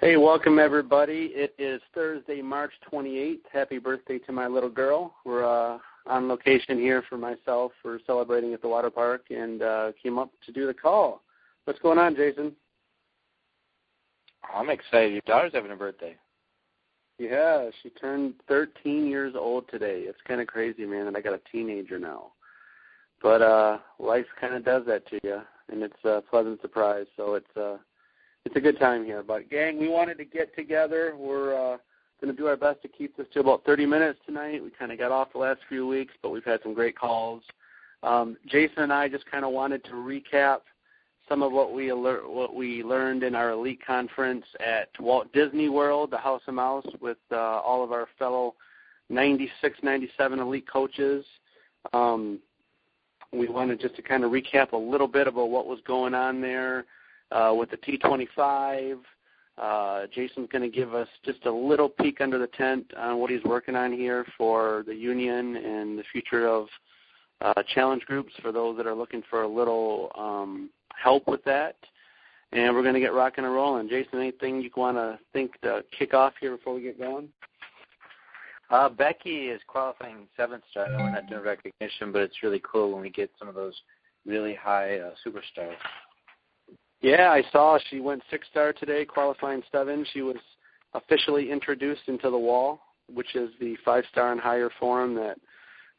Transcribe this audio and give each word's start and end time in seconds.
Hey, 0.00 0.16
welcome 0.16 0.58
everybody. 0.58 1.30
It 1.34 1.54
is 1.58 1.78
Thursday, 1.94 2.40
March 2.40 2.72
28th. 2.90 3.40
Happy 3.52 3.76
birthday 3.76 4.16
to 4.20 4.32
my 4.32 4.46
little 4.46 4.70
girl. 4.70 5.14
We're 5.26 5.44
uh, 5.44 5.76
on 6.06 6.26
location 6.26 6.78
here 6.78 7.04
for 7.06 7.18
myself. 7.18 7.72
We're 7.84 7.98
celebrating 8.06 8.54
at 8.54 8.62
the 8.62 8.68
water 8.68 8.88
park 8.88 9.24
and 9.28 9.60
uh, 9.60 9.92
came 10.02 10.18
up 10.18 10.30
to 10.46 10.52
do 10.52 10.66
the 10.66 10.72
call. 10.72 11.20
What's 11.64 11.80
going 11.80 11.98
on, 11.98 12.16
Jason? 12.16 12.56
I'm 14.54 14.70
excited. 14.70 15.12
Your 15.12 15.20
daughter's 15.26 15.52
having 15.52 15.70
a 15.70 15.76
birthday. 15.76 16.16
Yeah, 17.18 17.68
she 17.82 17.90
turned 17.90 18.36
13 18.48 19.06
years 19.06 19.34
old 19.36 19.68
today. 19.68 20.04
It's 20.06 20.20
kind 20.26 20.40
of 20.40 20.46
crazy, 20.46 20.86
man, 20.86 21.04
that 21.04 21.16
I 21.16 21.20
got 21.20 21.34
a 21.34 21.42
teenager 21.52 21.98
now. 21.98 22.32
But 23.20 23.42
uh 23.42 23.78
life 23.98 24.24
kind 24.40 24.54
of 24.54 24.64
does 24.64 24.86
that 24.86 25.06
to 25.08 25.20
you, 25.22 25.42
and 25.70 25.82
it's 25.82 26.04
a 26.04 26.22
pleasant 26.30 26.62
surprise. 26.62 27.04
So 27.18 27.34
it's 27.34 27.54
uh 27.54 27.76
it's 28.44 28.56
a 28.56 28.60
good 28.60 28.78
time 28.78 29.04
here. 29.04 29.22
But 29.22 29.50
gang, 29.50 29.78
we 29.78 29.88
wanted 29.88 30.18
to 30.18 30.24
get 30.24 30.54
together. 30.56 31.14
We're 31.16 31.54
uh, 31.54 31.78
going 32.20 32.34
to 32.34 32.40
do 32.40 32.46
our 32.46 32.56
best 32.56 32.82
to 32.82 32.88
keep 32.88 33.16
this 33.16 33.26
to 33.34 33.40
about 33.40 33.64
30 33.64 33.86
minutes 33.86 34.18
tonight. 34.26 34.62
We 34.62 34.70
kind 34.70 34.92
of 34.92 34.98
got 34.98 35.12
off 35.12 35.32
the 35.32 35.38
last 35.38 35.60
few 35.68 35.86
weeks, 35.86 36.14
but 36.22 36.30
we've 36.30 36.44
had 36.44 36.60
some 36.62 36.74
great 36.74 36.98
calls. 36.98 37.42
Um, 38.02 38.36
Jason 38.46 38.82
and 38.82 38.92
I 38.92 39.08
just 39.08 39.30
kind 39.30 39.44
of 39.44 39.52
wanted 39.52 39.84
to 39.84 39.92
recap 39.92 40.60
some 41.28 41.42
of 41.42 41.52
what 41.52 41.72
we 41.72 41.90
alert, 41.90 42.28
what 42.28 42.54
we 42.54 42.82
learned 42.82 43.22
in 43.22 43.34
our 43.34 43.50
elite 43.50 43.80
conference 43.86 44.44
at 44.58 44.88
Walt 44.98 45.32
Disney 45.32 45.68
World, 45.68 46.10
the 46.10 46.18
House 46.18 46.42
of 46.46 46.54
Mouse, 46.54 46.86
with 47.00 47.18
uh, 47.30 47.36
all 47.36 47.84
of 47.84 47.92
our 47.92 48.08
fellow 48.18 48.54
96, 49.10 49.78
97 49.82 50.38
elite 50.38 50.68
coaches. 50.68 51.24
Um, 51.92 52.40
we 53.32 53.48
wanted 53.48 53.80
just 53.80 53.94
to 53.96 54.02
kind 54.02 54.24
of 54.24 54.32
recap 54.32 54.72
a 54.72 54.76
little 54.76 55.06
bit 55.06 55.28
about 55.28 55.50
what 55.50 55.66
was 55.66 55.78
going 55.86 56.14
on 56.14 56.40
there 56.40 56.84
with 57.56 57.70
the 57.70 57.76
T25. 57.78 58.98
Uh, 59.60 60.06
Jason's 60.14 60.48
going 60.50 60.62
to 60.62 60.74
give 60.74 60.94
us 60.94 61.08
just 61.24 61.44
a 61.44 61.52
little 61.52 61.88
peek 61.88 62.20
under 62.20 62.38
the 62.38 62.46
tent 62.46 62.90
on 62.96 63.18
what 63.18 63.30
he's 63.30 63.44
working 63.44 63.76
on 63.76 63.92
here 63.92 64.24
for 64.38 64.84
the 64.86 64.94
union 64.94 65.56
and 65.56 65.98
the 65.98 66.04
future 66.10 66.48
of 66.48 66.66
uh, 67.42 67.62
challenge 67.74 68.02
groups 68.06 68.32
for 68.40 68.52
those 68.52 68.76
that 68.76 68.86
are 68.86 68.94
looking 68.94 69.22
for 69.28 69.42
a 69.42 69.48
little 69.48 70.10
um, 70.16 70.70
help 70.96 71.26
with 71.28 71.44
that. 71.44 71.76
And 72.52 72.74
we're 72.74 72.82
going 72.82 72.94
to 72.94 73.00
get 73.00 73.12
rocking 73.12 73.44
and 73.44 73.54
rolling. 73.54 73.88
Jason, 73.88 74.18
anything 74.18 74.60
you 74.60 74.70
want 74.76 74.96
to 74.96 75.18
think 75.32 75.60
to 75.60 75.84
kick 75.96 76.14
off 76.14 76.32
here 76.40 76.56
before 76.56 76.74
we 76.74 76.82
get 76.82 76.98
going? 76.98 77.28
Uh, 78.70 78.88
Becky 78.88 79.48
is 79.48 79.60
qualifying 79.66 80.26
seventh 80.36 80.62
star. 80.70 80.86
We're 80.90 81.10
not 81.10 81.28
doing 81.28 81.42
recognition, 81.42 82.12
but 82.12 82.22
it's 82.22 82.42
really 82.42 82.62
cool 82.64 82.92
when 82.92 83.02
we 83.02 83.10
get 83.10 83.30
some 83.38 83.48
of 83.48 83.54
those 83.54 83.74
really 84.24 84.54
high 84.54 84.98
uh, 84.98 85.10
superstars. 85.26 85.76
Yeah, 87.00 87.30
I 87.30 87.42
saw 87.50 87.78
she 87.88 88.00
went 88.00 88.22
six 88.30 88.46
star 88.50 88.72
today, 88.72 89.04
qualifying 89.04 89.62
seven. 89.72 90.06
She 90.12 90.20
was 90.20 90.36
officially 90.92 91.50
introduced 91.50 92.02
into 92.08 92.30
the 92.30 92.38
wall, 92.38 92.80
which 93.12 93.34
is 93.34 93.50
the 93.58 93.76
five 93.84 94.04
star 94.10 94.32
and 94.32 94.40
higher 94.40 94.70
forum 94.78 95.14
that 95.14 95.38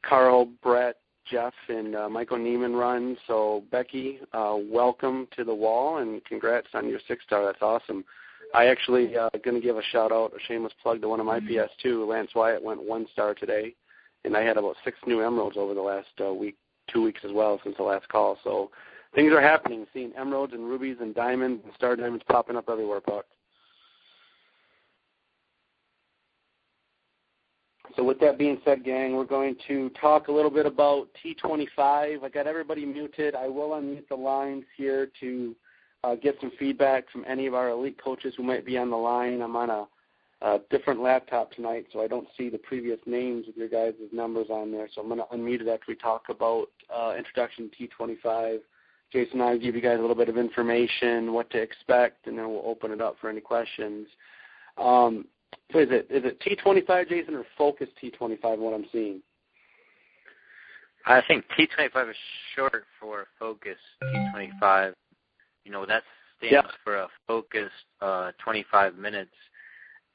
Carl, 0.03 0.47
Brett, 0.61 0.97
Jeff, 1.29 1.53
and 1.69 1.95
uh, 1.95 2.09
Michael 2.09 2.38
Neiman 2.38 2.77
run. 2.77 3.17
So 3.25 3.63
Becky, 3.72 4.19
uh, 4.33 4.57
welcome 4.59 5.27
to 5.35 5.44
the 5.44 5.53
wall 5.53 5.97
and 5.97 6.23
congrats 6.25 6.67
on 6.73 6.88
your 6.88 6.99
six 7.07 7.23
star. 7.23 7.45
That's 7.45 7.61
awesome. 7.61 8.03
I 8.53 8.67
actually 8.67 9.17
uh, 9.17 9.29
going 9.44 9.55
to 9.55 9.66
give 9.66 9.77
a 9.77 9.83
shout 9.91 10.11
out, 10.11 10.33
a 10.35 10.39
shameless 10.47 10.73
plug 10.83 11.02
to 11.02 11.09
one 11.09 11.19
of 11.19 11.25
my 11.25 11.39
mm-hmm. 11.39 11.88
PS2. 11.88 12.07
Lance 12.07 12.31
Wyatt 12.35 12.61
went 12.61 12.83
one 12.83 13.07
star 13.13 13.33
today, 13.33 13.73
and 14.25 14.35
I 14.35 14.41
had 14.41 14.57
about 14.57 14.75
six 14.83 14.97
new 15.07 15.22
emeralds 15.22 15.57
over 15.57 15.73
the 15.73 15.81
last 15.81 16.09
uh, 16.19 16.33
week, 16.33 16.57
two 16.91 17.02
weeks 17.02 17.22
as 17.23 17.31
well 17.31 17.59
since 17.63 17.77
the 17.77 17.83
last 17.83 18.07
call. 18.09 18.38
So 18.44 18.69
things 19.14 19.31
are 19.31 19.42
happening. 19.42 19.86
Seeing 19.94 20.12
emeralds 20.17 20.54
and 20.54 20.67
rubies 20.67 20.98
and 21.00 21.14
diamonds 21.14 21.62
and 21.64 21.73
star 21.76 21.95
diamonds 21.95 22.23
popping 22.28 22.56
up 22.56 22.70
everywhere, 22.70 23.02
Puck. 23.02 23.26
So 27.95 28.03
with 28.03 28.20
that 28.22 28.38
being 28.38 28.59
said, 28.64 28.86
gang, 28.86 29.16
we're 29.16 29.26
going 29.26 29.56
to 29.68 29.90
talk 30.00 30.28
a 30.28 30.31
little 30.31 30.52
bit 30.52 30.66
about 30.66 31.09
T25. 31.24 32.24
I 32.24 32.30
got 32.34 32.47
everybody 32.47 32.85
muted. 32.85 33.35
I 33.35 33.47
will 33.47 33.72
unmute 33.72 34.08
the 34.08 34.16
lines 34.16 34.63
here 34.78 35.09
to 35.19 35.56
uh, 36.03 36.16
get 36.16 36.38
some 36.40 36.52
feedback 36.58 37.09
from 37.09 37.25
any 37.28 37.47
of 37.47 37.53
our 37.53 37.69
elite 37.69 38.02
coaches 38.02 38.34
who 38.38 38.44
might 38.44 38.66
be 38.66 38.78
on 38.78 38.90
the 38.90 38.96
line. 38.96 39.41
I'm 39.41 39.56
on 39.56 39.69
a, 39.69 39.88
a 40.41 40.59
different 40.69 41.02
laptop 41.02 41.52
tonight, 41.52 41.85
so 41.91 42.02
I 42.02 42.08
don't 42.08 42.28
see 42.38 42.50
the 42.50 42.58
previous 42.58 43.00
names 43.06 43.47
of 43.50 43.58
your 43.58 43.68
guys' 43.68 43.94
numbers 44.14 44.47
on 44.50 44.72
there. 44.72 44.88
So 44.94 45.02
I'm 45.02 45.08
going 45.08 45.19
to 45.19 45.35
unmute 45.35 45.62
it 45.62 45.68
after 45.68 45.85
we 45.90 45.96
talk 45.96 46.30
about 46.30 46.68
uh, 46.94 47.14
introduction 47.18 47.69
to 47.78 47.88
T25 47.88 48.59
Jason 49.11 49.41
and 49.41 49.44
I 49.44 49.51
will 49.51 49.59
give 49.59 49.75
you 49.75 49.81
guys 49.81 49.97
a 49.97 50.01
little 50.01 50.16
bit 50.16 50.29
of 50.29 50.38
information, 50.38 51.33
what 51.33 51.49
to 51.51 51.57
expect, 51.57 52.27
and 52.27 52.38
then 52.38 52.49
we'll 52.49 52.63
open 52.66 52.91
it 52.91 53.01
up 53.01 53.17
for 53.19 53.29
any 53.29 53.41
questions. 53.41 54.07
Um, 54.77 55.25
so 55.72 55.79
is 55.79 55.89
it 55.91 56.07
is 56.09 56.23
it 56.25 56.39
T25, 56.41 57.09
Jason, 57.09 57.35
or 57.35 57.45
Focus 57.57 57.89
T25? 58.01 58.57
What 58.57 58.73
I'm 58.73 58.85
seeing? 58.91 59.22
I 61.05 61.22
think 61.27 61.45
T25 61.57 62.11
is 62.11 62.16
short 62.55 62.85
for 62.99 63.27
Focus 63.39 63.77
T25. 64.03 64.94
You 65.66 65.72
know 65.72 65.85
that 65.85 66.03
stands 66.41 66.53
yeah. 66.53 66.72
for 66.83 66.97
a 66.97 67.07
focused 67.28 67.72
uh, 68.01 68.31
25 68.43 68.95
minutes. 68.97 69.31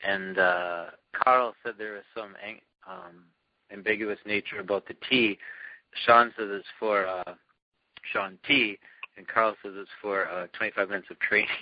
And 0.07 0.39
uh, 0.39 0.85
Carl 1.15 1.55
said 1.63 1.75
there 1.79 1.95
was 1.95 2.03
some 2.15 2.35
um, 2.89 3.25
ambiguous 3.73 4.19
nature 4.27 4.61
about 4.61 4.87
the 4.87 4.95
T. 5.09 5.39
Sean 6.05 6.33
says 6.37 6.49
it's 6.51 6.67
for 6.79 7.07
uh, 7.07 7.35
Shaun 8.13 8.39
T, 8.47 8.79
and 9.17 9.27
Carl 9.27 9.55
says 9.63 9.73
it's 9.77 9.91
for 10.01 10.29
uh, 10.29 10.47
25 10.57 10.89
minutes 10.89 11.09
of 11.11 11.19
training. 11.21 11.49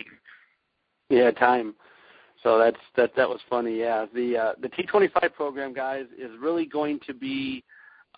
Yeah, 1.11 1.31
time. 1.33 1.75
So 2.43 2.59
that's 2.59 2.79
that. 2.97 3.15
That 3.15 3.29
was 3.29 3.41
funny. 3.51 3.79
Yeah, 3.79 4.07
the 4.15 4.39
uh, 4.39 4.53
the 4.61 4.69
T25 4.69 5.35
program, 5.35 5.75
guys, 5.75 6.07
is 6.19 6.31
really 6.41 6.65
going 6.65 6.99
to 7.07 7.13
be, 7.13 7.63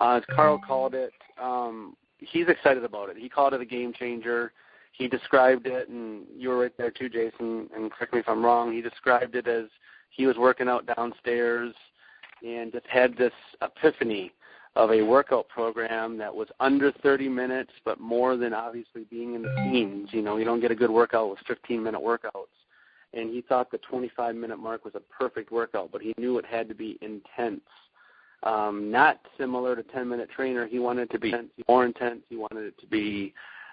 uh, 0.01 0.21
as 0.21 0.23
Carl 0.35 0.61
called 0.65 0.95
it. 0.95 1.13
Um, 1.43 1.97
he's 2.19 2.47
excited 2.47 2.85
about 2.85 3.11
it. 3.11 3.17
He 3.17 3.29
called 3.29 3.55
it 3.55 3.61
a 3.61 3.67
game 3.67 3.93
changer. 3.93 4.53
He 4.93 5.09
described 5.09 5.67
it, 5.67 5.89
and 5.89 6.23
you 6.37 6.49
were 6.49 6.59
right 6.59 6.77
there 6.79 6.93
too, 6.93 7.09
Jason. 7.09 7.69
And 7.75 7.91
correct 7.91 8.15
me 8.15 8.21
if 8.21 8.29
I'm 8.29 8.45
wrong. 8.45 8.73
He 8.73 8.81
described 8.81 9.35
it 9.35 9.47
as 9.47 9.67
he 10.11 10.27
was 10.27 10.37
working 10.37 10.69
out 10.69 10.87
downstairs 10.97 11.75
and 12.47 12.73
just 12.73 12.87
had 12.87 13.17
this 13.17 13.33
epiphany 13.63 14.33
of 14.77 14.93
a 14.93 15.03
workout 15.03 15.49
program 15.49 16.19
that 16.19 16.35
was 16.35 16.49
under 16.61 16.93
30 16.93 17.31
minutes, 17.31 17.73
but 17.85 17.99
more 17.99 18.37
than 18.37 18.53
obviously 18.53 19.05
being 19.05 19.35
in 19.35 19.43
the 19.43 19.55
teens. 19.65 20.11
You 20.13 20.21
know, 20.21 20.37
you 20.37 20.45
don't 20.45 20.61
get 20.61 20.71
a 20.71 20.75
good 20.75 20.91
workout 20.91 21.31
with 21.31 21.39
15 21.49 21.83
minute 21.83 22.01
workouts. 22.01 22.53
And 23.15 23.31
he 23.31 23.41
thought 23.41 23.71
the 23.71 23.79
25 23.79 24.35
minute 24.37 24.59
mark 24.59 24.85
was 24.85 24.95
a 24.95 25.01
perfect 25.01 25.51
workout, 25.51 25.91
but 25.91 26.03
he 26.03 26.13
knew 26.19 26.39
it 26.39 26.45
had 26.45 26.69
to 26.69 26.75
be 26.75 26.99
intense. 27.01 27.63
Um, 28.43 28.91
not 28.91 29.19
similar 29.39 29.75
to 29.75 29.83
10 29.83 30.09
minute 30.09 30.29
trainer. 30.35 30.67
He 30.67 30.79
wanted 30.79 31.03
it 31.03 31.13
to 31.13 31.19
be 31.19 31.33
more 31.69 31.87
intense. 31.87 32.21
He 32.29 32.37
wanted 32.37 32.65
it 32.67 32.79
to 32.79 32.87
be, 32.87 33.33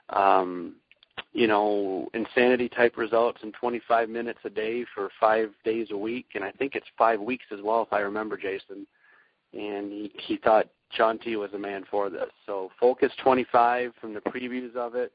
um, 0.09 0.75
you 1.34 1.47
know, 1.47 2.08
insanity 2.14 2.70
type 2.70 2.96
results 2.96 3.40
in 3.44 3.52
25 3.52 4.08
minutes 4.08 4.40
a 4.46 4.50
day 4.50 4.85
for 4.96 5.09
five 5.20 5.50
days 5.66 5.88
a 5.91 5.97
week. 5.97 6.28
And 6.35 6.46
I 6.46 6.52
think 6.52 6.75
it's 6.75 6.88
five 6.97 7.20
weeks 7.20 7.46
as 7.52 7.59
well, 7.62 7.81
if 7.81 7.91
I 7.91 8.00
remember, 8.00 8.38
Jason. 8.38 8.88
And 9.52 9.91
he, 9.91 10.12
he 10.25 10.38
thought 10.38 10.70
Shaun 10.95 11.19
T 11.19 11.35
was 11.35 11.51
the 11.51 11.59
man 11.59 11.83
for 11.89 12.09
this. 12.09 12.29
So 12.45 12.69
Focus 12.79 13.11
25 13.23 13.93
from 13.99 14.13
the 14.13 14.21
previews 14.21 14.75
of 14.75 14.95
it. 14.95 15.13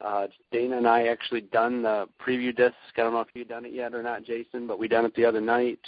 Uh, 0.00 0.26
Dana 0.50 0.76
and 0.76 0.88
I 0.88 1.06
actually 1.06 1.42
done 1.42 1.82
the 1.82 2.08
preview 2.24 2.54
disc. 2.54 2.74
I 2.96 3.02
don't 3.02 3.12
know 3.12 3.20
if 3.20 3.28
you've 3.34 3.48
done 3.48 3.64
it 3.64 3.72
yet 3.72 3.94
or 3.94 4.02
not, 4.02 4.24
Jason, 4.24 4.66
but 4.66 4.78
we 4.78 4.88
done 4.88 5.04
it 5.04 5.14
the 5.14 5.24
other 5.24 5.40
night. 5.40 5.78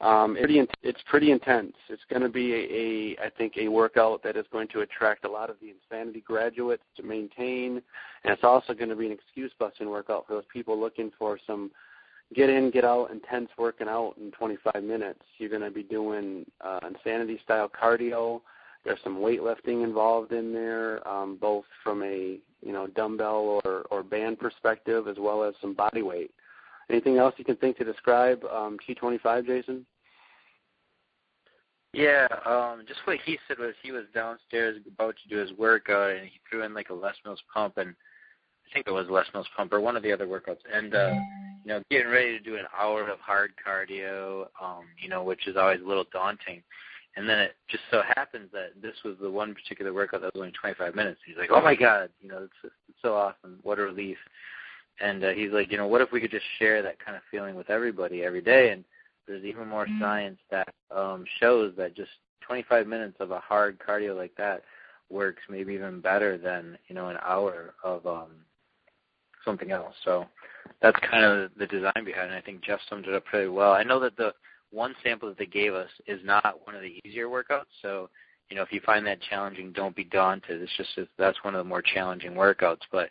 Um, 0.00 0.36
it's, 0.36 0.44
pretty, 0.44 0.68
it's 0.82 1.00
pretty 1.08 1.30
intense. 1.30 1.74
It's 1.88 2.02
going 2.10 2.22
to 2.22 2.28
be 2.28 2.52
a, 2.52 3.22
a, 3.22 3.26
I 3.26 3.30
think, 3.30 3.54
a 3.56 3.68
workout 3.68 4.22
that 4.24 4.36
is 4.36 4.44
going 4.50 4.68
to 4.68 4.80
attract 4.80 5.24
a 5.24 5.30
lot 5.30 5.50
of 5.50 5.56
the 5.60 5.70
insanity 5.70 6.20
graduates 6.20 6.82
to 6.96 7.04
maintain, 7.04 7.80
and 8.24 8.32
it's 8.32 8.42
also 8.42 8.74
going 8.74 8.88
to 8.88 8.96
be 8.96 9.06
an 9.06 9.12
excuse 9.12 9.52
busting 9.58 9.88
workout 9.88 10.26
for 10.26 10.34
those 10.34 10.44
people 10.52 10.78
looking 10.78 11.12
for 11.16 11.38
some 11.46 11.70
get 12.34 12.50
in, 12.50 12.70
get 12.70 12.84
out, 12.84 13.10
intense 13.10 13.50
working 13.56 13.88
out 13.88 14.14
in 14.20 14.30
25 14.32 14.82
minutes. 14.82 15.20
You're 15.38 15.50
going 15.50 15.62
to 15.62 15.70
be 15.70 15.82
doing 15.82 16.44
uh, 16.60 16.80
insanity 16.86 17.40
style 17.44 17.70
cardio 17.70 18.40
there's 18.84 18.98
some 19.02 19.16
weightlifting 19.16 19.82
involved 19.82 20.32
in 20.32 20.52
there, 20.52 21.06
um, 21.08 21.36
both 21.40 21.64
from 21.82 22.02
a 22.02 22.38
you 22.62 22.72
know 22.72 22.86
dumbbell 22.88 23.60
or, 23.64 23.86
or 23.90 24.02
band 24.02 24.38
perspective, 24.38 25.08
as 25.08 25.16
well 25.18 25.42
as 25.42 25.54
some 25.60 25.74
body 25.74 26.02
weight. 26.02 26.30
Anything 26.90 27.16
else 27.16 27.34
you 27.38 27.44
can 27.44 27.56
think 27.56 27.78
to 27.78 27.84
describe 27.84 28.44
um, 28.44 28.78
T25, 28.86 29.46
Jason? 29.46 29.86
Yeah, 31.94 32.26
um, 32.44 32.82
just 32.86 33.00
what 33.04 33.18
he 33.24 33.38
said 33.46 33.58
was 33.58 33.74
he 33.82 33.92
was 33.92 34.04
downstairs 34.12 34.78
about 34.86 35.14
to 35.22 35.28
do 35.28 35.40
his 35.40 35.52
workout, 35.56 36.10
and 36.10 36.26
he 36.26 36.40
threw 36.50 36.64
in 36.64 36.74
like 36.74 36.90
a 36.90 36.94
Les 36.94 37.14
Mills 37.24 37.40
pump, 37.52 37.78
and 37.78 37.90
I 37.90 38.74
think 38.74 38.86
it 38.86 38.90
was 38.90 39.06
Les 39.08 39.24
Mills 39.32 39.46
pump 39.56 39.72
or 39.72 39.80
one 39.80 39.96
of 39.96 40.02
the 40.02 40.12
other 40.12 40.26
workouts, 40.26 40.58
and 40.72 40.94
uh, 40.94 41.14
you 41.64 41.68
know, 41.68 41.82
getting 41.90 42.08
ready 42.08 42.36
to 42.36 42.44
do 42.44 42.56
an 42.56 42.66
hour 42.76 43.08
of 43.08 43.20
hard 43.20 43.52
cardio, 43.64 44.46
um, 44.60 44.84
you 45.00 45.08
know, 45.08 45.22
which 45.22 45.46
is 45.46 45.56
always 45.56 45.80
a 45.80 45.86
little 45.86 46.04
daunting. 46.12 46.62
And 47.16 47.28
then 47.28 47.38
it 47.38 47.54
just 47.68 47.84
so 47.90 48.02
happens 48.16 48.50
that 48.52 48.70
this 48.82 48.94
was 49.04 49.14
the 49.20 49.30
one 49.30 49.54
particular 49.54 49.92
workout 49.92 50.20
that 50.22 50.34
was 50.34 50.40
only 50.40 50.52
25 50.52 50.94
minutes. 50.96 51.20
He's 51.24 51.36
like, 51.36 51.50
"Oh 51.52 51.60
my 51.60 51.76
God, 51.76 52.10
you 52.20 52.28
know, 52.28 52.42
it's, 52.42 52.52
it's 52.64 52.98
so 53.02 53.14
awesome! 53.14 53.60
What 53.62 53.78
a 53.78 53.82
relief!" 53.82 54.18
And 55.00 55.24
uh, 55.24 55.30
he's 55.30 55.50
like, 55.52 55.70
you 55.70 55.78
know, 55.78 55.86
what 55.86 56.00
if 56.00 56.12
we 56.12 56.20
could 56.20 56.30
just 56.30 56.44
share 56.58 56.82
that 56.82 57.04
kind 57.04 57.16
of 57.16 57.22
feeling 57.30 57.54
with 57.54 57.70
everybody 57.70 58.22
every 58.22 58.40
day? 58.40 58.70
And 58.70 58.84
there's 59.26 59.44
even 59.44 59.68
more 59.68 59.86
mm-hmm. 59.86 60.00
science 60.00 60.38
that 60.50 60.72
um, 60.94 61.24
shows 61.40 61.72
that 61.76 61.96
just 61.96 62.10
25 62.46 62.86
minutes 62.86 63.16
of 63.20 63.30
a 63.30 63.40
hard 63.40 63.78
cardio 63.78 64.16
like 64.16 64.34
that 64.36 64.62
works 65.10 65.42
maybe 65.48 65.74
even 65.74 66.00
better 66.00 66.38
than 66.38 66.78
you 66.88 66.94
know 66.94 67.08
an 67.08 67.16
hour 67.24 67.74
of 67.82 68.06
um, 68.06 68.30
something 69.44 69.70
else. 69.70 69.94
So 70.04 70.26
that's 70.82 70.98
kind 71.10 71.24
of 71.24 71.50
the 71.58 71.66
design 71.66 72.04
behind 72.04 72.32
it. 72.32 72.36
I 72.36 72.40
think 72.40 72.62
Jeff 72.62 72.80
summed 72.88 73.06
it 73.06 73.14
up 73.14 73.24
pretty 73.24 73.48
well. 73.48 73.72
I 73.72 73.82
know 73.82 74.00
that 74.00 74.16
the 74.16 74.32
one 74.74 74.94
sample 75.02 75.28
that 75.28 75.38
they 75.38 75.46
gave 75.46 75.74
us 75.74 75.90
is 76.06 76.20
not 76.24 76.66
one 76.66 76.74
of 76.74 76.82
the 76.82 77.00
easier 77.04 77.28
workouts, 77.28 77.70
so 77.80 78.10
you 78.50 78.56
know 78.56 78.62
if 78.62 78.72
you 78.72 78.80
find 78.80 79.06
that 79.06 79.20
challenging, 79.22 79.72
don't 79.72 79.96
be 79.96 80.04
daunted. 80.04 80.60
It's 80.60 80.76
just 80.76 80.98
that's 81.18 81.42
one 81.44 81.54
of 81.54 81.58
the 81.58 81.68
more 81.68 81.82
challenging 81.82 82.32
workouts, 82.32 82.82
but 82.90 83.08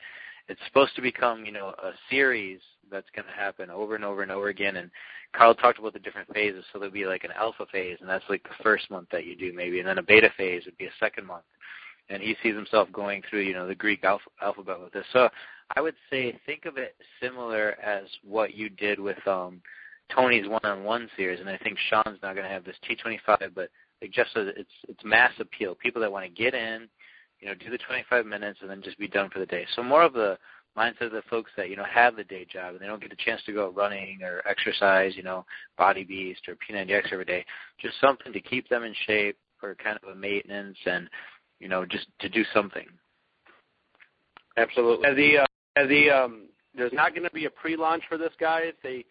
it's 0.50 0.60
supposed 0.68 0.96
to 0.96 1.02
become 1.02 1.46
you 1.46 1.52
know 1.52 1.70
a 1.82 1.92
series 2.10 2.60
that's 2.92 3.10
going 3.16 3.26
to 3.26 3.34
happen 3.34 3.70
over 3.70 3.96
and 3.96 4.06
over 4.06 4.22
and 4.22 4.32
over 4.32 4.50
again. 4.50 4.76
And 4.76 4.92
Carl 5.34 5.56
talked 5.56 5.80
about 5.80 5.94
the 5.94 6.00
different 6.00 6.32
phases, 6.34 6.64
so 6.72 6.80
there'll 6.80 6.94
be 6.94 7.06
like 7.06 7.24
an 7.24 7.32
alpha 7.32 7.66
phase, 7.72 7.98
and 8.02 8.10
that's 8.10 8.26
like 8.30 8.44
the 8.44 8.64
first 8.64 8.90
month 8.92 9.10
that 9.12 9.26
you 9.26 9.36
do 9.36 9.54
maybe, 9.54 9.80
and 9.80 9.88
then 9.88 9.98
a 9.98 10.04
beta 10.04 10.30
phase 10.38 10.64
would 10.66 10.78
be 10.78 10.86
a 10.86 11.00
second 11.00 11.26
month. 11.26 11.46
And 12.10 12.22
he 12.22 12.36
sees 12.44 12.54
himself 12.54 12.92
going 12.92 13.24
through, 13.30 13.42
you 13.42 13.54
know, 13.54 13.66
the 13.66 13.74
Greek 13.74 14.04
alph- 14.04 14.22
alphabet 14.42 14.80
with 14.82 14.92
this. 14.92 15.06
So 15.14 15.30
I 15.76 15.80
would 15.82 15.96
say 16.10 16.38
think 16.46 16.66
of 16.66 16.78
it 16.78 16.96
similar 17.22 17.78
as 17.82 18.04
what 18.24 18.54
you 18.54 18.70
did 18.70 19.00
with 19.00 19.26
um, 19.26 19.62
Tony's 20.14 20.48
one-on-one 20.48 21.10
series, 21.16 21.40
and 21.40 21.50
I 21.50 21.58
think 21.58 21.78
Sean's 21.90 22.20
not 22.22 22.36
going 22.36 22.46
to 22.46 22.54
have 22.54 22.64
this 22.64 22.76
T25, 22.90 23.54
but 23.56 23.70
like 24.02 24.12
Jeff 24.12 24.28
said, 24.34 24.54
it's 24.58 24.70
it's 24.88 25.04
mass 25.04 25.32
appeal. 25.40 25.76
People 25.76 26.02
that 26.02 26.12
want 26.12 26.26
to 26.26 26.32
get 26.32 26.54
in, 26.54 26.88
you 27.40 27.48
know, 27.48 27.56
do 27.56 27.70
the 27.70 27.78
25 27.78 28.26
minutes 28.26 28.60
and 28.62 28.70
then 28.70 28.82
just 28.82 28.98
be 28.98 29.08
done 29.08 29.30
for 29.30 29.40
the 29.40 29.46
day. 29.46 29.66
So 29.76 29.84
more 29.84 30.04
of 30.04 30.14
the 30.14 30.38
mindset 30.78 31.02
of 31.08 31.12
the 31.12 31.22
folks 31.30 31.52
that 31.56 31.70
you 31.70 31.76
know 31.76 31.86
have 31.86 32.16
the 32.16 32.24
day 32.24 32.46
job 32.52 32.74
and 32.74 32.82
they 32.82 32.88
don't 32.88 33.02
get 33.02 33.12
the 33.12 33.16
chance 33.16 33.42
to 33.46 33.54
go 33.54 33.70
running 33.70 34.22
or 34.24 34.42
exercise, 34.48 35.14
you 35.16 35.24
know, 35.24 35.46
Body 35.78 36.04
Beast 36.04 36.42
or 36.48 36.56
P90X 36.56 37.12
every 37.12 37.26
day. 37.26 37.46
Just 37.80 38.00
something 38.02 38.34
to 38.34 38.42
keep 38.42 38.68
them 38.70 38.84
in 38.84 38.94
shape 39.06 39.38
for 39.60 39.76
kind 39.76 39.98
of 40.02 40.10
a 40.10 40.16
maintenance 40.16 40.78
and 40.86 41.10
you 41.60 41.68
know 41.68 41.86
just 41.86 42.08
to 42.20 42.30
do 42.30 42.44
something. 42.54 42.88
Absolutely. 44.58 45.08
As 45.08 45.16
the 45.16 45.38
uh, 45.40 45.46
as 45.76 45.88
the 45.88 46.10
um, 46.10 46.46
there's 46.76 46.94
not 46.94 47.12
going 47.14 47.24
to 47.24 47.34
be 47.34 47.46
a 47.46 47.50
pre-launch 47.50 48.04
for 48.10 48.18
this, 48.18 48.34
guys. 48.40 48.74
They 48.84 49.06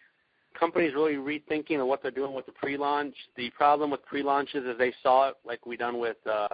companies 0.59 0.93
really 0.93 1.15
rethinking 1.15 1.79
of 1.79 1.87
what 1.87 2.01
they're 2.01 2.11
doing 2.11 2.33
with 2.33 2.45
the 2.45 2.51
pre-launch. 2.51 3.15
The 3.37 3.49
problem 3.51 3.91
with 3.91 4.05
pre-launches 4.05 4.65
is 4.65 4.77
they 4.77 4.93
saw 5.01 5.29
it 5.29 5.35
like 5.45 5.65
we 5.65 5.77
done 5.77 5.99
with 5.99 6.17
uh, 6.29 6.47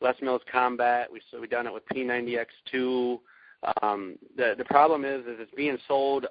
Les 0.00 0.14
Mills 0.22 0.42
Combat. 0.50 1.10
We 1.10 1.20
so 1.30 1.40
we 1.40 1.46
done 1.46 1.66
it 1.66 1.72
with 1.72 1.82
P90X2. 1.92 3.18
Um, 3.82 4.16
the 4.36 4.54
the 4.56 4.64
problem 4.64 5.04
is 5.04 5.20
is 5.20 5.36
it's 5.40 5.54
being 5.54 5.78
sold, 5.86 6.26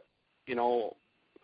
you 0.45 0.55
know, 0.55 0.95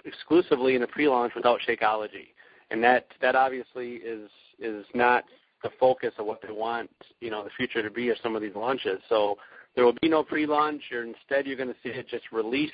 exclusively 0.06 0.75
in 0.75 0.81
the 0.81 0.88
pre-launch 0.88 1.33
without 1.36 1.60
Shakeology, 1.68 2.27
and 2.71 2.83
that 2.83 3.07
that 3.21 3.36
obviously 3.36 3.95
is 3.95 4.30
is 4.59 4.86
not 4.94 5.25
the 5.63 5.71
focus 5.80 6.13
of 6.19 6.25
what 6.25 6.42
they 6.42 6.51
want, 6.51 6.92
you 7.21 7.31
know, 7.31 7.44
the 7.44 7.50
future 7.51 7.81
to 7.81 7.89
be 7.89 8.09
of 8.09 8.18
some 8.21 8.36
of 8.36 8.42
these 8.42 8.56
launches. 8.56 9.00
So 9.07 9.38
there 9.75 9.86
will 9.86 9.95
be 10.01 10.09
no 10.09 10.24
pre-launch. 10.24 10.81
Or 10.92 11.04
instead, 11.04 11.48
you're 11.48 11.57
going 11.57 11.69
to 11.69 11.75
see 11.81 11.89
it 11.89 12.07
just 12.07 12.31
released. 12.31 12.74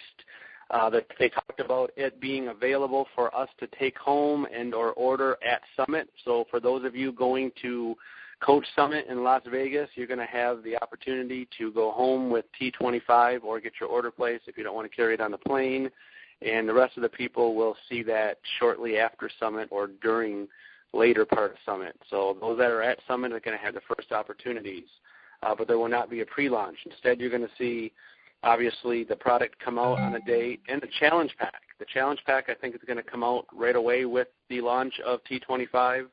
Uh, 0.71 0.88
that 0.88 1.07
they 1.18 1.30
talked 1.30 1.60
about 1.60 1.89
it 1.95 2.21
being 2.21 2.50
available 2.50 3.07
for 3.16 3.36
us 3.36 3.50
to 3.60 3.66
take 3.80 3.98
home 3.98 4.45
and 4.54 4.75
or 4.75 4.92
order 4.92 5.36
at 5.44 5.62
Summit. 5.75 6.07
So 6.24 6.45
for 6.51 6.60
those 6.60 6.86
of 6.86 6.95
you 6.95 7.12
going 7.12 7.51
to 7.63 7.95
Coach 8.39 8.66
Summit 8.75 9.07
in 9.10 9.24
Las 9.24 9.42
Vegas, 9.50 9.89
you're 9.95 10.07
going 10.07 10.19
to 10.19 10.25
have 10.25 10.63
the 10.63 10.77
opportunity 10.77 11.48
to 11.57 11.71
go 11.71 11.92
home 11.92 12.30
with 12.30 12.45
T25 12.62 13.44
or 13.44 13.60
get 13.60 13.74
your 13.80 13.89
order 13.89 14.12
placed 14.12 14.48
if 14.48 14.57
you 14.57 14.63
don't 14.63 14.75
want 14.75 14.89
to 14.89 14.95
carry 14.95 15.16
it 15.16 15.21
on 15.21 15.31
the 15.31 15.38
plane. 15.39 15.89
And 16.42 16.69
the 16.69 16.74
rest 16.74 16.95
of 16.95 17.04
the 17.04 17.10
people 17.10 17.56
will 17.56 17.75
see 17.89 18.01
that 18.04 18.38
shortly 18.60 18.98
after 18.98 19.30
Summit 19.39 19.68
or 19.71 19.88
during 19.88 20.48
later 20.94 21.25
part 21.25 21.51
of 21.51 21.57
Summit. 21.66 21.95
So 22.10 22.38
those 22.39 22.57
that 22.60 22.71
are 22.71 22.81
at 22.81 23.00
Summit 23.07 23.33
are 23.33 23.39
going 23.39 23.57
to 23.57 23.63
have 23.63 23.74
the 23.74 23.81
first 23.95 24.12
opportunities, 24.12 24.88
uh, 25.44 25.54
but 25.54 25.68
there 25.68 25.77
will 25.77 25.89
not 25.89 26.10
be 26.10 26.21
a 26.21 26.25
pre-launch. 26.25 26.77
Instead, 26.86 27.19
you're 27.19 27.30
going 27.30 27.42
to 27.42 27.50
see 27.57 27.92
obviously 28.44 29.03
the 29.03 29.15
product 29.15 29.56
come 29.63 29.77
out 29.77 30.00
on 30.00 30.15
a 30.15 30.21
date 30.21 30.62
and 30.68 30.81
the 30.81 30.88
challenge 31.00 31.36
pack. 31.38 31.62
The 31.80 31.86
challenge 31.86 32.19
pack 32.25 32.45
I 32.50 32.53
think 32.53 32.75
is 32.75 32.81
going 32.86 32.97
to 32.97 33.03
come 33.03 33.24
out 33.24 33.45
right 33.53 33.75
away 33.75 34.06
with 34.06 34.27
the 34.50 34.62
launch 34.62 34.94
of 35.06 35.19
T25 35.30 36.07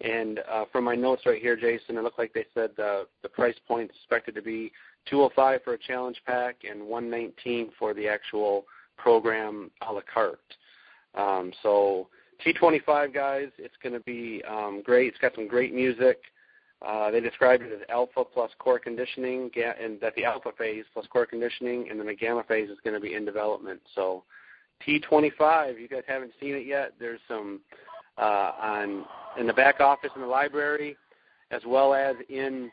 and 0.00 0.40
uh, 0.50 0.64
from 0.70 0.84
my 0.84 0.94
notes 0.94 1.22
right 1.26 1.40
here, 1.40 1.56
Jason, 1.56 1.96
it 1.96 2.04
looked 2.04 2.18
like 2.18 2.32
they 2.32 2.46
said 2.54 2.70
the 2.76 3.06
price 3.32 3.56
point 3.66 3.90
is 3.90 3.96
expected 3.96 4.34
to 4.36 4.42
be 4.42 4.70
205 5.10 5.62
for 5.64 5.74
a 5.74 5.78
challenge 5.78 6.20
pack 6.24 6.58
and 6.68 6.80
119 6.86 7.70
for 7.78 7.94
the 7.94 8.06
actual 8.06 8.64
program 8.96 9.70
a 9.88 9.92
la 9.92 10.00
carte. 10.12 10.38
Um, 11.16 11.52
so 11.62 12.08
T25 12.46 13.12
guys, 13.12 13.48
it's 13.58 13.74
going 13.82 13.92
to 13.92 14.00
be 14.00 14.42
um, 14.48 14.82
great. 14.84 15.08
It's 15.08 15.18
got 15.18 15.34
some 15.34 15.48
great 15.48 15.74
music. 15.74 16.18
Uh, 16.86 17.10
they 17.10 17.20
described 17.20 17.62
it 17.64 17.72
as 17.72 17.80
alpha 17.88 18.24
plus 18.24 18.50
core 18.58 18.78
conditioning, 18.78 19.50
and 19.56 20.00
that 20.00 20.14
the 20.14 20.24
alpha 20.24 20.50
phase 20.56 20.84
plus 20.92 21.06
core 21.08 21.26
conditioning, 21.26 21.88
and 21.90 21.98
then 21.98 22.06
the 22.06 22.14
gamma 22.14 22.44
phase 22.46 22.70
is 22.70 22.78
going 22.84 22.94
to 22.94 23.00
be 23.00 23.14
in 23.14 23.24
development. 23.24 23.80
So 23.94 24.22
T25, 24.86 25.80
you 25.80 25.88
guys 25.88 26.04
haven't 26.06 26.32
seen 26.40 26.54
it 26.54 26.66
yet. 26.66 26.92
There's 27.00 27.20
some 27.26 27.60
uh, 28.16 28.52
on 28.60 29.04
in 29.38 29.46
the 29.46 29.52
back 29.52 29.80
office 29.80 30.10
in 30.14 30.22
the 30.22 30.26
library, 30.28 30.96
as 31.50 31.62
well 31.66 31.94
as 31.94 32.14
in 32.28 32.70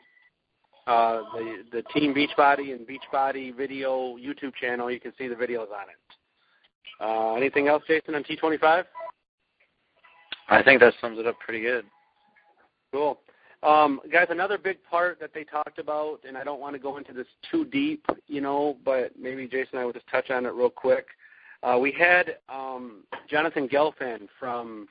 uh, 0.86 1.22
the 1.34 1.64
the 1.72 1.82
Team 1.94 2.14
Beachbody 2.14 2.74
and 2.74 2.86
Beachbody 2.86 3.56
video 3.56 4.16
YouTube 4.16 4.54
channel. 4.54 4.90
You 4.90 5.00
can 5.00 5.12
see 5.18 5.26
the 5.26 5.34
videos 5.34 5.68
on 5.70 5.88
it. 5.90 6.16
Uh, 7.00 7.34
anything 7.34 7.68
else, 7.68 7.82
Jason, 7.86 8.14
on 8.14 8.22
T25? 8.24 8.84
I 10.48 10.62
think 10.62 10.80
that 10.80 10.94
sums 11.00 11.18
it 11.18 11.26
up 11.26 11.38
pretty 11.40 11.60
good. 11.60 11.84
Cool. 12.92 13.18
Um, 13.62 14.00
guys, 14.12 14.26
another 14.30 14.58
big 14.58 14.82
part 14.84 15.18
that 15.20 15.32
they 15.34 15.44
talked 15.44 15.78
about, 15.78 16.20
and 16.26 16.36
I 16.36 16.44
don't 16.44 16.60
want 16.60 16.74
to 16.74 16.78
go 16.78 16.98
into 16.98 17.12
this 17.12 17.26
too 17.50 17.64
deep, 17.64 18.04
you 18.26 18.40
know, 18.40 18.76
but 18.84 19.12
maybe 19.18 19.46
Jason 19.46 19.70
and 19.72 19.80
I 19.80 19.84
will 19.84 19.92
just 19.92 20.08
touch 20.08 20.30
on 20.30 20.46
it 20.46 20.52
real 20.52 20.70
quick. 20.70 21.06
Uh, 21.62 21.78
we 21.80 21.90
had 21.90 22.36
um, 22.48 23.02
Jonathan 23.28 23.68
Gelfand 23.68 24.28
from 24.38 24.88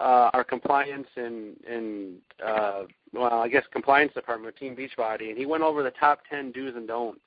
uh, 0.00 0.30
our 0.32 0.44
compliance 0.44 1.06
and, 1.16 1.56
and 1.68 2.16
uh, 2.44 2.82
well, 3.12 3.40
I 3.40 3.48
guess 3.48 3.64
compliance 3.72 4.12
department, 4.12 4.56
Team 4.56 4.76
Beachbody, 4.76 5.30
and 5.30 5.38
he 5.38 5.46
went 5.46 5.62
over 5.62 5.82
the 5.82 5.92
top 5.92 6.20
10 6.28 6.52
do's 6.52 6.74
and 6.76 6.86
don'ts 6.86 7.20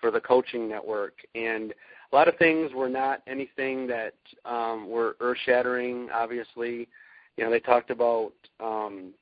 for 0.00 0.10
the 0.10 0.20
coaching 0.20 0.68
network. 0.68 1.14
And 1.34 1.74
a 2.12 2.16
lot 2.16 2.28
of 2.28 2.36
things 2.36 2.72
were 2.72 2.88
not 2.88 3.22
anything 3.26 3.86
that 3.88 4.14
um, 4.44 4.88
were 4.88 5.16
earth-shattering. 5.20 6.08
Obviously, 6.12 6.88
you 7.36 7.44
know, 7.44 7.50
they 7.50 7.60
talked 7.60 7.90
about 7.90 8.32
um, 8.60 9.12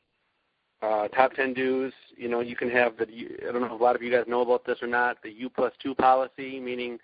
uh, 0.84 1.08
top 1.08 1.32
10 1.34 1.54
do's. 1.54 1.92
You 2.16 2.28
know, 2.28 2.40
you 2.40 2.56
can 2.56 2.70
have 2.70 2.96
the. 2.96 3.06
I 3.48 3.52
don't 3.52 3.60
know 3.60 3.66
if 3.74 3.80
a 3.80 3.82
lot 3.82 3.96
of 3.96 4.02
you 4.02 4.10
guys 4.10 4.24
know 4.26 4.42
about 4.42 4.64
this 4.64 4.78
or 4.82 4.88
not. 4.88 5.22
The 5.22 5.30
U 5.30 5.48
plus 5.48 5.72
two 5.82 5.94
policy, 5.94 6.60
meaning 6.60 6.98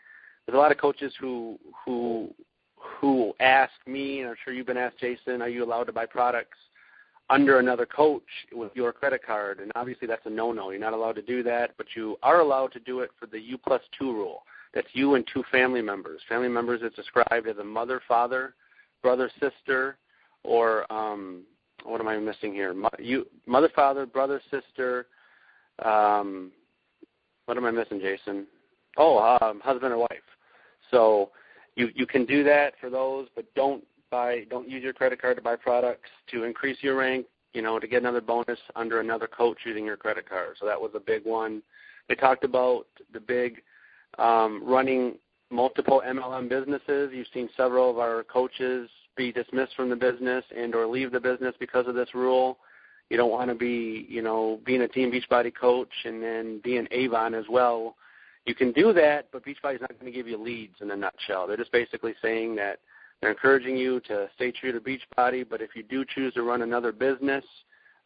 there's 0.47 0.57
a 0.57 0.61
lot 0.61 0.73
of 0.73 0.79
coaches 0.79 1.13
who 1.19 1.59
who 1.85 2.33
who 2.77 3.33
ask 3.41 3.73
me, 3.87 4.21
and 4.21 4.29
I'm 4.29 4.37
sure 4.45 4.53
you've 4.53 4.67
been 4.67 4.77
asked, 4.77 4.99
Jason, 4.99 5.43
are 5.43 5.49
you 5.49 5.65
allowed 5.65 5.85
to 5.85 5.93
buy 5.93 6.07
products 6.07 6.59
under 7.29 7.59
another 7.59 7.87
coach 7.87 8.23
with 8.53 8.73
your 8.75 8.93
credit 8.93 9.25
card? 9.25 9.61
And 9.61 9.71
obviously 9.75 10.09
that's 10.09 10.25
a 10.27 10.31
no-no. 10.31 10.71
You're 10.71 10.81
not 10.81 10.93
allowed 10.93 11.17
to 11.17 11.23
do 11.23 11.43
that, 11.45 11.73
but 11.77 11.87
you 11.95 12.19
are 12.23 12.41
allowed 12.41 12.73
to 12.73 12.81
do 12.81 13.01
it 13.01 13.11
for 13.19 13.27
the 13.27 13.39
U 13.39 13.59
plus 13.59 13.83
two 13.99 14.13
rule. 14.13 14.43
That's 14.75 14.89
you 14.93 15.15
and 15.15 15.27
two 15.33 15.45
family 15.51 15.83
members. 15.83 16.21
Family 16.29 16.49
members 16.49 16.83
is 16.83 16.93
described 16.95 17.47
as 17.49 17.59
a 17.59 17.65
mother, 17.65 18.01
father, 18.07 18.55
brother, 19.03 19.31
sister, 19.41 19.97
or 20.43 20.91
um, 20.93 21.43
what 21.85 22.01
am 22.01 22.09
I 22.09 22.19
missing 22.19 22.53
here? 22.53 22.75
You, 22.99 23.27
mother, 23.47 23.71
father, 23.75 24.07
brother, 24.07 24.41
sister. 24.51 25.07
Um, 25.85 26.53
what 27.47 27.57
am 27.57 27.65
I 27.65 27.71
missing, 27.71 28.01
Jason? 28.01 28.47
Oh, 28.97 29.39
um, 29.41 29.61
husband 29.61 29.93
or 29.93 29.99
wife. 29.99 30.11
So 30.91 31.31
you 31.77 31.89
you 31.95 32.07
can 32.07 32.27
do 32.27 32.45
that 32.45 32.75
for 32.81 32.91
those, 32.91 33.29
but 33.35 33.45
don't 33.55 33.85
buy 34.11 34.45
don't 34.51 34.69
use 34.69 34.83
your 34.83 34.93
credit 34.93 35.21
card 35.21 35.37
to 35.37 35.43
buy 35.43 35.57
products 35.57 36.11
to 36.33 36.45
increase 36.45 36.79
your 36.81 36.97
rank. 36.97 37.27
You 37.55 37.63
know, 37.63 37.81
to 37.81 37.89
get 37.89 38.03
another 38.03 38.21
bonus 38.21 38.59
under 38.77 39.01
another 39.01 39.27
coach 39.27 39.59
using 39.65 39.85
your 39.85 39.97
credit 39.97 40.29
card. 40.29 40.57
So 40.61 40.67
that 40.67 40.81
was 40.81 40.93
a 40.95 41.01
big 41.01 41.25
one. 41.25 41.63
They 42.09 42.15
talked 42.15 42.45
about 42.45 42.87
the 43.13 43.21
big 43.21 43.63
um, 44.19 44.63
running 44.65 45.17
multiple 45.51 46.03
MLM 46.07 46.49
businesses. 46.49 47.11
You've 47.13 47.27
seen 47.35 47.49
several 47.57 47.91
of 47.91 47.99
our 47.99 48.23
coaches 48.23 48.89
be 49.23 49.33
dismissed 49.33 49.75
from 49.77 49.91
the 49.91 49.97
business 49.97 50.45
and 50.57 50.75
or 50.75 50.87
leave 50.87 51.13
the 51.13 51.21
business 51.21 51.55
because 51.59 51.87
of 51.87 51.95
this 51.95 52.15
rule. 52.15 52.59
You 53.09 53.17
don't 53.17 53.31
want 53.31 53.49
to 53.51 53.55
be, 53.55 54.07
you 54.09 54.23
know, 54.23 54.61
being 54.65 54.83
a 54.83 54.89
Team 54.89 55.11
Beachbody 55.11 55.53
coach 55.55 55.93
and 56.05 56.23
then 56.23 56.61
being 56.63 56.87
Avon 56.91 57.35
as 57.35 57.45
well 57.51 57.97
you 58.47 58.55
can 58.55 58.73
do 58.73 58.93
that, 58.95 59.29
but 59.33 59.45
Beachbody's 59.45 59.81
not 59.81 59.93
going 59.99 60.11
to 60.11 60.17
give 60.17 60.27
you 60.27 60.37
leads 60.37 60.77
in 60.81 60.91
a 60.91 60.97
nutshell. 60.97 61.47
They're 61.47 61.57
just 61.57 61.73
basically 61.73 62.15
saying 62.23 62.57
that 62.57 62.81
they're 63.21 63.31
encouraging 63.31 63.77
you 63.77 64.01
to 64.01 64.29
stay 64.35 64.51
true 64.51 64.73
to 64.73 64.81
Beachbody, 64.81 65.47
but 65.49 65.61
if 65.61 65.77
you 65.77 65.83
do 65.83 66.05
choose 66.05 66.33
to 66.35 66.43
run 66.43 66.63
another 66.63 66.91
business, 66.91 67.45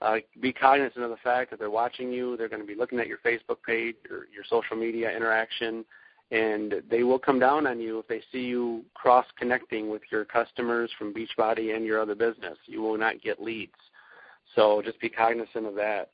uh, 0.02 0.16
be 0.40 0.52
cognizant 0.52 1.04
of 1.04 1.10
the 1.10 1.16
fact 1.18 1.50
that 1.50 1.58
they're 1.58 1.70
watching 1.70 2.12
you. 2.12 2.36
They're 2.36 2.48
going 2.48 2.60
to 2.60 2.66
be 2.66 2.74
looking 2.74 2.98
at 2.98 3.06
your 3.06 3.18
Facebook 3.24 3.62
page 3.64 3.94
your 4.10 4.44
social 4.50 4.76
media 4.76 5.16
interaction, 5.16 5.84
and 6.30 6.82
they 6.90 7.02
will 7.02 7.18
come 7.18 7.38
down 7.38 7.66
on 7.66 7.80
you 7.80 7.98
if 7.98 8.08
they 8.08 8.22
see 8.32 8.40
you 8.40 8.82
cross 8.94 9.26
connecting 9.38 9.90
with 9.90 10.02
your 10.10 10.24
customers 10.24 10.90
from 10.98 11.14
Beachbody 11.14 11.76
and 11.76 11.84
your 11.84 12.00
other 12.00 12.14
business. 12.14 12.58
You 12.66 12.82
will 12.82 12.98
not 12.98 13.22
get 13.22 13.42
leads. 13.42 13.72
So 14.54 14.82
just 14.82 15.00
be 15.00 15.08
cognizant 15.08 15.66
of 15.66 15.74
that. 15.74 16.10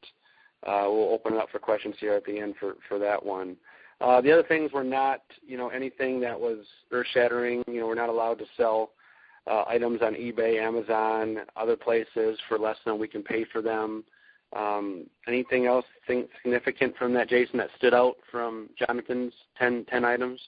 Uh, 0.67 0.85
we'll 0.87 1.11
open 1.11 1.35
it 1.35 1.38
up 1.38 1.50
for 1.50 1.59
questions 1.59 1.95
here 1.99 2.14
at 2.14 2.25
the 2.25 2.38
end 2.38 2.55
for, 2.59 2.75
for 2.88 2.99
that 2.99 3.25
one. 3.25 3.57
Uh, 4.00 4.21
the 4.21 4.33
other 4.33 4.43
things 4.43 4.73
were 4.73 4.85
not, 4.85 5.23
you 5.47 5.57
know, 5.57 5.69
anything 5.69 6.21
that 6.21 6.38
was 6.38 6.59
earth-shattering. 6.90 7.62
You 7.67 7.81
know, 7.81 7.87
we're 7.87 7.95
not 7.95 8.09
allowed 8.09 8.38
to 8.38 8.47
sell 8.57 8.90
uh, 9.47 9.64
items 9.67 10.00
on 10.02 10.14
eBay, 10.14 10.61
Amazon, 10.61 11.38
other 11.57 11.76
places 11.76 12.38
for 12.49 12.59
less 12.59 12.76
than 12.85 12.99
we 12.99 13.09
can 13.09 13.23
pay 13.23 13.45
for 13.52 13.62
them. 13.62 14.05
Um, 14.54 15.07
anything 15.28 15.66
else 15.66 15.85
significant 16.07 16.97
from 16.97 17.14
that, 17.14 17.28
Jason, 17.28 17.59
that 17.59 17.71
stood 17.76 17.95
out 17.95 18.16
from 18.30 18.69
Jonathan's 18.78 19.33
10, 19.59 19.87
10 19.88 20.04
items? 20.04 20.40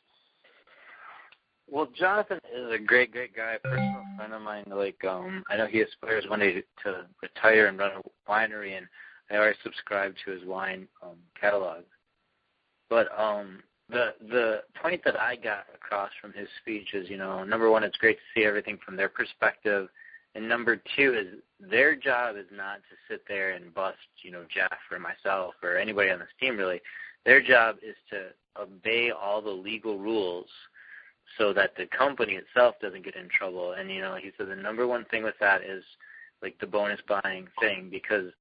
Well, 1.71 1.89
Jonathan 1.97 2.39
is 2.55 2.73
a 2.73 2.79
great, 2.79 3.13
great 3.13 3.35
guy, 3.35 3.55
a 3.55 3.59
personal 3.61 4.03
friend 4.17 4.35
of 4.35 4.43
mine. 4.43 4.65
Like, 4.67 5.03
um, 5.05 5.43
I 5.49 5.57
know 5.57 5.67
he 5.67 5.81
aspires 5.81 6.25
one 6.29 6.41
day 6.41 6.63
to, 6.85 7.07
retire 7.23 7.67
and 7.67 7.79
run 7.79 7.93
a 7.93 8.31
winery, 8.31 8.77
and 8.77 8.87
I 9.31 9.37
already 9.37 9.57
subscribe 9.63 10.15
to 10.25 10.33
his 10.33 10.45
wine 10.45 10.87
um, 11.03 11.17
catalog. 11.41 11.85
But 12.91 13.09
the 13.89 14.15
the 14.29 14.63
point 14.83 15.03
that 15.05 15.19
I 15.19 15.37
got 15.37 15.67
across 15.75 16.11
from 16.21 16.33
his 16.33 16.49
speech 16.61 16.95
is, 16.95 17.09
you 17.09 17.17
know, 17.17 17.45
number 17.45 17.71
one, 17.71 17.85
it's 17.85 17.97
great 17.97 18.17
to 18.17 18.41
see 18.41 18.45
everything 18.45 18.79
from 18.85 18.97
their 18.97 19.09
perspective, 19.09 19.89
and 20.35 20.49
number 20.49 20.77
two 20.97 21.15
is 21.15 21.39
their 21.71 21.95
job 21.95 22.37
is 22.37 22.47
not 22.53 22.77
to 22.77 22.97
sit 23.09 23.23
there 23.29 23.53
and 23.53 23.73
bust, 23.75 23.99
you 24.23 24.31
know, 24.31 24.45
Jeff 24.53 24.77
or 24.91 24.99
myself 24.99 25.55
or 25.63 25.77
anybody 25.77 26.11
on 26.11 26.19
this 26.19 26.29
team 26.41 26.57
really. 26.57 26.81
Their 27.25 27.41
job 27.41 27.77
is 27.83 27.95
to 28.11 28.31
obey 28.61 29.11
all 29.11 29.41
the 29.41 29.51
legal 29.51 29.99
rules 29.99 30.49
so 31.39 31.53
that 31.53 31.77
the 31.77 31.87
company 31.87 32.35
itself 32.35 32.75
doesn't 32.83 33.05
get 33.05 33.17
in 33.17 33.29
trouble. 33.29 33.73
And 33.73 33.91
you 33.91 34.01
know, 34.01 34.17
he 34.17 34.33
said 34.37 34.49
the 34.49 34.57
number 34.57 34.87
one 34.87 35.05
thing 35.07 35.23
with 35.23 35.37
that 35.41 35.63
is 35.63 35.85
like 36.43 36.59
the 36.59 36.67
bonus 36.67 37.01
buying 37.09 37.47
thing 37.61 37.89
because 37.91 38.33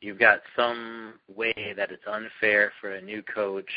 you've 0.00 0.18
got 0.18 0.40
some 0.54 1.14
way 1.34 1.74
that 1.76 1.90
it's 1.90 2.06
unfair 2.06 2.72
for 2.80 2.94
a 2.94 3.02
new 3.02 3.22
coach, 3.22 3.70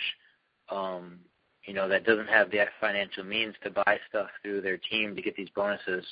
um, 0.69 1.19
you 1.65 1.73
know, 1.73 1.87
that 1.87 2.05
doesn't 2.05 2.27
have 2.27 2.51
the 2.51 2.65
financial 2.81 3.23
means 3.23 3.55
to 3.63 3.69
buy 3.69 3.97
stuff 4.09 4.27
through 4.41 4.61
their 4.61 4.77
team 4.77 5.15
to 5.15 5.21
get 5.21 5.35
these 5.35 5.49
bonuses. 5.55 6.05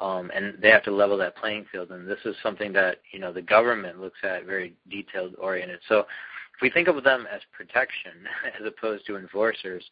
Um, 0.00 0.30
and 0.34 0.54
they 0.62 0.70
have 0.70 0.84
to 0.84 0.90
level 0.90 1.18
that 1.18 1.36
playing 1.36 1.66
field. 1.70 1.90
And 1.90 2.08
this 2.08 2.18
is 2.24 2.34
something 2.42 2.72
that, 2.72 2.98
you 3.12 3.18
know, 3.18 3.32
the 3.32 3.42
government 3.42 4.00
looks 4.00 4.18
at 4.22 4.46
very 4.46 4.74
detailed 4.90 5.34
oriented. 5.38 5.80
So 5.88 6.00
if 6.00 6.62
we 6.62 6.70
think 6.70 6.88
of 6.88 7.02
them 7.04 7.26
as 7.30 7.42
protection 7.52 8.12
as 8.60 8.66
opposed 8.66 9.06
to 9.06 9.16
enforcers, 9.16 9.84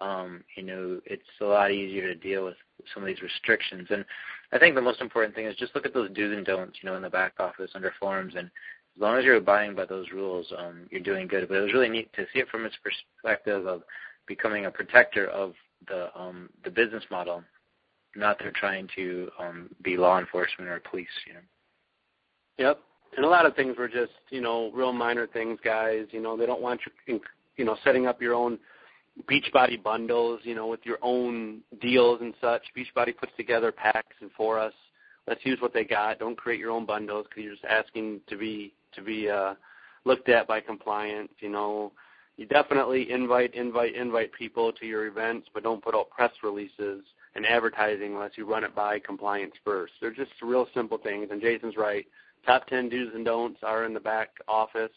um, 0.00 0.42
you 0.56 0.62
know, 0.62 1.00
it's 1.04 1.22
a 1.42 1.44
lot 1.44 1.72
easier 1.72 2.06
to 2.06 2.14
deal 2.14 2.44
with 2.46 2.56
some 2.94 3.02
of 3.02 3.06
these 3.06 3.20
restrictions. 3.20 3.88
And 3.90 4.04
I 4.50 4.58
think 4.58 4.74
the 4.74 4.80
most 4.80 5.02
important 5.02 5.34
thing 5.34 5.44
is 5.44 5.56
just 5.56 5.74
look 5.74 5.84
at 5.84 5.92
those 5.92 6.10
do's 6.12 6.34
and 6.34 6.46
don'ts, 6.46 6.78
you 6.80 6.88
know, 6.88 6.96
in 6.96 7.02
the 7.02 7.10
back 7.10 7.34
office 7.38 7.72
under 7.74 7.92
forms 8.00 8.34
and 8.36 8.50
as 8.96 9.00
long 9.00 9.16
as 9.16 9.24
you're 9.24 9.36
abiding 9.36 9.74
by 9.74 9.84
those 9.84 10.10
rules, 10.12 10.52
um, 10.58 10.86
you're 10.90 11.00
doing 11.00 11.26
good. 11.26 11.48
But 11.48 11.58
it 11.58 11.60
was 11.60 11.72
really 11.72 11.88
neat 11.88 12.12
to 12.14 12.26
see 12.32 12.40
it 12.40 12.48
from 12.48 12.64
its 12.64 12.76
perspective 12.82 13.66
of 13.66 13.82
becoming 14.26 14.66
a 14.66 14.70
protector 14.70 15.26
of 15.28 15.54
the 15.88 16.08
um, 16.18 16.50
the 16.64 16.70
business 16.70 17.04
model, 17.10 17.42
not 18.16 18.38
they're 18.38 18.52
trying 18.52 18.88
to 18.96 19.30
um, 19.38 19.70
be 19.82 19.96
law 19.96 20.18
enforcement 20.18 20.70
or 20.70 20.80
police. 20.90 21.08
You 21.26 21.34
know. 21.34 21.40
Yep. 22.58 22.80
And 23.16 23.24
a 23.24 23.28
lot 23.28 23.46
of 23.46 23.56
things 23.56 23.76
were 23.76 23.88
just, 23.88 24.12
you 24.30 24.40
know, 24.40 24.70
real 24.72 24.92
minor 24.92 25.26
things, 25.26 25.58
guys. 25.64 26.06
You 26.10 26.20
know, 26.20 26.36
they 26.36 26.46
don't 26.46 26.62
want 26.62 26.80
you, 27.06 27.20
you 27.56 27.64
know, 27.64 27.76
setting 27.82 28.06
up 28.06 28.22
your 28.22 28.34
own 28.34 28.58
Beachbody 29.28 29.82
bundles, 29.82 30.40
you 30.44 30.54
know, 30.54 30.68
with 30.68 30.80
your 30.84 30.98
own 31.02 31.60
deals 31.80 32.20
and 32.20 32.34
such. 32.40 32.62
Beachbody 32.76 33.16
puts 33.16 33.32
together 33.36 33.72
packs 33.72 34.16
and 34.20 34.30
for 34.36 34.58
us. 34.58 34.72
Let's 35.26 35.44
use 35.44 35.60
what 35.60 35.74
they 35.74 35.84
got. 35.84 36.18
Don't 36.18 36.36
create 36.36 36.60
your 36.60 36.70
own 36.70 36.86
bundles 36.86 37.26
because 37.28 37.44
you're 37.44 37.54
just 37.54 37.64
asking 37.64 38.20
to 38.28 38.36
be 38.36 38.72
to 38.94 39.02
be 39.02 39.28
uh, 39.28 39.54
looked 40.04 40.28
at 40.28 40.46
by 40.46 40.60
compliance. 40.60 41.32
You 41.40 41.50
know, 41.50 41.92
you 42.36 42.46
definitely 42.46 43.10
invite, 43.10 43.54
invite, 43.54 43.94
invite 43.94 44.32
people 44.32 44.72
to 44.72 44.86
your 44.86 45.06
events, 45.06 45.48
but 45.52 45.62
don't 45.62 45.82
put 45.82 45.94
out 45.94 46.10
press 46.10 46.32
releases 46.42 47.02
and 47.34 47.46
advertising 47.46 48.14
unless 48.14 48.32
you 48.36 48.44
run 48.44 48.64
it 48.64 48.74
by 48.74 48.98
compliance 48.98 49.54
first. 49.64 49.92
They're 50.00 50.10
just 50.10 50.32
real 50.42 50.66
simple 50.74 50.98
things. 50.98 51.28
And 51.30 51.40
Jason's 51.40 51.76
right. 51.76 52.06
Top 52.46 52.66
10 52.66 52.88
do's 52.88 53.14
and 53.14 53.24
don'ts 53.24 53.60
are 53.62 53.84
in 53.84 53.94
the 53.94 54.00
back 54.00 54.30
office 54.48 54.90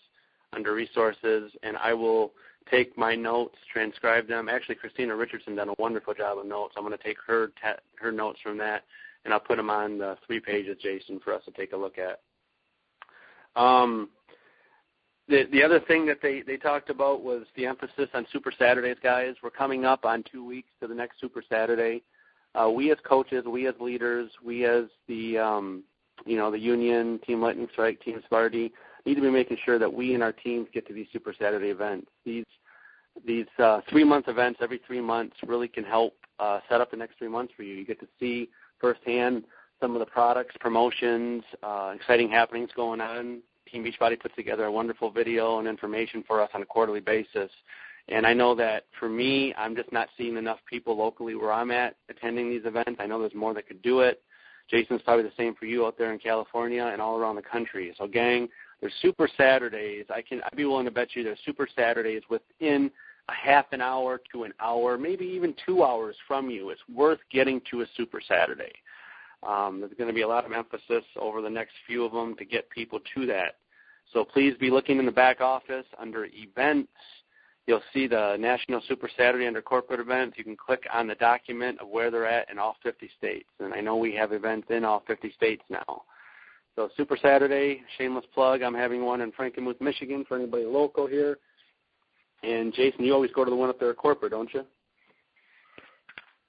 under 0.54 0.74
resources, 0.74 1.52
and 1.63 1.78
I 1.78 1.94
will 1.94 2.32
take 2.72 2.98
my 2.98 3.16
notes, 3.16 3.56
transcribe 3.72 4.28
them. 4.28 4.48
Actually, 4.50 4.75
Christina 4.75 5.16
Richardson 5.16 5.56
done 5.56 5.70
a 5.70 5.75
wonderful 5.78 6.13
job 6.13 6.38
of 6.38 6.46
notes. 6.46 6.75
I'm 6.78 6.84
going 6.84 6.98
to 6.98 7.04
take 7.04 7.18
her 7.25 7.52
her 7.96 8.12
notes 8.12 8.40
from 8.42 8.58
that, 8.60 8.84
and 9.25 9.34
I'll 9.34 9.40
put 9.40 9.58
them 9.58 9.70
on 9.70 9.98
the 9.98 10.18
three 10.25 10.40
pages, 10.40 10.78
Jason, 10.82 11.20
for 11.20 11.34
us 11.34 11.44
to 11.46 11.52
take 11.52 11.74
a 11.74 11.78
look 11.78 11.98
at. 11.98 12.22
Um, 13.62 14.10
the 15.28 15.46
the 15.52 15.63
other 15.63 15.80
thing 15.80 16.06
that 16.06 16.20
they 16.22 16.42
they 16.42 16.58
talked 16.58 16.90
about 16.90 17.24
was 17.24 17.46
the 17.56 17.66
emphasis 17.66 18.10
on 18.13 18.25
Super 18.32 18.52
Saturdays, 18.58 18.98
guys. 19.02 19.36
We're 19.42 19.50
coming 19.50 19.86
up 19.86 20.06
on 20.06 20.24
two 20.32 20.46
weeks 20.46 20.70
to 20.82 20.88
the 20.88 20.96
next 20.96 21.20
Super 21.20 21.44
Saturday. 21.48 22.04
Uh, 22.55 22.69
we 22.69 22.91
as 22.91 22.98
coaches, 23.03 23.45
we 23.45 23.67
as 23.67 23.75
leaders, 23.79 24.29
we 24.43 24.65
as 24.65 24.86
the 25.07 25.38
um, 25.38 25.83
you 26.25 26.38
know 26.38 26.51
the 26.51 26.60
union, 26.60 27.19
Team 27.25 27.41
Lightning 27.41 27.67
Strike, 27.72 28.01
Team 28.01 28.22
Sparty, 28.31 28.72
need 29.05 29.15
to 29.15 29.22
be 29.22 29.29
making 29.29 29.57
sure 29.65 29.79
that 29.79 29.91
we 29.91 30.13
and 30.13 30.24
our 30.24 30.31
teams 30.31 30.67
get 30.74 30.88
to 30.88 30.93
these 30.93 31.07
Super 31.12 31.33
Saturday 31.38 31.69
events. 31.69 32.07
These 32.25 32.45
these 33.25 33.48
uh, 33.60 33.81
three 33.89 34.03
month 34.03 34.27
events 34.27 34.60
every 34.62 34.81
three 34.86 35.01
months 35.01 35.36
really 35.45 35.67
can 35.67 35.83
help 35.83 36.13
uh, 36.39 36.60
set 36.69 36.81
up 36.81 36.91
the 36.91 36.98
next 36.98 37.17
three 37.17 37.27
months 37.27 37.53
for 37.55 37.63
you. 37.63 37.75
You 37.75 37.86
get 37.86 38.00
to 38.00 38.07
see 38.19 38.50
firsthand 38.79 39.43
some 39.81 39.95
of 39.95 40.00
the 40.00 40.05
products, 40.05 40.55
promotions, 40.60 41.43
uh, 41.62 41.93
exciting 41.95 42.29
happenings 42.29 42.69
going 42.75 43.01
on. 43.01 43.41
Team 43.72 43.83
Beachbody 43.83 44.19
puts 44.19 44.36
together 44.36 44.65
a 44.65 44.72
wonderful 44.72 45.10
video 45.10 45.60
and 45.60 45.67
information 45.67 46.24
for 46.27 46.41
us 46.41 46.50
on 46.53 46.62
a 46.62 46.65
quarterly 46.65 47.00
basis. 47.00 47.50
And 48.10 48.27
I 48.27 48.33
know 48.33 48.53
that 48.55 48.86
for 49.00 49.07
me, 49.07 49.53
I'm 49.57 49.75
just 49.75 49.91
not 49.91 50.10
seeing 50.17 50.38
enough 50.38 50.60
people 50.69 50.98
locally 50.98 51.36
where 51.36 51.53
I'm 51.53 51.72
at 51.72 51.95
attending 52.10 52.50
these 52.50 52.65
events. 52.65 53.00
I 53.00 53.05
know 53.05 53.19
there's 53.19 53.33
more 53.33 53.53
that 53.53 53.67
could 53.67 53.81
do 53.81 54.01
it. 54.01 54.22
Jason's 54.69 55.01
probably 55.01 55.24
the 55.24 55.31
same 55.38 55.55
for 55.55 55.65
you 55.65 55.86
out 55.86 55.98
there 55.98 56.12
in 56.13 56.19
California 56.19 56.86
and 56.86 57.01
all 57.01 57.17
around 57.17 57.36
the 57.36 57.41
country. 57.41 57.93
So, 57.98 58.07
gang, 58.07 58.50
there's 58.81 58.93
Super 59.01 59.29
Saturdays. 59.38 60.05
I 60.10 60.22
can 60.22 60.41
I'd 60.43 60.57
be 60.57 60.65
willing 60.65 60.86
to 60.86 60.91
bet 60.91 61.15
you 61.15 61.24
there's 61.24 61.39
Super 61.45 61.67
Saturdays 61.75 62.24
within 62.29 62.91
a 63.29 63.33
half 63.33 63.65
an 63.72 63.81
hour 63.81 64.22
to 64.33 64.43
an 64.43 64.53
hour, 64.60 64.98
maybe 64.98 65.25
even 65.25 65.55
two 65.65 65.83
hours 65.83 66.15
from 66.27 66.50
you. 66.50 66.69
It's 66.69 66.81
worth 66.93 67.19
getting 67.31 67.62
to 67.72 67.81
a 67.81 67.86
Super 67.95 68.22
Saturday. 68.25 68.74
Um, 69.48 69.79
there's 69.79 69.93
going 69.98 70.10
to 70.10 70.13
be 70.13 70.22
a 70.22 70.27
lot 70.27 70.45
of 70.45 70.51
emphasis 70.51 71.03
over 71.19 71.41
the 71.41 71.50
next 71.50 71.74
few 71.88 72.03
of 72.05 72.12
them 72.12 72.36
to 72.38 72.45
get 72.45 72.69
people 72.69 73.00
to 73.15 73.25
that. 73.27 73.55
So 74.12 74.24
please 74.24 74.55
be 74.60 74.69
looking 74.69 75.00
in 75.00 75.05
the 75.05 75.12
back 75.12 75.41
office 75.41 75.86
under 76.00 76.27
events. 76.33 76.91
You'll 77.65 77.82
see 77.93 78.08
the 78.08 78.36
National 78.38 78.82
Super 78.88 79.10
Saturday 79.17 79.48
under 79.48 79.62
corporate 79.62 80.01
events. 80.01 80.38
You 80.38 80.43
can 80.43 80.58
click 80.58 80.84
on 80.93 81.08
the 81.08 81.15
document 81.15 81.79
of 81.79 81.88
where 81.88 82.12
they're 82.12 82.27
at 82.27 82.50
in 82.51 82.60
all 82.60 82.75
50 82.84 83.10
states. 83.17 83.48
And 83.60 83.74
I 83.74 83.79
know 83.79 83.96
we 83.96 84.13
have 84.15 84.34
events 84.34 84.67
in 84.70 84.84
all 84.84 85.03
50 85.08 85.32
states 85.32 85.63
now. 85.70 86.03
So 86.75 86.89
Super 86.98 87.17
Saturday, 87.22 87.82
shameless 87.98 88.25
plug. 88.34 88.63
I'm 88.63 88.74
having 88.74 89.05
one 89.05 89.22
in 89.22 89.32
Frankenmuth, 89.32 89.79
Michigan 89.79 90.25
for 90.27 90.36
anybody 90.38 90.65
local 90.65 91.08
here. 91.08 91.38
And 92.41 92.74
Jason, 92.74 93.05
you 93.05 93.13
always 93.13 93.32
go 93.32 93.46
to 93.46 93.50
the 93.50 93.55
one 93.55 93.70
up 93.70 93.79
there 93.79 93.91
at 93.91 93.98
corporate, 93.98 94.32
don't 94.32 94.53
you? 94.53 94.65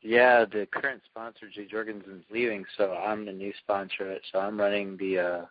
Yeah, 0.03 0.45
the 0.45 0.67
current 0.71 1.03
sponsor, 1.07 1.49
Jay 1.55 1.67
Jorgensen's 1.67 2.25
leaving, 2.31 2.65
so 2.77 2.93
I'm 2.93 3.25
the 3.25 3.33
new 3.33 3.53
sponsor. 3.63 4.19
So 4.33 4.39
I'm 4.39 4.59
running 4.59 4.97
the 4.97 5.19
uh, 5.19 5.45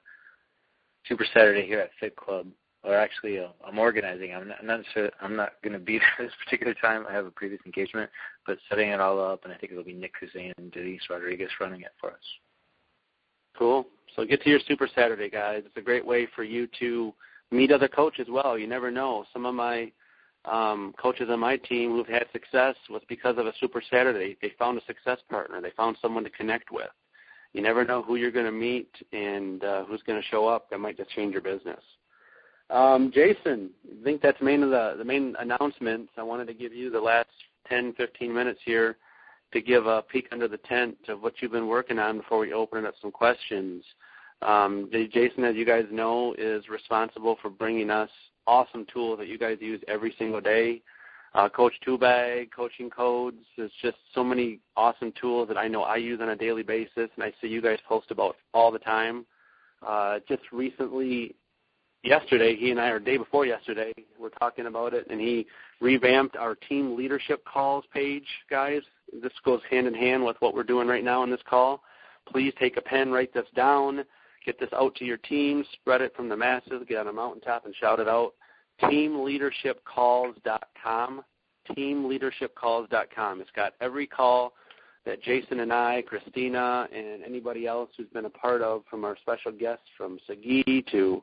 Super 1.08 1.26
Saturday 1.34 1.66
here 1.66 1.80
at 1.80 1.90
Fit 2.00 2.16
Club. 2.16 2.48
Or 2.84 2.96
actually, 2.96 3.40
uh, 3.40 3.48
I'm 3.66 3.80
organizing. 3.80 4.34
I'm 4.34 4.50
not, 4.50 4.58
I'm 4.60 4.68
not 4.68 4.82
sure. 4.94 5.10
I'm 5.22 5.36
not 5.36 5.54
going 5.64 5.74
to 5.74 5.80
be 5.80 6.00
there 6.18 6.28
this 6.28 6.36
particular 6.44 6.74
time. 6.74 7.06
I 7.10 7.14
have 7.14 7.26
a 7.26 7.32
previous 7.32 7.62
engagement, 7.66 8.10
but 8.46 8.58
setting 8.70 8.90
it 8.90 9.00
all 9.00 9.20
up, 9.24 9.46
and 9.46 9.54
I 9.54 9.58
think 9.58 9.72
it'll 9.72 9.84
be 9.84 9.94
Nick 9.94 10.14
Hussein 10.20 10.52
and 10.58 10.72
Denise 10.72 11.02
Rodriguez 11.10 11.50
running 11.60 11.82
it 11.82 11.92
for 12.00 12.12
us. 12.12 12.18
Cool. 13.58 13.86
So 14.16 14.26
get 14.26 14.42
to 14.44 14.50
your 14.50 14.60
Super 14.68 14.90
Saturday, 14.94 15.30
guys. 15.30 15.64
It's 15.66 15.78
a 15.78 15.82
great 15.82 16.06
way 16.06 16.28
for 16.36 16.44
you 16.44 16.68
to 16.80 17.14
meet 17.52 17.72
other 17.72 17.88
coaches. 17.88 18.28
Well, 18.30 18.58
you 18.58 18.68
never 18.68 18.92
know. 18.92 19.26
Some 19.32 19.46
of 19.46 19.56
my 19.56 19.92
um, 20.46 20.94
coaches 21.02 21.30
on 21.30 21.40
my 21.40 21.58
team 21.58 21.92
who've 21.92 22.08
had 22.08 22.26
success 22.34 22.76
was 22.90 23.02
because 23.08 23.38
of 23.38 23.46
a 23.46 23.54
Super 23.60 23.82
Saturday. 23.90 24.38
They 24.42 24.52
found 24.60 24.78
a 24.78 24.86
success 24.86 25.20
partner. 25.30 25.62
They 25.62 25.72
found 25.78 25.98
someone 26.02 26.24
to 26.24 26.30
connect 26.30 26.72
with. 26.72 26.90
You 27.54 27.62
never 27.62 27.86
know 27.86 28.02
who 28.02 28.16
you're 28.16 28.32
going 28.32 28.48
to 28.48 28.52
meet 28.52 28.90
and 29.12 29.64
uh, 29.64 29.86
who's 29.86 30.02
going 30.04 30.20
to 30.20 30.28
show 30.28 30.48
up. 30.48 30.70
That 30.70 30.80
might 30.80 30.98
just 30.98 31.12
change 31.12 31.34
your 31.34 31.42
business. 31.42 31.80
Um, 32.70 33.12
Jason, 33.14 33.70
I 33.86 34.04
think 34.04 34.22
that's 34.22 34.42
main 34.42 34.64
of 34.64 34.70
the 34.72 34.96
the 34.98 35.04
main 35.04 35.36
announcements. 35.40 36.12
I 36.18 36.24
wanted 36.24 36.48
to 36.48 36.54
give 36.54 36.74
you 36.74 36.90
the 36.90 37.00
last 37.02 37.30
10, 37.68 37.94
15 37.94 38.34
minutes 38.34 38.60
here 38.66 38.98
to 39.52 39.62
give 39.62 39.86
a 39.86 40.02
peek 40.02 40.28
under 40.32 40.48
the 40.48 40.58
tent 40.58 40.98
of 41.08 41.22
what 41.22 41.34
you've 41.40 41.52
been 41.52 41.68
working 41.68 42.00
on 42.00 42.18
before 42.18 42.40
we 42.40 42.54
open 42.54 42.86
up 42.86 42.96
some 43.02 43.12
questions. 43.12 43.84
Um, 44.42 44.90
Jason, 44.92 45.44
as 45.44 45.56
you 45.56 45.66
guys 45.66 45.86
know, 45.92 46.34
is 46.38 46.68
responsible 46.68 47.38
for 47.42 47.50
bringing 47.50 47.90
us 47.90 48.10
awesome 48.48 48.86
tools 48.92 49.20
that 49.20 49.28
you 49.28 49.38
guys 49.38 49.58
use 49.62 49.82
every 49.88 50.14
single 50.18 50.42
day. 50.42 50.82
uh, 51.36 51.50
Coach 51.50 51.74
Two 51.84 51.98
Bag, 51.98 52.52
coaching 52.56 52.90
codes. 52.90 53.38
There's 53.58 53.72
just 53.82 53.98
so 54.14 54.24
many 54.24 54.60
awesome 54.76 55.14
tools 55.20 55.48
that 55.48 55.58
I 55.58 55.68
know 55.68 55.84
I 55.84 55.96
use 55.96 56.20
on 56.22 56.30
a 56.30 56.36
daily 56.36 56.64
basis, 56.64 57.10
and 57.16 57.24
I 57.24 57.34
see 57.42 57.48
you 57.48 57.62
guys 57.62 57.80
post 57.88 58.12
about 58.12 58.36
all 58.54 58.72
the 58.72 58.80
time. 58.80 59.26
Uh, 59.86 60.20
just 60.28 60.44
recently, 60.52 61.36
yesterday, 62.04 62.56
he 62.56 62.72
and 62.72 62.80
I, 62.80 62.88
or 62.90 63.00
day 63.00 63.18
before 63.18 63.46
yesterday, 63.46 63.92
we're 64.20 64.30
talking 64.30 64.66
about 64.68 64.94
it, 64.94 65.08
and 65.10 65.20
he 65.20 65.48
revamped 65.82 66.36
our 66.36 66.54
team 66.56 66.96
leadership 66.96 67.44
calls 67.46 67.86
page, 67.94 68.28
guys. 68.50 68.82
This 69.22 69.34
goes 69.44 69.62
hand 69.70 69.86
in 69.88 69.94
hand 69.94 70.26
with 70.26 70.38
what 70.40 70.56
we're 70.56 70.64
doing 70.64 70.88
right 70.88 71.04
now 71.04 71.24
in 71.24 71.30
this 71.30 71.42
call. 71.50 71.84
Please 72.32 72.54
take 72.60 72.78
a 72.78 72.82
pen, 72.82 73.12
write 73.12 73.34
this 73.34 73.48
down, 73.56 74.06
get 74.46 74.58
this 74.60 74.70
out 74.74 74.96
to 74.96 75.06
your 75.06 75.18
team, 75.18 75.66
spread 75.74 76.02
it 76.02 76.16
from 76.16 76.30
the 76.30 76.38
masses, 76.38 76.86
get 76.88 77.00
on 77.00 77.08
a 77.08 77.14
mountaintop 77.14 77.66
and 77.66 77.76
shout 77.76 78.00
it 78.00 78.08
out. 78.08 78.34
Teamleadershipcalls.com. 78.82 81.24
Teamleadershipcalls.com. 81.70 83.42
It's 83.42 83.52
got 83.56 83.74
every 83.80 84.08
call 84.08 84.54
that 85.06 85.22
Jason 85.22 85.60
and 85.60 85.74
I, 85.74 86.04
Christina, 86.08 86.88
and 86.94 87.24
anybody 87.24 87.68
else 87.68 87.90
who's 87.98 88.10
been 88.10 88.26
a 88.26 88.30
part 88.30 88.62
of, 88.62 88.84
from 88.90 89.06
our 89.06 89.16
special 89.22 89.52
guests 89.52 89.86
from 89.98 90.18
Sagi 90.28 90.84
to 90.92 91.22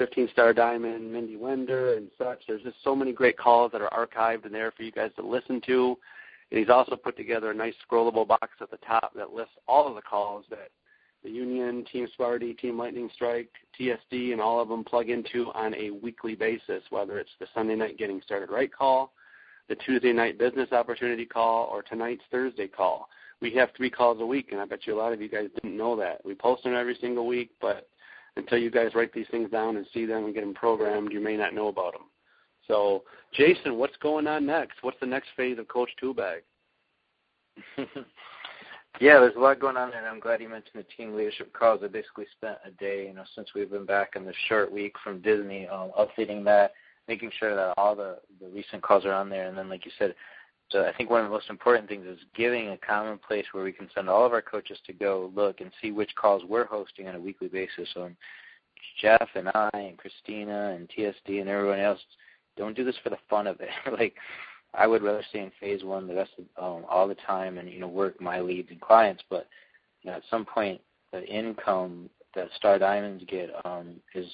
15 0.00 0.30
Star 0.32 0.54
Diamond, 0.54 1.12
Mindy 1.12 1.36
Wender, 1.36 1.92
and 1.92 2.08
such. 2.16 2.40
There's 2.48 2.62
just 2.62 2.82
so 2.82 2.96
many 2.96 3.12
great 3.12 3.36
calls 3.36 3.70
that 3.72 3.82
are 3.82 3.90
archived 4.06 4.46
in 4.46 4.52
there 4.52 4.72
for 4.74 4.82
you 4.82 4.90
guys 4.90 5.10
to 5.16 5.22
listen 5.22 5.60
to. 5.66 5.94
And 6.50 6.58
he's 6.58 6.70
also 6.70 6.96
put 6.96 7.18
together 7.18 7.50
a 7.50 7.54
nice 7.54 7.74
scrollable 7.86 8.26
box 8.26 8.48
at 8.62 8.70
the 8.70 8.78
top 8.78 9.12
that 9.14 9.34
lists 9.34 9.52
all 9.68 9.86
of 9.86 9.94
the 9.94 10.00
calls 10.00 10.46
that 10.48 10.70
the 11.22 11.28
Union, 11.28 11.84
Team 11.92 12.08
Sparty, 12.18 12.58
Team 12.58 12.78
Lightning 12.78 13.10
Strike, 13.12 13.50
TSD, 13.78 14.32
and 14.32 14.40
all 14.40 14.58
of 14.58 14.70
them 14.70 14.84
plug 14.84 15.10
into 15.10 15.52
on 15.52 15.74
a 15.74 15.90
weekly 15.90 16.34
basis, 16.34 16.82
whether 16.88 17.18
it's 17.18 17.30
the 17.38 17.46
Sunday 17.54 17.76
night 17.76 17.98
Getting 17.98 18.22
Started 18.22 18.50
Right 18.50 18.72
call, 18.72 19.12
the 19.68 19.74
Tuesday 19.74 20.14
night 20.14 20.38
Business 20.38 20.72
Opportunity 20.72 21.26
call, 21.26 21.66
or 21.66 21.82
tonight's 21.82 22.22
Thursday 22.30 22.68
call. 22.68 23.10
We 23.42 23.52
have 23.56 23.68
three 23.76 23.90
calls 23.90 24.22
a 24.22 24.26
week, 24.26 24.48
and 24.52 24.62
I 24.62 24.64
bet 24.64 24.86
you 24.86 24.94
a 24.94 24.98
lot 24.98 25.12
of 25.12 25.20
you 25.20 25.28
guys 25.28 25.50
didn't 25.56 25.76
know 25.76 25.94
that. 25.96 26.24
We 26.24 26.34
post 26.34 26.64
them 26.64 26.74
every 26.74 26.96
single 27.02 27.26
week, 27.26 27.50
but 27.60 27.86
until 28.36 28.58
you 28.58 28.70
guys 28.70 28.94
write 28.94 29.12
these 29.12 29.26
things 29.30 29.50
down 29.50 29.76
and 29.76 29.86
see 29.92 30.06
them 30.06 30.24
and 30.24 30.34
get 30.34 30.40
them 30.40 30.54
programmed, 30.54 31.12
you 31.12 31.20
may 31.20 31.36
not 31.36 31.54
know 31.54 31.68
about 31.68 31.92
them. 31.92 32.04
So, 32.66 33.04
Jason, 33.32 33.76
what's 33.76 33.96
going 33.96 34.26
on 34.26 34.46
next? 34.46 34.82
What's 34.82 35.00
the 35.00 35.06
next 35.06 35.28
phase 35.36 35.58
of 35.58 35.66
CoachTools.org? 35.66 36.42
yeah, 39.00 39.18
there's 39.18 39.36
a 39.36 39.40
lot 39.40 39.60
going 39.60 39.76
on, 39.76 39.92
and 39.92 40.06
I'm 40.06 40.20
glad 40.20 40.40
you 40.40 40.48
mentioned 40.48 40.84
the 40.84 40.96
team 40.96 41.16
leadership 41.16 41.52
calls. 41.52 41.80
I 41.82 41.88
basically 41.88 42.26
spent 42.36 42.58
a 42.64 42.70
day, 42.70 43.06
you 43.08 43.14
know, 43.14 43.24
since 43.34 43.48
we've 43.54 43.70
been 43.70 43.86
back 43.86 44.10
in 44.14 44.24
the 44.24 44.34
short 44.48 44.70
week 44.70 44.94
from 45.02 45.20
Disney, 45.20 45.66
um, 45.68 45.90
updating 45.98 46.44
that, 46.44 46.72
making 47.08 47.32
sure 47.38 47.56
that 47.56 47.74
all 47.76 47.96
the 47.96 48.18
the 48.40 48.48
recent 48.48 48.82
calls 48.82 49.04
are 49.04 49.12
on 49.12 49.28
there, 49.28 49.48
and 49.48 49.58
then, 49.58 49.68
like 49.68 49.84
you 49.84 49.92
said, 49.98 50.14
so 50.70 50.86
I 50.86 50.92
think 50.96 51.10
one 51.10 51.20
of 51.20 51.26
the 51.26 51.34
most 51.34 51.50
important 51.50 51.88
things 51.88 52.06
is 52.06 52.18
giving 52.34 52.68
a 52.68 52.78
common 52.78 53.18
place 53.18 53.46
where 53.52 53.64
we 53.64 53.72
can 53.72 53.88
send 53.94 54.08
all 54.08 54.24
of 54.24 54.32
our 54.32 54.42
coaches 54.42 54.78
to 54.86 54.92
go 54.92 55.32
look 55.34 55.60
and 55.60 55.70
see 55.82 55.90
which 55.90 56.14
calls 56.14 56.42
we're 56.48 56.66
hosting 56.66 57.08
on 57.08 57.16
a 57.16 57.20
weekly 57.20 57.48
basis. 57.48 57.88
So 57.94 58.10
Jeff 59.00 59.28
and 59.34 59.48
I 59.48 59.70
and 59.74 59.98
Christina 59.98 60.76
and 60.76 60.88
TSD 60.88 61.40
and 61.40 61.48
everyone 61.48 61.80
else 61.80 62.00
don't 62.56 62.76
do 62.76 62.84
this 62.84 62.96
for 63.02 63.10
the 63.10 63.18
fun 63.28 63.46
of 63.46 63.60
it. 63.60 63.68
like 63.98 64.14
I 64.74 64.86
would 64.86 65.02
rather 65.02 65.24
stay 65.28 65.40
in 65.40 65.52
phase 65.58 65.82
one 65.82 66.06
the 66.06 66.14
rest 66.14 66.32
of 66.38 66.44
um, 66.62 66.84
all 66.88 67.08
the 67.08 67.16
time 67.26 67.58
and 67.58 67.68
you 67.68 67.80
know 67.80 67.88
work 67.88 68.20
my 68.20 68.40
leads 68.40 68.70
and 68.70 68.80
clients, 68.80 69.22
but 69.28 69.48
you 70.02 70.10
know 70.10 70.16
at 70.16 70.22
some 70.30 70.44
point 70.44 70.80
the 71.12 71.24
income 71.24 72.08
that 72.34 72.48
Star 72.56 72.78
Diamonds 72.78 73.24
get 73.26 73.50
um, 73.64 73.96
is 74.14 74.28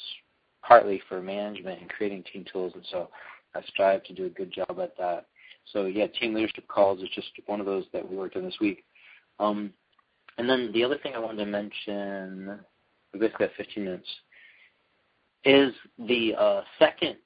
partly 0.63 1.01
for 1.09 1.23
management 1.23 1.81
and 1.81 1.89
creating 1.89 2.25
team 2.31 2.45
tools, 2.53 2.73
and 2.75 2.85
so 2.91 3.09
I 3.55 3.63
strive 3.63 4.05
to 4.05 4.13
do 4.13 4.27
a 4.27 4.31
good 4.31 4.53
job 4.53 4.79
at 4.81 4.97
that. 4.99 5.27
So 5.73 5.87
yeah, 5.87 6.07
team 6.07 6.35
leadership 6.35 6.69
calls 6.69 7.03
is 7.03 7.09
just 7.15 7.29
one 7.47 7.61
of 7.61 7.67
those 7.67 7.85
that 7.93 8.09
we 8.09 8.17
worked 8.17 8.37
on 8.37 8.45
this 8.45 8.57
week. 8.61 8.85
Um, 9.39 9.73
and 10.39 10.49
then 10.49 10.71
the 10.73 10.85
other 10.85 10.99
thing 10.99 11.15
I 11.15 11.19
wanted 11.19 11.45
to 11.45 11.51
mention, 11.51 12.59
we 13.13 13.21
basically 13.21 13.47
have 13.47 13.57
15 13.57 13.85
minutes, 13.85 14.09
is 15.45 15.73
the 15.99 16.35
uh, 16.39 16.63
second 16.79 17.17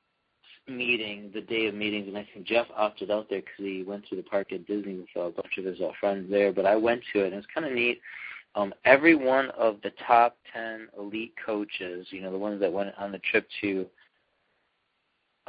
meeting, 0.69 1.31
the 1.35 1.41
day 1.41 1.67
of 1.67 1.75
meetings, 1.75 2.07
and 2.09 2.17
I 2.17 2.29
think 2.33 2.47
Jeff 2.47 2.67
opted 2.77 3.11
out 3.11 3.29
there 3.29 3.41
because 3.41 3.55
he 3.59 3.83
went 3.83 4.07
to 4.09 4.17
the 4.17 4.23
park 4.23 4.53
at 4.53 4.67
Disney 4.67 4.97
with 4.97 5.09
a 5.17 5.31
bunch 5.31 5.59
of 5.59 5.65
his 5.65 5.81
uh, 5.81 5.91
friends 5.99 6.31
there. 6.31 6.53
But 6.53 6.67
I 6.67 6.77
went 6.77 7.03
to 7.13 7.25
it, 7.25 7.33
and 7.33 7.35
it's 7.35 7.47
kind 7.53 7.67
of 7.67 7.73
neat. 7.73 8.01
Um, 8.55 8.75
every 8.85 9.15
one 9.15 9.51
of 9.51 9.77
the 9.83 9.93
top 10.07 10.37
10 10.53 10.89
elite 10.99 11.35
coaches, 11.45 12.07
you 12.11 12.21
know, 12.21 12.33
the 12.33 12.39
ones 12.39 12.61
that 12.61 12.73
went 12.73 12.91
on 12.99 13.13
the 13.13 13.21
trip 13.21 13.47
to 13.61 13.87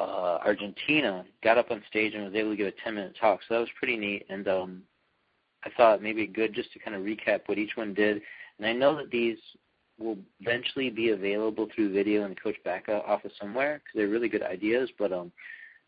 uh, 0.01 0.39
Argentina 0.45 1.25
got 1.43 1.57
up 1.57 1.71
on 1.71 1.83
stage 1.89 2.13
and 2.13 2.25
was 2.25 2.35
able 2.35 2.51
to 2.51 2.57
give 2.57 2.67
a 2.67 2.73
10 2.83 2.95
minute 2.95 3.15
talk. 3.19 3.39
So 3.47 3.55
that 3.55 3.59
was 3.59 3.69
pretty 3.77 3.97
neat. 3.97 4.25
And 4.29 4.47
um, 4.47 4.81
I 5.63 5.69
thought 5.75 6.01
maybe 6.01 6.27
good 6.27 6.53
just 6.53 6.71
to 6.73 6.79
kind 6.79 6.95
of 6.95 7.03
recap 7.03 7.41
what 7.45 7.57
each 7.57 7.75
one 7.75 7.93
did. 7.93 8.21
And 8.57 8.67
I 8.67 8.73
know 8.73 8.95
that 8.97 9.11
these 9.11 9.37
will 9.99 10.17
eventually 10.39 10.89
be 10.89 11.09
available 11.09 11.67
through 11.73 11.93
video 11.93 12.23
in 12.23 12.29
the 12.31 12.35
Coach 12.35 12.61
Back 12.63 12.87
office 12.89 13.33
somewhere 13.39 13.75
because 13.75 13.91
they're 13.95 14.07
really 14.07 14.29
good 14.29 14.43
ideas. 14.43 14.89
But 14.97 15.13
um, 15.13 15.31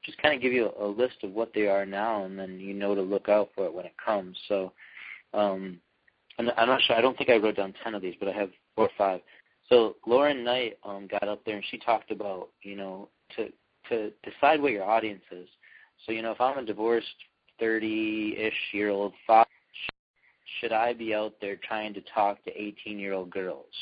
just 0.04 0.22
kind 0.22 0.36
of 0.36 0.42
give 0.42 0.54
you 0.54 0.70
a, 0.70 0.86
a 0.86 0.88
list 0.88 1.18
of 1.24 1.32
what 1.32 1.54
they 1.54 1.68
are 1.68 1.86
now, 1.86 2.26
and 2.26 2.38
then 2.38 2.60
you 2.60 2.74
know 2.74 2.94
to 2.96 3.02
look 3.02 3.30
out 3.30 3.50
for 3.56 3.66
it 3.66 3.74
when 3.74 3.86
it 3.86 3.96
comes. 4.04 4.38
So 4.48 4.74
um, 5.34 5.80
I'm, 6.38 6.50
I'm 6.58 6.68
not 6.68 6.82
sure. 6.82 6.96
I 6.96 7.02
don't 7.02 7.18
think 7.18 7.30
I 7.30 7.38
wrote 7.38 7.56
down 7.56 7.74
10 7.84 7.96
of 7.96 8.02
these, 8.02 8.16
but 8.20 8.30
I 8.30 8.34
have 8.34 8.50
four 8.76 8.86
or 8.86 8.92
five. 8.98 9.22
So 9.70 9.96
Lauren 10.06 10.44
Knight 10.44 10.78
um, 10.84 11.08
got 11.08 11.28
up 11.28 11.44
there 11.46 11.56
and 11.56 11.66
she 11.70 11.78
talked 11.78 12.12
about, 12.12 12.50
you 12.62 12.76
know, 12.76 13.10
to 13.38 13.50
to 13.94 14.12
decide 14.30 14.62
what 14.62 14.72
your 14.72 14.84
audience 14.84 15.24
is. 15.32 15.48
So, 16.06 16.12
you 16.12 16.22
know, 16.22 16.32
if 16.32 16.42
I'm 16.42 16.58
a 16.58 16.66
divorced 16.66 17.08
30-ish 17.62 18.54
year 18.74 18.90
old 18.90 19.14
father, 19.26 19.50
should 20.60 20.72
I 20.72 20.94
be 20.94 21.14
out 21.14 21.34
there 21.42 21.56
trying 21.56 21.94
to 21.94 22.02
talk 22.14 22.44
to 22.44 22.52
18-year-old 22.52 23.30
girls 23.30 23.74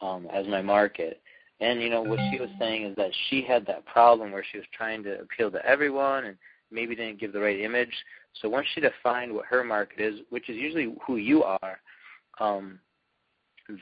um, 0.00 0.26
as 0.32 0.46
my 0.46 0.62
market? 0.62 1.20
And, 1.60 1.82
you 1.82 1.90
know, 1.90 2.02
what 2.02 2.18
she 2.30 2.40
was 2.40 2.48
saying 2.58 2.84
is 2.84 2.96
that 2.96 3.10
she 3.28 3.42
had 3.42 3.66
that 3.66 3.84
problem 3.84 4.32
where 4.32 4.44
she 4.50 4.58
was 4.58 4.66
trying 4.72 5.02
to 5.02 5.20
appeal 5.20 5.50
to 5.50 5.64
everyone 5.66 6.24
and 6.24 6.36
maybe 6.70 6.94
didn't 6.94 7.20
give 7.20 7.32
the 7.32 7.40
right 7.40 7.60
image. 7.60 7.92
So 8.40 8.48
once 8.48 8.66
she 8.74 8.80
defined 8.80 9.32
what 9.32 9.44
her 9.46 9.62
market 9.62 10.00
is, 10.00 10.20
which 10.30 10.48
is 10.48 10.56
usually 10.56 10.94
who 11.06 11.16
you 11.16 11.42
are, 11.42 11.80
um, 12.38 12.78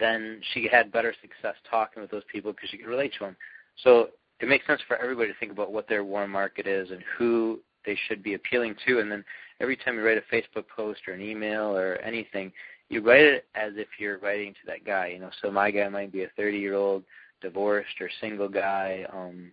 then 0.00 0.40
she 0.52 0.68
had 0.70 0.90
better 0.90 1.14
success 1.20 1.54
talking 1.70 2.02
with 2.02 2.10
those 2.10 2.24
people 2.30 2.52
because 2.52 2.68
she 2.70 2.78
could 2.78 2.88
relate 2.88 3.12
to 3.18 3.26
them. 3.26 3.36
So 3.84 4.08
it 4.40 4.48
makes 4.48 4.66
sense 4.66 4.80
for 4.86 4.96
everybody 4.96 5.32
to 5.32 5.38
think 5.38 5.52
about 5.52 5.72
what 5.72 5.88
their 5.88 6.04
warm 6.04 6.30
market 6.30 6.66
is 6.66 6.90
and 6.90 7.02
who 7.16 7.60
they 7.84 7.98
should 8.06 8.22
be 8.22 8.34
appealing 8.34 8.76
to. 8.86 9.00
And 9.00 9.10
then 9.10 9.24
every 9.60 9.76
time 9.76 9.96
you 9.96 10.04
write 10.04 10.18
a 10.18 10.34
Facebook 10.34 10.64
post 10.74 11.00
or 11.08 11.14
an 11.14 11.22
email 11.22 11.76
or 11.76 11.96
anything, 11.96 12.52
you 12.88 13.02
write 13.02 13.24
it 13.24 13.46
as 13.54 13.72
if 13.76 13.88
you're 13.98 14.18
writing 14.18 14.52
to 14.54 14.66
that 14.66 14.84
guy. 14.84 15.08
You 15.08 15.18
know, 15.18 15.30
so 15.42 15.50
my 15.50 15.70
guy 15.70 15.88
might 15.88 16.12
be 16.12 16.22
a 16.22 16.30
30 16.36 16.58
year 16.58 16.74
old 16.74 17.04
divorced 17.40 18.00
or 18.00 18.10
single 18.20 18.48
guy, 18.48 19.06
um, 19.12 19.50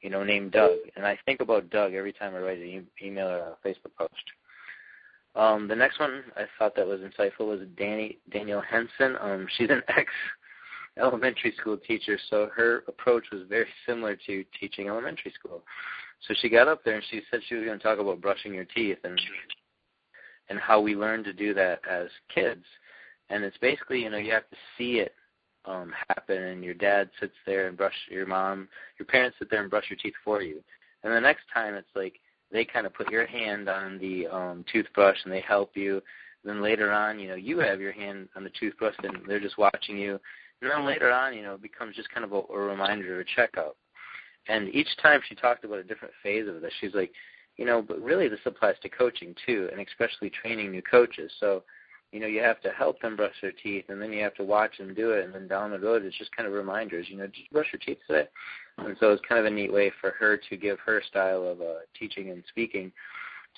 you 0.00 0.10
know, 0.10 0.24
named 0.24 0.52
Doug. 0.52 0.78
And 0.96 1.06
I 1.06 1.18
think 1.26 1.40
about 1.40 1.70
Doug 1.70 1.94
every 1.94 2.12
time 2.12 2.34
I 2.34 2.40
write 2.40 2.58
an 2.58 2.64
e- 2.64 3.06
email 3.06 3.28
or 3.28 3.38
a 3.38 3.68
Facebook 3.68 3.94
post. 3.98 4.12
Um, 5.36 5.68
the 5.68 5.76
next 5.76 6.00
one 6.00 6.24
I 6.36 6.44
thought 6.58 6.74
that 6.76 6.86
was 6.86 7.00
insightful 7.00 7.46
was 7.46 7.60
Danny 7.76 8.18
Danielle 8.30 8.62
Henson. 8.62 9.16
Um, 9.20 9.46
she's 9.56 9.70
an 9.70 9.82
ex 9.88 10.10
elementary 11.00 11.54
school 11.58 11.76
teacher, 11.76 12.18
so 12.28 12.50
her 12.54 12.84
approach 12.88 13.24
was 13.32 13.42
very 13.48 13.66
similar 13.86 14.16
to 14.26 14.44
teaching 14.58 14.88
elementary 14.88 15.32
school. 15.32 15.62
So 16.26 16.34
she 16.40 16.48
got 16.48 16.68
up 16.68 16.84
there 16.84 16.96
and 16.96 17.04
she 17.10 17.22
said 17.30 17.40
she 17.48 17.54
was 17.54 17.64
going 17.64 17.78
to 17.78 17.82
talk 17.82 17.98
about 17.98 18.20
brushing 18.20 18.54
your 18.54 18.66
teeth 18.66 18.98
and 19.04 19.20
and 20.48 20.58
how 20.58 20.80
we 20.80 20.96
learn 20.96 21.22
to 21.24 21.32
do 21.32 21.54
that 21.54 21.80
as 21.88 22.08
kids. 22.34 22.64
And 23.30 23.44
it's 23.44 23.56
basically, 23.58 24.02
you 24.02 24.10
know, 24.10 24.18
you 24.18 24.32
have 24.32 24.48
to 24.50 24.56
see 24.76 24.98
it 24.98 25.14
um 25.66 25.92
happen 26.08 26.42
and 26.42 26.64
your 26.64 26.72
dad 26.72 27.10
sits 27.20 27.34
there 27.44 27.68
and 27.68 27.76
brush 27.76 27.94
your 28.10 28.24
mom 28.24 28.66
your 28.98 29.04
parents 29.04 29.36
sit 29.38 29.50
there 29.50 29.60
and 29.60 29.68
brush 29.68 29.84
your 29.90 29.98
teeth 29.98 30.14
for 30.24 30.40
you. 30.40 30.62
And 31.02 31.12
the 31.12 31.20
next 31.20 31.42
time 31.52 31.74
it's 31.74 31.94
like 31.94 32.14
they 32.50 32.64
kind 32.64 32.86
of 32.86 32.94
put 32.94 33.10
your 33.10 33.26
hand 33.26 33.68
on 33.68 33.98
the 33.98 34.26
um 34.26 34.64
toothbrush 34.72 35.18
and 35.24 35.32
they 35.32 35.42
help 35.42 35.76
you. 35.76 36.02
then 36.44 36.62
later 36.62 36.90
on, 36.90 37.18
you 37.18 37.28
know, 37.28 37.34
you 37.34 37.58
have 37.58 37.80
your 37.80 37.92
hand 37.92 38.28
on 38.36 38.44
the 38.44 38.50
toothbrush 38.58 38.94
and 39.02 39.18
they're 39.26 39.38
just 39.38 39.58
watching 39.58 39.98
you 39.98 40.18
and 40.62 40.70
then 40.70 40.86
later 40.86 41.10
on, 41.10 41.34
you 41.34 41.42
know, 41.42 41.54
it 41.54 41.62
becomes 41.62 41.96
just 41.96 42.10
kind 42.10 42.24
of 42.24 42.32
a, 42.32 42.40
a 42.52 42.58
reminder, 42.58 43.20
a 43.20 43.24
checkup. 43.24 43.76
And 44.48 44.74
each 44.74 44.88
time 45.02 45.20
she 45.28 45.34
talked 45.34 45.64
about 45.64 45.78
a 45.78 45.84
different 45.84 46.14
phase 46.22 46.48
of 46.48 46.60
this, 46.60 46.72
she's 46.80 46.94
like, 46.94 47.12
you 47.56 47.64
know, 47.64 47.82
but 47.82 48.00
really 48.00 48.28
this 48.28 48.40
applies 48.46 48.76
to 48.82 48.88
coaching 48.88 49.34
too, 49.46 49.68
and 49.70 49.80
especially 49.86 50.30
training 50.30 50.70
new 50.70 50.82
coaches. 50.82 51.30
So, 51.38 51.62
you 52.12 52.18
know, 52.18 52.26
you 52.26 52.40
have 52.40 52.60
to 52.62 52.70
help 52.70 53.00
them 53.00 53.16
brush 53.16 53.34
their 53.40 53.52
teeth, 53.52 53.84
and 53.88 54.00
then 54.02 54.12
you 54.12 54.22
have 54.22 54.34
to 54.34 54.44
watch 54.44 54.78
them 54.78 54.94
do 54.94 55.12
it, 55.12 55.24
and 55.24 55.34
then 55.34 55.46
down 55.46 55.70
the 55.70 55.78
road, 55.78 56.04
it's 56.04 56.18
just 56.18 56.34
kind 56.34 56.46
of 56.46 56.54
reminders. 56.54 57.06
You 57.08 57.18
know, 57.18 57.24
you 57.24 57.44
brush 57.52 57.68
your 57.72 57.80
teeth 57.80 57.98
today? 58.06 58.28
And 58.78 58.96
so 58.98 59.12
it's 59.12 59.22
kind 59.28 59.38
of 59.38 59.44
a 59.46 59.54
neat 59.54 59.72
way 59.72 59.92
for 60.00 60.10
her 60.18 60.36
to 60.36 60.56
give 60.56 60.78
her 60.80 61.02
style 61.08 61.46
of 61.46 61.60
uh, 61.60 61.80
teaching 61.96 62.30
and 62.30 62.42
speaking 62.48 62.90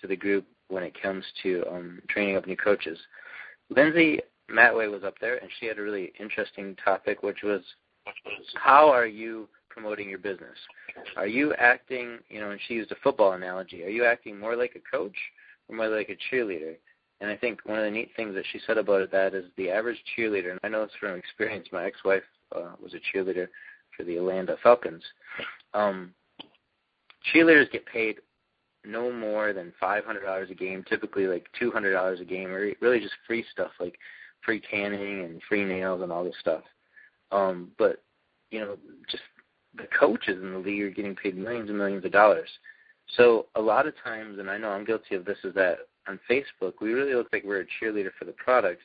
to 0.01 0.07
the 0.07 0.17
group 0.17 0.45
when 0.69 0.83
it 0.83 1.01
comes 1.01 1.25
to 1.43 1.65
um, 1.71 2.03
training 2.09 2.37
up 2.37 2.47
new 2.47 2.57
coaches. 2.57 2.99
Lindsay 3.71 4.21
Matway 4.51 4.91
was 4.91 5.05
up 5.05 5.19
there, 5.21 5.37
and 5.37 5.51
she 5.59 5.67
had 5.67 5.79
a 5.79 5.83
really 5.83 6.13
interesting 6.19 6.77
topic, 6.85 7.23
which 7.23 7.43
was 7.43 7.63
how 8.55 8.91
are 8.91 9.07
you 9.07 9.49
promoting 9.69 10.09
your 10.09 10.19
business? 10.19 10.57
Are 11.17 11.27
you 11.27 11.55
acting, 11.55 12.19
you 12.29 12.41
know, 12.41 12.51
and 12.51 12.61
she 12.67 12.75
used 12.75 12.93
a 12.93 12.97
football 13.03 13.33
analogy, 13.33 13.85
are 13.85 13.89
you 13.89 14.05
acting 14.05 14.39
more 14.39 14.57
like 14.57 14.77
a 14.77 14.97
coach 14.97 15.17
or 15.69 15.77
more 15.77 15.89
like 15.89 16.11
a 16.11 16.35
cheerleader? 16.35 16.77
And 17.21 17.31
I 17.31 17.37
think 17.37 17.61
one 17.65 17.79
of 17.79 17.85
the 17.85 17.91
neat 17.91 18.11
things 18.17 18.35
that 18.35 18.45
she 18.53 18.61
said 18.67 18.79
about 18.79 19.11
that 19.13 19.35
is 19.35 19.45
the 19.57 19.71
average 19.71 20.03
cheerleader, 20.17 20.51
and 20.51 20.61
I 20.65 20.69
know 20.69 20.85
this 20.85 20.95
from 20.99 21.17
experience, 21.17 21.69
my 21.73 21.85
ex-wife 21.85 22.25
uh, 22.55 22.73
was 22.83 22.95
a 22.95 23.17
cheerleader 23.17 23.49
for 23.97 24.05
the 24.05 24.17
Atlanta 24.17 24.57
Falcons. 24.63 25.05
Um, 25.73 26.13
cheerleaders 27.33 27.71
get 27.71 27.87
paid 27.87 28.17
no 28.85 29.13
more 29.13 29.53
than 29.53 29.73
five 29.79 30.05
hundred 30.05 30.25
dollars 30.25 30.51
a 30.51 30.55
game, 30.55 30.85
typically 30.89 31.27
like 31.27 31.47
two 31.57 31.71
hundred 31.71 31.93
dollars 31.93 32.21
a 32.21 32.25
game, 32.25 32.51
or 32.51 32.73
really 32.81 32.99
just 32.99 33.15
free 33.27 33.45
stuff 33.53 33.71
like 33.79 33.97
free 34.45 34.61
tanning 34.71 35.25
and 35.25 35.41
free 35.49 35.65
nails 35.65 36.03
and 36.03 36.13
all 36.13 36.25
this 36.25 36.35
stuff. 36.41 36.63
Um, 37.31 37.71
but 37.79 38.03
you 38.51 38.61
know, 38.61 38.77
just 39.11 39.23
the 39.77 39.87
coaches 39.99 40.39
in 40.43 40.53
the 40.53 40.59
league 40.59 40.83
are 40.83 40.91
getting 40.91 41.17
paid 41.17 41.37
millions 41.37 41.69
and 41.69 41.79
millions 41.79 42.05
of 42.05 42.13
dollars. 42.13 42.49
So 43.17 43.47
a 43.57 43.61
lot 43.61 43.87
of 43.87 43.95
times, 44.03 44.39
and 44.39 44.51
I 44.51 44.59
know 44.59 44.71
I'm 44.71 44.85
guilty 44.85 45.15
of 45.15 45.25
this, 45.25 45.39
is 45.45 45.55
that 45.55 45.79
on 46.09 46.21
Facebook 46.31 46.75
we 46.81 46.93
really 46.93 47.15
look 47.15 47.29
like 47.33 47.45
we're 47.45 47.63
a 47.63 47.85
cheerleader 47.85 48.11
for 48.19 48.25
the 48.25 48.33
product, 48.33 48.83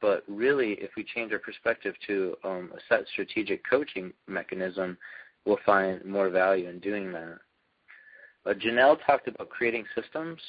but 0.00 0.24
really, 0.28 0.72
if 0.74 0.90
we 0.96 1.04
change 1.04 1.32
our 1.32 1.38
perspective 1.38 1.94
to 2.06 2.36
um, 2.42 2.72
a 2.74 2.78
set 2.88 3.06
strategic 3.12 3.68
coaching 3.68 4.12
mechanism, 4.26 4.96
we'll 5.44 5.58
find 5.66 6.04
more 6.04 6.30
value 6.30 6.68
in 6.68 6.80
doing 6.80 7.12
that. 7.12 7.38
Uh, 8.46 8.54
Janelle 8.54 8.98
talked 9.04 9.28
about 9.28 9.50
creating 9.50 9.84
systems, 9.94 10.40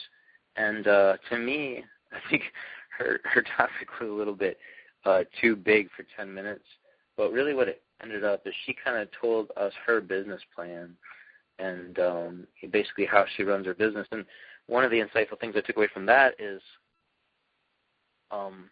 and 0.55 0.87
uh, 0.87 1.17
to 1.29 1.37
me, 1.37 1.83
I 2.13 2.29
think 2.29 2.43
her 2.97 3.19
her 3.25 3.43
topic 3.57 3.89
was 3.99 4.09
a 4.09 4.13
little 4.13 4.35
bit 4.35 4.57
uh, 5.05 5.23
too 5.39 5.55
big 5.55 5.89
for 5.95 6.05
10 6.15 6.33
minutes. 6.33 6.65
But 7.17 7.31
really, 7.31 7.53
what 7.53 7.67
it 7.67 7.81
ended 8.01 8.23
up 8.23 8.45
is 8.45 8.53
she 8.65 8.75
kind 8.83 8.97
of 8.97 9.09
told 9.19 9.51
us 9.57 9.73
her 9.85 10.01
business 10.01 10.41
plan 10.55 10.95
and 11.59 11.99
um, 11.99 12.47
basically 12.71 13.05
how 13.05 13.25
she 13.35 13.43
runs 13.43 13.65
her 13.65 13.73
business. 13.73 14.07
And 14.11 14.25
one 14.67 14.83
of 14.83 14.91
the 14.91 14.99
insightful 15.01 15.39
things 15.39 15.55
I 15.55 15.61
took 15.61 15.77
away 15.77 15.89
from 15.93 16.05
that 16.07 16.33
is 16.39 16.61
um, 18.31 18.69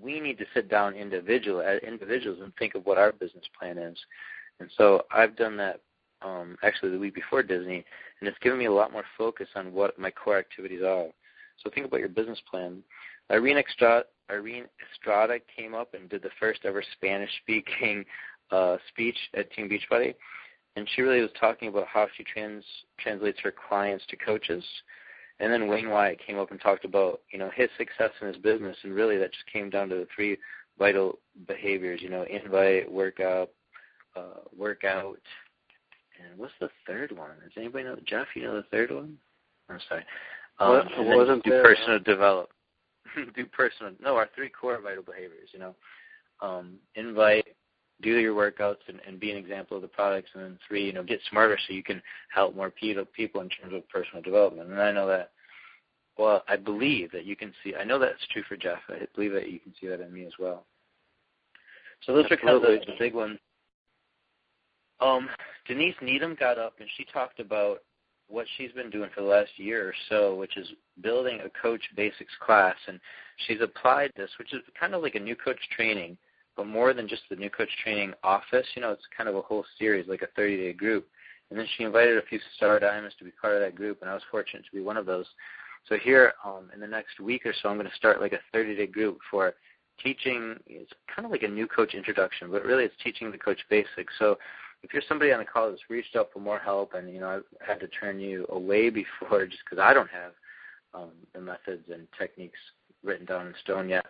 we 0.00 0.20
need 0.20 0.38
to 0.38 0.44
sit 0.52 0.68
down 0.68 0.94
individual 0.94 1.62
as 1.62 1.80
individuals 1.82 2.40
and 2.42 2.52
think 2.56 2.74
of 2.74 2.84
what 2.84 2.98
our 2.98 3.12
business 3.12 3.44
plan 3.58 3.78
is. 3.78 3.96
And 4.60 4.70
so 4.76 5.04
I've 5.10 5.36
done 5.36 5.56
that 5.56 5.80
um, 6.22 6.56
actually 6.62 6.90
the 6.92 6.98
week 6.98 7.14
before 7.14 7.42
Disney, 7.42 7.84
and 8.20 8.28
it's 8.28 8.38
given 8.38 8.58
me 8.58 8.66
a 8.66 8.72
lot 8.72 8.92
more 8.92 9.04
focus 9.16 9.48
on 9.54 9.72
what 9.72 9.98
my 9.98 10.10
core 10.10 10.38
activities 10.38 10.82
are. 10.82 11.06
So 11.62 11.70
think 11.70 11.86
about 11.86 12.00
your 12.00 12.08
business 12.08 12.40
plan. 12.50 12.82
Irene 13.30 13.58
Estrada, 13.58 14.04
Irene 14.30 14.66
Estrada 14.92 15.38
came 15.56 15.74
up 15.74 15.94
and 15.94 16.08
did 16.08 16.22
the 16.22 16.30
first 16.38 16.60
ever 16.64 16.82
Spanish-speaking 16.92 18.04
uh, 18.50 18.76
speech 18.88 19.16
at 19.34 19.50
Team 19.52 19.68
Beachbody, 19.68 20.14
and 20.76 20.88
she 20.94 21.02
really 21.02 21.20
was 21.20 21.30
talking 21.38 21.68
about 21.68 21.86
how 21.86 22.06
she 22.16 22.24
trans 22.24 22.64
translates 22.98 23.40
her 23.40 23.52
clients 23.68 24.04
to 24.08 24.16
coaches. 24.16 24.64
And 25.38 25.52
then 25.52 25.68
Wayne 25.68 25.90
Wyatt 25.90 26.18
came 26.24 26.38
up 26.38 26.50
and 26.50 26.60
talked 26.60 26.84
about 26.84 27.20
you 27.30 27.38
know 27.38 27.50
his 27.54 27.68
success 27.76 28.10
in 28.20 28.28
his 28.28 28.36
business, 28.36 28.76
and 28.84 28.94
really 28.94 29.18
that 29.18 29.32
just 29.32 29.46
came 29.52 29.70
down 29.70 29.88
to 29.88 29.96
the 29.96 30.08
three 30.14 30.38
vital 30.78 31.18
behaviors. 31.46 32.00
You 32.02 32.10
know, 32.10 32.24
invite, 32.30 32.90
workout, 32.90 33.50
uh, 34.14 34.40
workout, 34.56 35.20
and 36.24 36.38
what's 36.38 36.54
the 36.60 36.70
third 36.86 37.12
one? 37.12 37.30
Does 37.42 37.52
anybody 37.56 37.84
know? 37.84 37.96
Jeff, 38.06 38.28
you 38.34 38.42
know 38.42 38.54
the 38.54 38.62
third 38.70 38.90
one? 38.90 39.16
I'm 39.68 39.80
sorry. 39.88 40.04
Um, 40.58 40.70
what, 40.70 41.16
wasn't 41.16 41.44
do 41.44 41.50
there, 41.50 41.62
personal 41.62 41.98
develop. 42.00 42.50
do 43.34 43.46
personal. 43.46 43.92
No, 44.00 44.16
our 44.16 44.28
three 44.34 44.48
core 44.48 44.80
vital 44.80 45.02
behaviors. 45.02 45.50
You 45.52 45.60
know, 45.60 45.74
um, 46.40 46.74
invite, 46.94 47.46
do 48.02 48.10
your 48.10 48.34
workouts, 48.34 48.88
and, 48.88 49.00
and 49.06 49.20
be 49.20 49.30
an 49.30 49.36
example 49.36 49.76
of 49.76 49.82
the 49.82 49.88
products. 49.88 50.30
And 50.34 50.42
then 50.42 50.58
three, 50.66 50.86
you 50.86 50.92
know, 50.92 51.02
get 51.02 51.20
smarter 51.30 51.58
so 51.66 51.74
you 51.74 51.82
can 51.82 52.02
help 52.34 52.56
more 52.56 52.70
people 52.70 53.04
people 53.04 53.40
in 53.42 53.48
terms 53.48 53.74
of 53.74 53.88
personal 53.88 54.22
development. 54.22 54.70
And 54.70 54.80
I 54.80 54.92
know 54.92 55.06
that. 55.08 55.30
Well, 56.18 56.42
I 56.48 56.56
believe 56.56 57.12
that 57.12 57.26
you 57.26 57.36
can 57.36 57.52
see. 57.62 57.74
I 57.74 57.84
know 57.84 57.98
that's 57.98 58.26
true 58.32 58.42
for 58.48 58.56
Jeff. 58.56 58.78
I 58.88 59.06
believe 59.14 59.32
that 59.32 59.50
you 59.50 59.60
can 59.60 59.74
see 59.78 59.86
that 59.88 60.00
in 60.00 60.14
me 60.14 60.24
as 60.24 60.32
well. 60.38 60.64
So 62.04 62.14
those 62.14 62.24
are 62.30 62.38
kind 62.38 62.56
of 62.56 62.62
the, 62.62 62.80
the 62.86 62.94
big 62.98 63.14
ones. 63.14 63.38
Um, 65.00 65.28
Denise 65.66 65.94
Needham 66.00 66.36
got 66.38 66.58
up 66.58 66.74
and 66.80 66.88
she 66.96 67.04
talked 67.04 67.40
about 67.40 67.82
what 68.28 68.46
she's 68.56 68.72
been 68.72 68.90
doing 68.90 69.10
for 69.14 69.22
the 69.22 69.28
last 69.28 69.50
year 69.56 69.88
or 69.88 69.94
so, 70.08 70.34
which 70.34 70.56
is 70.56 70.68
building 71.00 71.40
a 71.44 71.50
coach 71.60 71.82
basics 71.96 72.32
class. 72.44 72.76
And 72.88 73.00
she's 73.46 73.60
applied 73.60 74.12
this, 74.16 74.30
which 74.38 74.52
is 74.52 74.60
kind 74.78 74.94
of 74.94 75.02
like 75.02 75.14
a 75.14 75.20
new 75.20 75.36
coach 75.36 75.60
training, 75.74 76.16
but 76.56 76.66
more 76.66 76.92
than 76.92 77.08
just 77.08 77.22
the 77.30 77.36
new 77.36 77.50
coach 77.50 77.68
training 77.82 78.14
office. 78.24 78.66
You 78.74 78.82
know, 78.82 78.90
it's 78.90 79.06
kind 79.16 79.28
of 79.28 79.36
a 79.36 79.42
whole 79.42 79.64
series, 79.78 80.08
like 80.08 80.22
a 80.22 80.28
30 80.34 80.56
day 80.56 80.72
group. 80.72 81.06
And 81.50 81.58
then 81.58 81.66
she 81.76 81.84
invited 81.84 82.18
a 82.18 82.26
few 82.26 82.40
star 82.56 82.80
diamonds 82.80 83.14
to 83.18 83.24
be 83.24 83.30
part 83.30 83.54
of 83.54 83.60
that 83.60 83.76
group, 83.76 83.98
and 84.00 84.10
I 84.10 84.14
was 84.14 84.22
fortunate 84.30 84.64
to 84.64 84.76
be 84.76 84.82
one 84.82 84.96
of 84.96 85.06
those. 85.06 85.26
So 85.88 85.96
here, 85.96 86.34
um, 86.44 86.70
in 86.74 86.80
the 86.80 86.86
next 86.88 87.20
week 87.20 87.46
or 87.46 87.54
so, 87.62 87.68
I'm 87.68 87.76
going 87.76 87.88
to 87.88 87.96
start 87.96 88.20
like 88.20 88.32
a 88.32 88.40
30 88.52 88.76
day 88.76 88.86
group 88.86 89.18
for 89.30 89.54
teaching. 90.02 90.56
It's 90.66 90.90
kind 91.14 91.24
of 91.24 91.30
like 91.30 91.44
a 91.44 91.48
new 91.48 91.68
coach 91.68 91.94
introduction, 91.94 92.50
but 92.50 92.64
really 92.64 92.84
it's 92.84 92.94
teaching 93.02 93.30
the 93.30 93.38
coach 93.38 93.60
basics. 93.70 94.12
So 94.18 94.36
if 94.86 94.94
you're 94.94 95.02
somebody 95.08 95.32
on 95.32 95.40
the 95.40 95.44
call 95.44 95.68
that's 95.68 95.90
reached 95.90 96.14
out 96.14 96.30
for 96.32 96.38
more 96.38 96.60
help, 96.60 96.94
and 96.94 97.12
you 97.12 97.18
know 97.18 97.28
I've 97.28 97.66
had 97.66 97.80
to 97.80 97.88
turn 97.88 98.20
you 98.20 98.46
away 98.50 98.88
before 99.20 99.46
just 99.46 99.62
because 99.64 99.82
I 99.82 99.92
don't 99.92 100.10
have 100.10 100.32
um, 100.94 101.10
the 101.34 101.40
methods 101.40 101.88
and 101.92 102.06
techniques 102.16 102.58
written 103.02 103.26
down 103.26 103.48
in 103.48 103.54
stone 103.62 103.88
yet. 103.88 104.06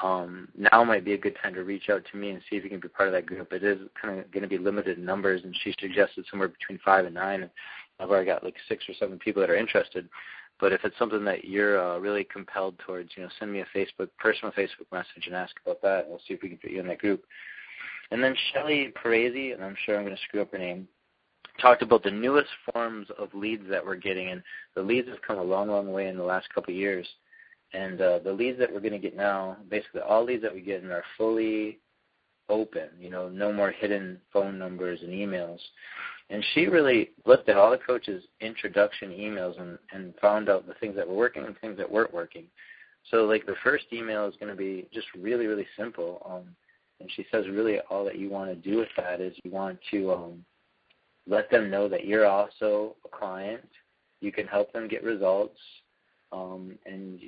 Um, 0.00 0.48
now 0.56 0.84
might 0.84 1.04
be 1.04 1.14
a 1.14 1.18
good 1.18 1.36
time 1.42 1.54
to 1.54 1.64
reach 1.64 1.88
out 1.88 2.02
to 2.12 2.18
me 2.18 2.30
and 2.30 2.42
see 2.48 2.56
if 2.56 2.62
you 2.62 2.70
can 2.70 2.80
be 2.80 2.88
part 2.88 3.08
of 3.08 3.14
that 3.14 3.26
group. 3.26 3.52
It 3.52 3.64
is 3.64 3.78
kind 4.00 4.20
of 4.20 4.30
going 4.30 4.42
to 4.42 4.48
be 4.48 4.58
limited 4.58 4.98
in 4.98 5.04
numbers, 5.04 5.42
and 5.42 5.56
she 5.64 5.74
suggested 5.80 6.24
somewhere 6.30 6.48
between 6.48 6.78
five 6.84 7.04
and 7.06 7.14
nine. 7.14 7.42
And 7.42 7.50
I've 7.98 8.10
already 8.10 8.26
got 8.26 8.44
like 8.44 8.56
six 8.68 8.84
or 8.88 8.94
seven 8.94 9.18
people 9.18 9.40
that 9.40 9.50
are 9.50 9.56
interested. 9.56 10.08
But 10.60 10.72
if 10.72 10.84
it's 10.84 10.98
something 10.98 11.24
that 11.24 11.46
you're 11.46 11.82
uh, 11.82 11.98
really 11.98 12.24
compelled 12.24 12.78
towards, 12.78 13.10
you 13.16 13.22
know, 13.22 13.28
send 13.38 13.52
me 13.52 13.60
a 13.60 13.76
Facebook 13.76 14.08
personal 14.18 14.52
Facebook 14.52 14.90
message 14.92 15.26
and 15.26 15.34
ask 15.34 15.54
about 15.64 15.82
that. 15.82 16.02
And 16.02 16.10
we'll 16.10 16.20
see 16.28 16.34
if 16.34 16.42
we 16.42 16.50
can 16.50 16.58
put 16.58 16.70
you 16.70 16.80
in 16.80 16.86
that 16.86 16.98
group. 16.98 17.24
And 18.10 18.22
then 18.22 18.36
Shelly 18.52 18.92
Parisi, 19.02 19.52
and 19.52 19.64
I'm 19.64 19.76
sure 19.84 19.96
I'm 19.96 20.04
going 20.04 20.16
to 20.16 20.22
screw 20.22 20.42
up 20.42 20.52
her 20.52 20.58
name, 20.58 20.88
talked 21.60 21.82
about 21.82 22.02
the 22.02 22.10
newest 22.10 22.50
forms 22.72 23.08
of 23.18 23.34
leads 23.34 23.68
that 23.68 23.84
we're 23.84 23.96
getting, 23.96 24.28
and 24.28 24.42
the 24.74 24.82
leads 24.82 25.08
have 25.08 25.22
come 25.22 25.38
a 25.38 25.42
long, 25.42 25.68
long 25.68 25.92
way 25.92 26.08
in 26.08 26.16
the 26.16 26.22
last 26.22 26.52
couple 26.54 26.72
of 26.72 26.78
years. 26.78 27.06
And 27.72 28.00
uh, 28.00 28.20
the 28.20 28.32
leads 28.32 28.58
that 28.58 28.72
we're 28.72 28.80
going 28.80 28.92
to 28.92 28.98
get 28.98 29.16
now, 29.16 29.56
basically 29.68 30.00
all 30.00 30.24
leads 30.24 30.42
that 30.42 30.54
we 30.54 30.60
get 30.60 30.82
in 30.82 30.90
are 30.90 31.04
fully 31.18 31.78
open. 32.48 32.88
You 32.98 33.10
know, 33.10 33.28
no 33.28 33.52
more 33.52 33.70
hidden 33.70 34.20
phone 34.32 34.58
numbers 34.58 35.00
and 35.02 35.10
emails. 35.10 35.58
And 36.30 36.44
she 36.54 36.66
really 36.66 37.10
looked 37.24 37.48
at 37.48 37.56
all 37.56 37.70
the 37.70 37.78
coaches' 37.78 38.24
introduction 38.40 39.10
emails 39.10 39.60
and, 39.60 39.78
and 39.92 40.14
found 40.20 40.48
out 40.48 40.66
the 40.66 40.74
things 40.74 40.96
that 40.96 41.06
were 41.06 41.14
working 41.14 41.44
and 41.44 41.58
things 41.58 41.76
that 41.76 41.90
weren't 41.90 42.12
working. 42.12 42.44
So, 43.10 43.24
like 43.24 43.46
the 43.46 43.54
first 43.62 43.84
email 43.92 44.26
is 44.26 44.34
going 44.40 44.50
to 44.50 44.56
be 44.56 44.88
just 44.92 45.06
really, 45.16 45.46
really 45.46 45.66
simple. 45.76 46.20
Um, 46.28 46.56
and 47.00 47.10
she 47.14 47.26
says 47.30 47.44
really 47.50 47.78
all 47.90 48.04
that 48.04 48.18
you 48.18 48.30
want 48.30 48.50
to 48.50 48.56
do 48.56 48.78
with 48.78 48.88
that 48.96 49.20
is 49.20 49.34
you 49.44 49.50
want 49.50 49.78
to 49.90 50.12
um, 50.12 50.44
let 51.28 51.50
them 51.50 51.70
know 51.70 51.88
that 51.88 52.06
you're 52.06 52.26
also 52.26 52.96
a 53.04 53.08
client. 53.08 53.68
You 54.20 54.32
can 54.32 54.46
help 54.46 54.72
them 54.72 54.88
get 54.88 55.04
results, 55.04 55.58
um, 56.32 56.78
and 56.86 57.20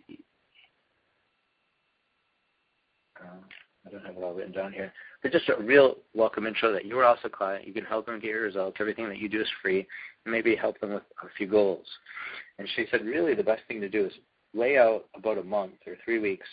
uh, 3.21 3.27
I 3.87 3.91
don't 3.91 4.05
have 4.05 4.17
it 4.17 4.23
all 4.23 4.35
written 4.35 4.53
down 4.53 4.73
here. 4.73 4.93
But 5.23 5.33
just 5.33 5.49
a 5.49 5.63
real 5.63 5.97
welcome 6.15 6.47
intro 6.47 6.73
that 6.73 6.87
you're 6.87 7.05
also 7.05 7.27
a 7.27 7.31
client. 7.31 7.67
You 7.67 7.73
can 7.73 7.85
help 7.85 8.07
them 8.07 8.21
get 8.21 8.31
your 8.31 8.43
results. 8.43 8.79
Everything 8.81 9.09
that 9.09 9.19
you 9.19 9.29
do 9.29 9.41
is 9.41 9.49
free. 9.63 9.87
And 10.25 10.33
maybe 10.33 10.55
help 10.57 10.81
them 10.81 10.95
with 10.95 11.03
a 11.23 11.27
few 11.37 11.47
goals. 11.47 11.87
And 12.59 12.69
she 12.75 12.87
said 12.91 13.05
really 13.05 13.35
the 13.35 13.43
best 13.43 13.63
thing 13.69 13.81
to 13.81 13.89
do 13.89 14.07
is 14.07 14.13
lay 14.55 14.79
out 14.79 15.05
about 15.15 15.39
a 15.39 15.43
month 15.43 15.75
or 15.87 15.97
three 16.05 16.19
weeks 16.19 16.47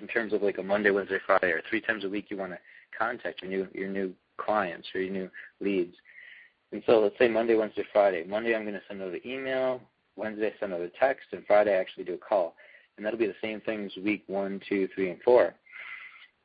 in 0.00 0.06
terms 0.06 0.32
of 0.32 0.42
like 0.42 0.58
a 0.58 0.62
Monday, 0.62 0.90
Wednesday, 0.90 1.18
Friday, 1.26 1.50
or 1.50 1.62
three 1.68 1.80
times 1.80 2.04
a 2.04 2.08
week 2.08 2.26
you 2.28 2.36
want 2.36 2.52
to 2.52 2.58
contact 2.96 3.42
your 3.42 3.50
new 3.50 3.68
your 3.72 3.88
new 3.88 4.12
clients 4.36 4.88
or 4.94 5.00
your 5.00 5.12
new 5.12 5.30
leads. 5.60 5.96
And 6.72 6.82
so 6.86 7.00
let's 7.00 7.16
say 7.18 7.28
Monday, 7.28 7.54
Wednesday, 7.54 7.84
Friday. 7.92 8.24
Monday 8.24 8.54
I'm 8.54 8.62
going 8.62 8.74
to 8.74 8.82
send 8.88 9.00
out 9.00 9.12
an 9.12 9.20
email. 9.24 9.80
Wednesday 10.16 10.48
I 10.48 10.60
send 10.60 10.72
a 10.72 10.88
text, 10.98 11.26
and 11.32 11.44
Friday 11.46 11.72
I 11.72 11.80
actually 11.80 12.04
do 12.04 12.14
a 12.14 12.18
call. 12.18 12.54
And 12.96 13.04
that'll 13.04 13.18
be 13.18 13.26
the 13.26 13.34
same 13.42 13.60
things 13.60 13.92
week 14.02 14.24
one, 14.26 14.60
two, 14.68 14.88
three, 14.94 15.10
and 15.10 15.20
four. 15.22 15.54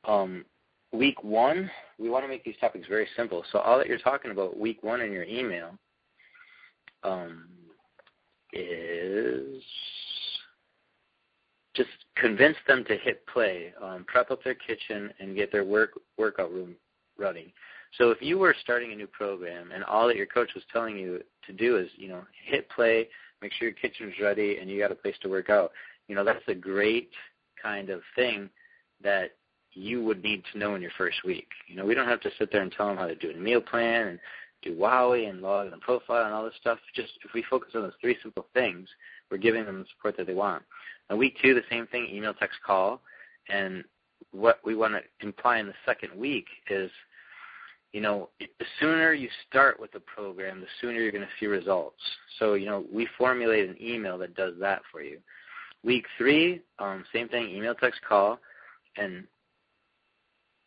Um, 0.05 0.45
week 0.91 1.23
one, 1.23 1.69
we 1.97 2.09
want 2.09 2.23
to 2.23 2.29
make 2.29 2.43
these 2.43 2.55
topics 2.59 2.87
very 2.87 3.07
simple. 3.15 3.43
So 3.51 3.59
all 3.59 3.77
that 3.77 3.87
you're 3.87 3.99
talking 3.99 4.31
about 4.31 4.59
week 4.59 4.83
one 4.83 5.01
in 5.01 5.11
your 5.11 5.23
email 5.23 5.77
um, 7.03 7.45
is 8.53 9.61
just 11.75 11.89
convince 12.15 12.57
them 12.67 12.83
to 12.85 12.97
hit 12.97 13.25
play, 13.27 13.73
um, 13.81 14.05
prep 14.07 14.31
up 14.31 14.43
their 14.43 14.55
kitchen, 14.55 15.11
and 15.19 15.35
get 15.35 15.51
their 15.51 15.63
work 15.63 15.91
workout 16.17 16.51
room 16.51 16.75
running. 17.17 17.51
So 17.97 18.11
if 18.11 18.21
you 18.21 18.37
were 18.37 18.55
starting 18.61 18.91
a 18.91 18.95
new 18.95 19.07
program 19.07 19.71
and 19.71 19.83
all 19.83 20.07
that 20.07 20.15
your 20.15 20.25
coach 20.25 20.51
was 20.53 20.63
telling 20.71 20.97
you 20.97 21.21
to 21.45 21.53
do 21.53 21.77
is, 21.77 21.89
you 21.95 22.07
know, 22.07 22.21
hit 22.45 22.69
play, 22.69 23.07
make 23.41 23.51
sure 23.53 23.67
your 23.67 23.77
kitchen's 23.77 24.13
ready, 24.21 24.57
and 24.57 24.69
you 24.69 24.79
got 24.79 24.91
a 24.91 24.95
place 24.95 25.15
to 25.21 25.29
work 25.29 25.49
out, 25.49 25.71
you 26.07 26.15
know, 26.15 26.23
that's 26.23 26.47
a 26.47 26.53
great 26.53 27.09
kind 27.61 27.89
of 27.89 28.01
thing 28.15 28.49
that 29.03 29.31
you 29.73 30.03
would 30.03 30.23
need 30.23 30.43
to 30.51 30.57
know 30.57 30.75
in 30.75 30.81
your 30.81 30.91
first 30.97 31.23
week. 31.23 31.47
You 31.67 31.75
know, 31.75 31.85
we 31.85 31.95
don't 31.95 32.07
have 32.07 32.21
to 32.21 32.31
sit 32.37 32.51
there 32.51 32.61
and 32.61 32.71
tell 32.71 32.87
them 32.87 32.97
how 32.97 33.07
to 33.07 33.15
do 33.15 33.31
a 33.31 33.37
meal 33.37 33.61
plan 33.61 34.07
and 34.07 34.19
do 34.61 34.75
WOWY 34.75 35.29
and 35.29 35.41
log 35.41 35.71
and 35.71 35.81
profile 35.81 36.25
and 36.25 36.33
all 36.33 36.43
this 36.43 36.53
stuff. 36.59 36.79
Just 36.93 37.13
if 37.23 37.33
we 37.33 37.43
focus 37.49 37.71
on 37.75 37.83
those 37.83 37.93
three 38.01 38.17
simple 38.21 38.47
things, 38.53 38.89
we're 39.31 39.37
giving 39.37 39.65
them 39.65 39.79
the 39.79 39.85
support 39.95 40.17
that 40.17 40.27
they 40.27 40.33
want. 40.33 40.63
Week 41.15 41.37
two, 41.41 41.53
the 41.53 41.63
same 41.69 41.87
thing, 41.87 42.07
email, 42.11 42.33
text, 42.33 42.59
call. 42.65 43.01
And 43.49 43.83
what 44.31 44.59
we 44.63 44.75
want 44.75 44.93
to 44.93 45.25
imply 45.25 45.57
in 45.57 45.67
the 45.67 45.73
second 45.85 46.13
week 46.15 46.45
is, 46.69 46.91
you 47.93 48.01
know, 48.01 48.29
the 48.39 48.65
sooner 48.79 49.13
you 49.13 49.29
start 49.49 49.79
with 49.79 49.91
the 49.91 49.99
program, 49.99 50.61
the 50.61 50.67
sooner 50.79 50.99
you're 50.99 51.11
going 51.11 51.23
to 51.23 51.29
see 51.39 51.47
results. 51.47 51.99
So, 52.37 52.53
you 52.53 52.67
know, 52.67 52.85
we 52.91 53.07
formulate 53.17 53.67
an 53.67 53.75
email 53.81 54.17
that 54.19 54.35
does 54.35 54.53
that 54.59 54.81
for 54.91 55.01
you. 55.01 55.17
Week 55.83 56.05
three, 56.17 56.61
um, 56.77 57.03
same 57.11 57.27
thing, 57.27 57.49
email, 57.49 57.73
text, 57.73 58.01
call. 58.07 58.39
And 58.97 59.23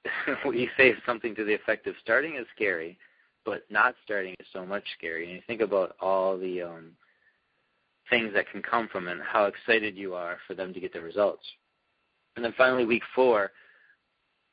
we 0.47 0.69
say 0.77 0.95
something 1.07 1.35
to 1.37 1.45
the 1.45 1.55
effect 1.55 1.87
of 1.87 1.95
starting 2.03 2.35
is 2.37 2.47
scary, 2.55 2.99
but 3.45 3.65
not 3.71 3.95
starting 4.05 4.35
is 4.41 4.47
so 4.53 4.67
much 4.67 4.85
scary. 4.99 5.27
And 5.27 5.35
you 5.35 5.41
think 5.47 5.61
about 5.61 5.95
all 6.01 6.37
the 6.37 6.63
um, 6.63 6.91
things 8.11 8.33
that 8.35 8.51
can 8.51 8.62
come 8.62 8.88
from 8.91 9.09
it 9.09 9.12
and 9.12 9.23
how 9.23 9.45
excited 9.45 9.97
you 9.97 10.15
are 10.15 10.38
for 10.47 10.55
them 10.55 10.73
to 10.75 10.81
get 10.81 10.93
the 10.93 11.01
results. 11.01 11.45
And 12.37 12.45
then 12.45 12.55
finally, 12.57 12.85
week 12.85 13.03
four, 13.15 13.53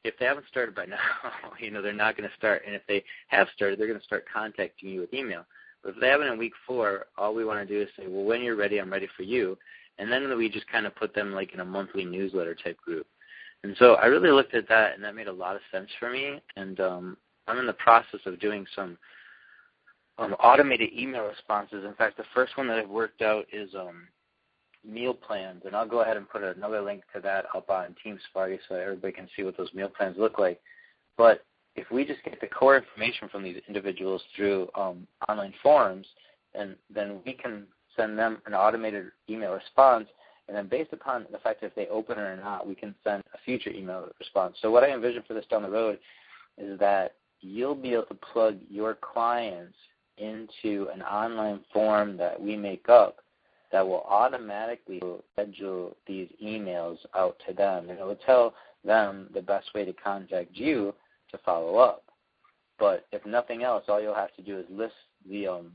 if 0.04 0.18
they 0.18 0.26
haven't 0.26 0.48
started 0.48 0.76
by 0.76 0.86
now, 0.86 0.98
you 1.60 1.72
know, 1.72 1.82
they're 1.82 1.94
not 1.94 2.18
going 2.18 2.30
to 2.30 2.36
start. 2.36 2.64
And 2.66 2.76
if 2.76 2.82
they 2.88 3.04
have 3.28 3.48
started, 3.56 3.80
they're 3.80 3.88
going 3.88 4.00
to 4.00 4.06
start 4.06 4.26
contacting 4.32 4.90
you 4.90 5.02
with 5.02 5.14
email. 5.14 5.46
But 5.84 5.96
if 5.96 6.02
they 6.02 6.10
haven't 6.10 6.28
in 6.28 6.38
week 6.38 6.54
four, 6.68 7.06
all 7.18 7.34
we 7.34 7.46
want 7.46 7.66
to 7.66 7.74
do 7.74 7.82
is 7.82 7.90
say, 7.98 8.08
well, 8.08 8.26
when 8.26 8.42
you're 8.42 8.56
ready, 8.56 8.80
I'm 8.80 8.92
ready 8.92 9.08
for 9.16 9.24
you. 9.24 9.58
And 9.98 10.12
then 10.12 10.38
we 10.38 10.50
just 10.50 10.68
kind 10.68 10.86
of 10.86 10.96
put 10.96 11.14
them 11.14 11.34
like 11.34 11.54
in 11.54 11.60
a 11.60 11.66
monthly 11.66 12.06
newsletter 12.06 12.56
type 12.56 12.78
group. 12.78 13.08
And 13.64 13.76
so 13.78 13.96
I 13.96 14.06
really 14.06 14.32
looked 14.32 14.56
at 14.56 14.70
that, 14.70 14.96
and 14.96 15.04
that 15.04 15.16
made 15.16 15.28
a 15.28 15.34
lot 15.34 15.56
of 15.56 15.62
sense 15.72 15.90
for 16.00 16.10
me. 16.10 16.42
And 16.56 16.80
um, 16.80 17.18
I'm 17.48 17.58
in 17.58 17.68
the 17.68 17.74
process 17.74 18.22
of 18.26 18.40
doing 18.40 18.66
some 18.76 18.98
um, 20.20 20.34
automated 20.34 20.92
email 20.94 21.24
responses. 21.24 21.86
In 21.86 21.94
fact, 21.96 22.18
the 22.18 22.24
first 22.34 22.58
one 22.58 22.68
that 22.68 22.78
I've 22.78 22.90
worked 22.90 23.22
out 23.22 23.46
is 23.52 23.74
um, 23.74 24.08
meal 24.86 25.14
plans, 25.14 25.64
and 25.66 25.76
I'll 25.76 25.88
go 25.88 26.02
ahead 26.02 26.18
and 26.18 26.30
put 26.30 26.44
another 26.44 26.82
link 26.82 27.04
to 27.16 27.22
that 27.22 27.46
up 27.56 27.70
on 27.70 27.96
Team 28.04 28.20
Sparty 28.34 28.60
so 28.68 28.76
everybody 28.76 29.14
can 29.14 29.28
see 29.36 29.44
what 29.44 29.58
those 29.58 29.74
meal 29.74 29.90
plans 29.90 30.18
look 30.18 30.38
like. 30.38 30.60
But 31.18 31.46
if 31.76 31.90
we 31.92 32.06
just 32.06 32.24
get 32.24 32.40
the 32.42 32.48
core 32.48 32.78
information 32.78 33.30
from 33.30 33.44
these 33.44 33.62
individuals 33.68 34.22
through 34.36 34.70
um, 34.76 35.08
online 35.28 35.54
forums, 35.64 36.08
and 36.54 36.76
then 36.94 37.20
we 37.26 37.34
can 37.34 37.66
send 37.96 38.18
them 38.18 38.42
an 38.46 38.54
automated 38.54 39.08
email 39.30 39.54
response, 39.54 40.08
and 40.48 40.58
then 40.58 40.68
based 40.68 40.94
upon 40.94 41.28
the 41.32 41.38
fact 41.38 41.64
if 41.64 41.76
they 41.76 41.88
open 41.88 42.18
it 42.18 42.22
or 42.22 42.38
not, 42.38 42.68
we 42.68 42.76
can 42.76 42.96
send 43.04 43.24
a 43.34 43.38
future 43.46 43.70
email 43.70 44.08
response. 44.20 44.58
So 44.62 44.72
what 44.72 44.84
I 44.84 44.92
envision 44.92 45.24
for 45.28 45.34
this 45.34 45.46
down 45.46 45.64
the 45.64 45.70
road 45.70 46.00
is 46.58 46.80
that 46.80 47.16
you'll 47.42 47.76
be 47.76 47.94
able 47.94 48.04
to 48.04 48.16
plug 48.16 48.58
your 48.70 48.96
clients 48.96 49.76
into 50.20 50.88
an 50.94 51.02
online 51.02 51.62
form 51.74 52.18
that 52.18 52.40
we 52.42 52.56
make 52.56 52.90
up 52.90 53.18
that 53.72 53.88
will 53.88 54.04
automatically 54.10 55.02
schedule 55.34 55.96
these 56.08 56.28
emails 56.44 56.98
out 57.16 57.38
to 57.48 57.54
them. 57.54 57.90
And 57.90 58.00
it 58.00 58.06
will 58.06 58.18
tell 58.26 58.54
them 58.84 59.30
the 59.34 59.42
best 59.42 59.74
way 59.74 59.86
to 59.86 59.94
contact 59.94 60.56
you 60.56 60.94
to 61.32 61.38
follow 61.40 61.78
up. 61.78 62.04
But 62.80 63.06
if 63.12 63.26
nothing 63.26 63.64
else, 63.64 63.84
all 63.88 64.02
you'll 64.02 64.16
have 64.16 64.36
to 64.36 64.42
do 64.42 64.58
is 64.58 64.66
list 64.70 64.94
the 65.30 65.48
um, 65.48 65.72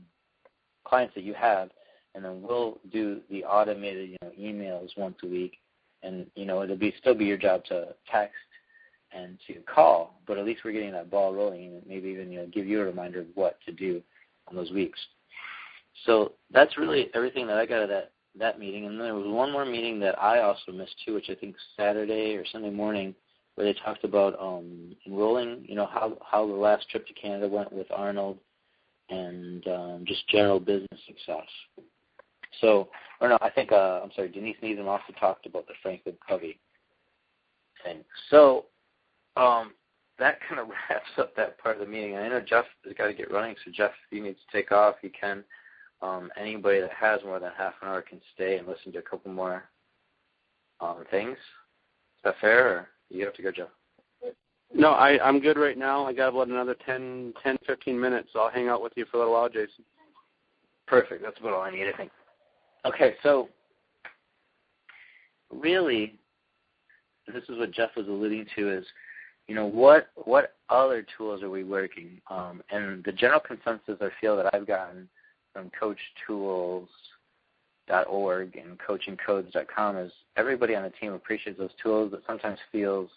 clients 0.83 1.15
that 1.15 1.23
you 1.23 1.33
have, 1.35 1.69
and 2.15 2.25
then 2.25 2.41
we'll 2.41 2.79
do 2.91 3.21
the 3.29 3.43
automated 3.45 4.09
you 4.09 4.17
know, 4.21 4.31
emails 4.39 4.89
once 4.97 5.17
a 5.23 5.27
week. 5.27 5.57
And 6.03 6.27
you 6.35 6.45
know 6.45 6.61
it'll 6.61 6.75
be 6.75 6.93
still 6.99 7.15
be 7.15 7.25
your 7.25 7.37
job 7.37 7.63
to 7.65 7.95
text 8.11 8.35
and 9.11 9.39
to 9.47 9.55
call, 9.61 10.19
but 10.27 10.37
at 10.37 10.45
least 10.45 10.61
we're 10.63 10.71
getting 10.71 10.91
that 10.91 11.09
ball 11.09 11.33
rolling, 11.33 11.75
and 11.75 11.87
maybe 11.87 12.09
even 12.09 12.31
you 12.31 12.39
know 12.39 12.47
give 12.47 12.67
you 12.67 12.81
a 12.81 12.85
reminder 12.85 13.21
of 13.21 13.27
what 13.33 13.59
to 13.65 13.71
do 13.71 14.03
on 14.47 14.55
those 14.55 14.71
weeks. 14.71 14.99
So 16.05 16.33
that's 16.51 16.77
really 16.77 17.09
everything 17.13 17.47
that 17.47 17.57
I 17.57 17.65
got 17.65 17.77
out 17.77 17.83
of 17.83 17.89
that 17.89 18.11
that 18.37 18.59
meeting. 18.59 18.85
And 18.85 18.99
then 18.99 19.07
there 19.07 19.15
was 19.15 19.27
one 19.27 19.51
more 19.51 19.65
meeting 19.65 19.99
that 20.01 20.21
I 20.21 20.41
also 20.41 20.71
missed 20.73 20.95
too, 21.05 21.13
which 21.13 21.29
I 21.29 21.35
think 21.35 21.55
Saturday 21.77 22.35
or 22.35 22.45
Sunday 22.51 22.69
morning, 22.69 23.15
where 23.55 23.65
they 23.65 23.79
talked 23.79 24.03
about 24.03 24.39
um, 24.39 24.95
enrolling. 25.07 25.65
You 25.67 25.75
know 25.75 25.85
how 25.85 26.17
how 26.29 26.45
the 26.45 26.53
last 26.53 26.89
trip 26.89 27.07
to 27.07 27.13
Canada 27.13 27.47
went 27.47 27.71
with 27.71 27.87
Arnold, 27.91 28.37
and 29.09 29.65
um, 29.67 30.03
just 30.05 30.27
general 30.27 30.59
business 30.59 30.99
success. 31.07 31.47
So, 32.61 32.89
or 33.21 33.29
no, 33.29 33.37
I 33.41 33.49
think 33.49 33.71
uh, 33.71 34.01
I'm 34.03 34.11
sorry, 34.15 34.29
Denise 34.29 34.57
Needham 34.61 34.87
also 34.87 35.13
talked 35.19 35.45
about 35.45 35.67
the 35.67 35.73
Franklin 35.81 36.15
Covey 36.27 36.59
thing. 37.83 37.99
So, 38.29 38.65
um, 39.35 39.73
that 40.19 40.39
kind 40.47 40.59
of 40.59 40.67
wraps 40.89 41.09
up 41.17 41.35
that 41.35 41.57
part 41.57 41.79
of 41.79 41.85
the 41.85 41.91
meeting. 41.91 42.17
I 42.17 42.27
know 42.27 42.41
Jeff 42.41 42.65
has 42.85 42.93
got 42.97 43.07
to 43.07 43.13
get 43.13 43.31
running, 43.31 43.55
so 43.63 43.71
Jeff, 43.71 43.91
if 43.91 44.17
you 44.17 44.23
need 44.23 44.35
to 44.35 44.57
take 44.57 44.71
off, 44.71 44.95
you 45.01 45.11
can. 45.19 45.43
Um, 46.01 46.29
anybody 46.39 46.81
that 46.81 46.91
has 46.91 47.21
more 47.23 47.39
than 47.39 47.51
half 47.57 47.73
an 47.81 47.87
hour 47.87 48.01
can 48.01 48.21
stay 48.33 48.57
and 48.57 48.67
listen 48.67 48.91
to 48.91 48.99
a 48.99 49.01
couple 49.01 49.31
more 49.31 49.63
um, 50.81 51.03
things. 51.09 51.37
Is 51.37 52.23
that 52.23 52.35
fair, 52.41 52.67
or 52.67 52.87
you 53.09 53.23
have 53.25 53.33
to 53.35 53.41
go, 53.41 53.51
Jeff? 53.51 53.69
No, 54.73 54.89
I, 54.89 55.25
I'm 55.25 55.39
good 55.39 55.57
right 55.57 55.77
now. 55.77 56.05
I 56.05 56.13
got 56.13 56.29
about 56.29 56.49
another 56.49 56.75
10, 56.85 57.33
10, 57.41 57.57
15 57.65 57.99
minutes, 57.99 58.29
so 58.33 58.39
I'll 58.39 58.51
hang 58.51 58.67
out 58.67 58.83
with 58.83 58.93
you 58.95 59.05
for 59.05 59.17
a 59.17 59.19
little 59.19 59.33
while, 59.33 59.47
Jason. 59.47 59.85
Perfect. 60.85 61.23
That's 61.23 61.39
about 61.39 61.53
all 61.53 61.61
I 61.61 61.71
need, 61.71 61.87
I 61.87 61.95
think. 61.95 62.11
Okay, 62.85 63.15
so 63.23 63.49
really, 65.51 66.19
this 67.27 67.43
is 67.49 67.57
what 67.57 67.71
Jeff 67.71 67.91
was 67.95 68.07
alluding 68.07 68.45
to 68.55 68.77
is, 68.77 68.85
you 69.47 69.55
know, 69.55 69.65
what 69.65 70.09
what 70.15 70.55
other 70.69 71.05
tools 71.17 71.43
are 71.43 71.49
we 71.49 71.63
working? 71.63 72.19
Um, 72.29 72.61
and 72.71 73.03
the 73.03 73.11
general 73.11 73.39
consensus 73.39 73.97
I 74.01 74.09
feel 74.19 74.35
that 74.37 74.53
I've 74.53 74.67
gotten 74.67 75.07
from 75.53 75.71
CoachTools.org 76.29 76.87
and 78.57 78.77
CoachingCodes.com 78.79 79.97
is 79.97 80.11
everybody 80.35 80.75
on 80.75 80.83
the 80.83 80.89
team 80.89 81.13
appreciates 81.13 81.59
those 81.59 81.69
tools, 81.81 82.11
but 82.11 82.23
sometimes 82.27 82.59
feels 82.71 83.09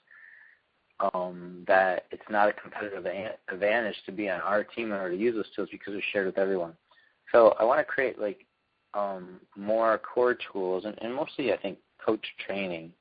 um, 1.15 1.65
that 1.67 2.05
it's 2.11 2.23
not 2.29 2.49
a 2.49 2.53
competitive 2.53 3.07
advantage 3.51 3.97
to 4.07 4.13
be 4.13 4.29
on 4.29 4.41
our 4.41 4.65
team 4.65 4.87
in 4.87 4.99
order 4.99 5.17
to 5.17 5.21
use 5.21 5.35
those 5.35 5.51
tools 5.55 5.69
because 5.71 5.95
they're 5.95 6.03
shared 6.13 6.27
with 6.27 6.39
everyone. 6.39 6.75
So 7.33 7.55
I 7.59 7.65
want 7.65 7.81
to 7.81 7.85
create 7.85 8.19
like 8.19 8.45
um, 8.95 9.41
more 9.57 9.99
core 9.99 10.37
tools, 10.53 10.85
and, 10.85 10.97
and 11.01 11.15
mostly 11.15 11.53
I 11.53 11.57
think 11.57 11.79
coach 12.05 12.25
training 12.47 12.93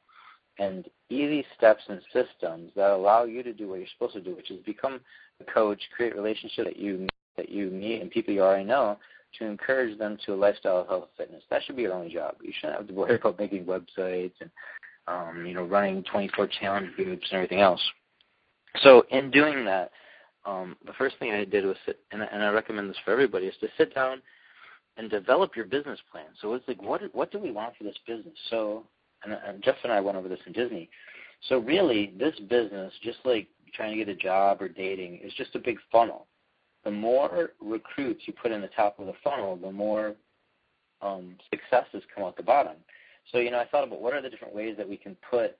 and 0.59 0.85
easy 1.09 1.45
steps 1.57 1.83
and 1.87 2.01
systems 2.11 2.71
that 2.75 2.91
allow 2.91 3.23
you 3.23 3.43
to 3.43 3.53
do 3.53 3.69
what 3.69 3.79
you're 3.79 3.87
supposed 3.93 4.13
to 4.13 4.21
do, 4.21 4.35
which 4.35 4.51
is 4.51 4.63
become 4.65 4.99
a 5.39 5.51
coach, 5.51 5.81
create 5.95 6.15
relationships 6.15 6.67
that 6.67 6.77
you 6.77 7.07
that 7.37 7.49
you 7.49 7.69
meet 7.69 8.01
and 8.01 8.09
people 8.09 8.33
you 8.33 8.41
already 8.41 8.63
know 8.63 8.97
to 9.37 9.45
encourage 9.45 9.97
them 9.99 10.17
to 10.25 10.33
a 10.33 10.35
lifestyle 10.35 10.77
of 10.77 10.87
health 10.87 11.09
and 11.17 11.27
fitness. 11.27 11.43
That 11.49 11.61
should 11.63 11.75
be 11.75 11.83
your 11.83 11.93
only 11.93 12.11
job. 12.11 12.35
You 12.41 12.51
shouldn't 12.59 12.79
have 12.79 12.87
to 12.87 12.93
worry 12.93 13.15
about 13.15 13.37
making 13.39 13.65
websites 13.65 14.33
and 14.41 14.49
um, 15.07 15.45
you 15.45 15.53
know 15.53 15.63
running 15.63 16.03
24 16.03 16.47
challenge 16.59 16.95
groups 16.95 17.27
and 17.29 17.37
everything 17.37 17.61
else. 17.61 17.81
So 18.81 19.03
in 19.11 19.31
doing 19.31 19.65
that, 19.65 19.91
um, 20.45 20.77
the 20.85 20.93
first 20.93 21.17
thing 21.19 21.31
I 21.31 21.45
did 21.45 21.65
was 21.65 21.75
sit, 21.85 21.99
and, 22.11 22.21
and 22.21 22.43
I 22.43 22.49
recommend 22.49 22.89
this 22.89 22.97
for 23.03 23.11
everybody, 23.11 23.47
is 23.47 23.55
to 23.61 23.67
sit 23.77 23.93
down 23.93 24.21
and 24.97 25.09
develop 25.09 25.55
your 25.55 25.65
business 25.65 25.99
plan. 26.11 26.27
So 26.41 26.53
it's 26.53 26.67
like, 26.67 26.81
what 26.81 27.01
what 27.13 27.31
do 27.31 27.39
we 27.39 27.51
want 27.51 27.75
for 27.77 27.83
this 27.83 27.97
business? 28.07 28.33
So, 28.49 28.83
and, 29.23 29.33
and 29.33 29.63
Jeff 29.63 29.75
and 29.83 29.91
I 29.91 30.01
went 30.01 30.17
over 30.17 30.27
this 30.27 30.39
in 30.45 30.53
Disney. 30.53 30.89
So 31.49 31.59
really, 31.59 32.13
this 32.17 32.35
business, 32.49 32.93
just 33.03 33.19
like 33.25 33.47
trying 33.73 33.91
to 33.91 33.97
get 34.03 34.09
a 34.09 34.15
job 34.15 34.61
or 34.61 34.69
dating, 34.69 35.19
is 35.23 35.33
just 35.33 35.55
a 35.55 35.59
big 35.59 35.77
funnel. 35.91 36.27
The 36.83 36.91
more 36.91 37.51
recruits 37.61 38.21
you 38.25 38.33
put 38.33 38.51
in 38.51 38.61
the 38.61 38.69
top 38.69 38.99
of 38.99 39.07
the 39.07 39.13
funnel, 39.23 39.57
the 39.57 39.71
more 39.71 40.15
um, 41.01 41.35
successes 41.49 42.03
come 42.13 42.23
out 42.23 42.37
the 42.37 42.43
bottom. 42.43 42.77
So 43.31 43.39
you 43.39 43.51
know, 43.51 43.59
I 43.59 43.65
thought 43.65 43.83
about 43.83 44.01
what 44.01 44.13
are 44.13 44.21
the 44.21 44.29
different 44.29 44.55
ways 44.55 44.75
that 44.77 44.87
we 44.87 44.97
can 44.97 45.15
put 45.29 45.57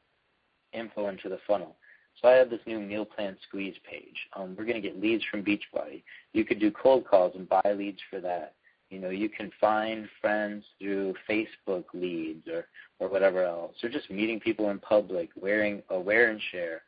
info 0.74 1.10
into 1.10 1.30
the 1.30 1.40
funnel. 1.46 1.76
So 2.22 2.28
I 2.28 2.34
have 2.34 2.50
this 2.50 2.62
new 2.66 2.80
meal 2.80 3.06
plan 3.06 3.38
squeeze 3.48 3.76
page. 3.90 4.16
Um, 4.36 4.56
we're 4.58 4.66
going 4.66 4.82
to 4.82 4.88
get 4.88 5.00
leads 5.00 5.24
from 5.30 5.44
Beachbody. 5.44 6.04
You 6.34 6.46
could 6.46 6.60
do 6.60 6.72
cold 6.72 7.06
calls 7.06 7.34
and 7.36 7.48
buy 7.48 7.62
leads 7.76 8.00
for 8.10 8.20
that. 8.22 8.56
You 8.90 9.00
know, 9.00 9.10
you 9.10 9.28
can 9.28 9.52
find 9.60 10.08
friends 10.22 10.64
through 10.80 11.14
Facebook 11.30 11.86
leads 11.94 12.48
or 12.48 12.68
or 13.00 13.10
whatever 13.10 13.44
else, 13.44 13.76
or 13.84 13.90
just 13.90 14.10
meeting 14.10 14.40
people 14.40 14.70
in 14.70 14.80
public, 14.80 15.30
wearing 15.36 15.84
a 15.90 16.00
wear 16.00 16.30
and 16.30 16.42
share, 16.52 16.82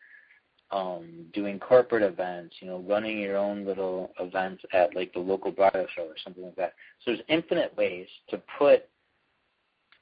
um, 0.72 1.26
doing 1.34 1.60
corporate 1.60 2.04
events. 2.04 2.56
You 2.62 2.68
know, 2.68 2.80
running 2.88 3.20
your 3.20 3.38
own 3.38 3.66
little 3.66 4.12
events 4.20 4.64
at 4.74 4.96
like 4.96 5.14
the 5.14 5.20
local 5.20 5.52
bridal 5.52 5.88
show 5.96 6.04
or 6.04 6.16
something 6.24 6.44
like 6.44 6.56
that. 6.56 6.74
So 7.04 7.12
there's 7.12 7.26
infinite 7.28 7.76
ways 7.76 8.08
to 8.30 8.42
put 8.58 8.88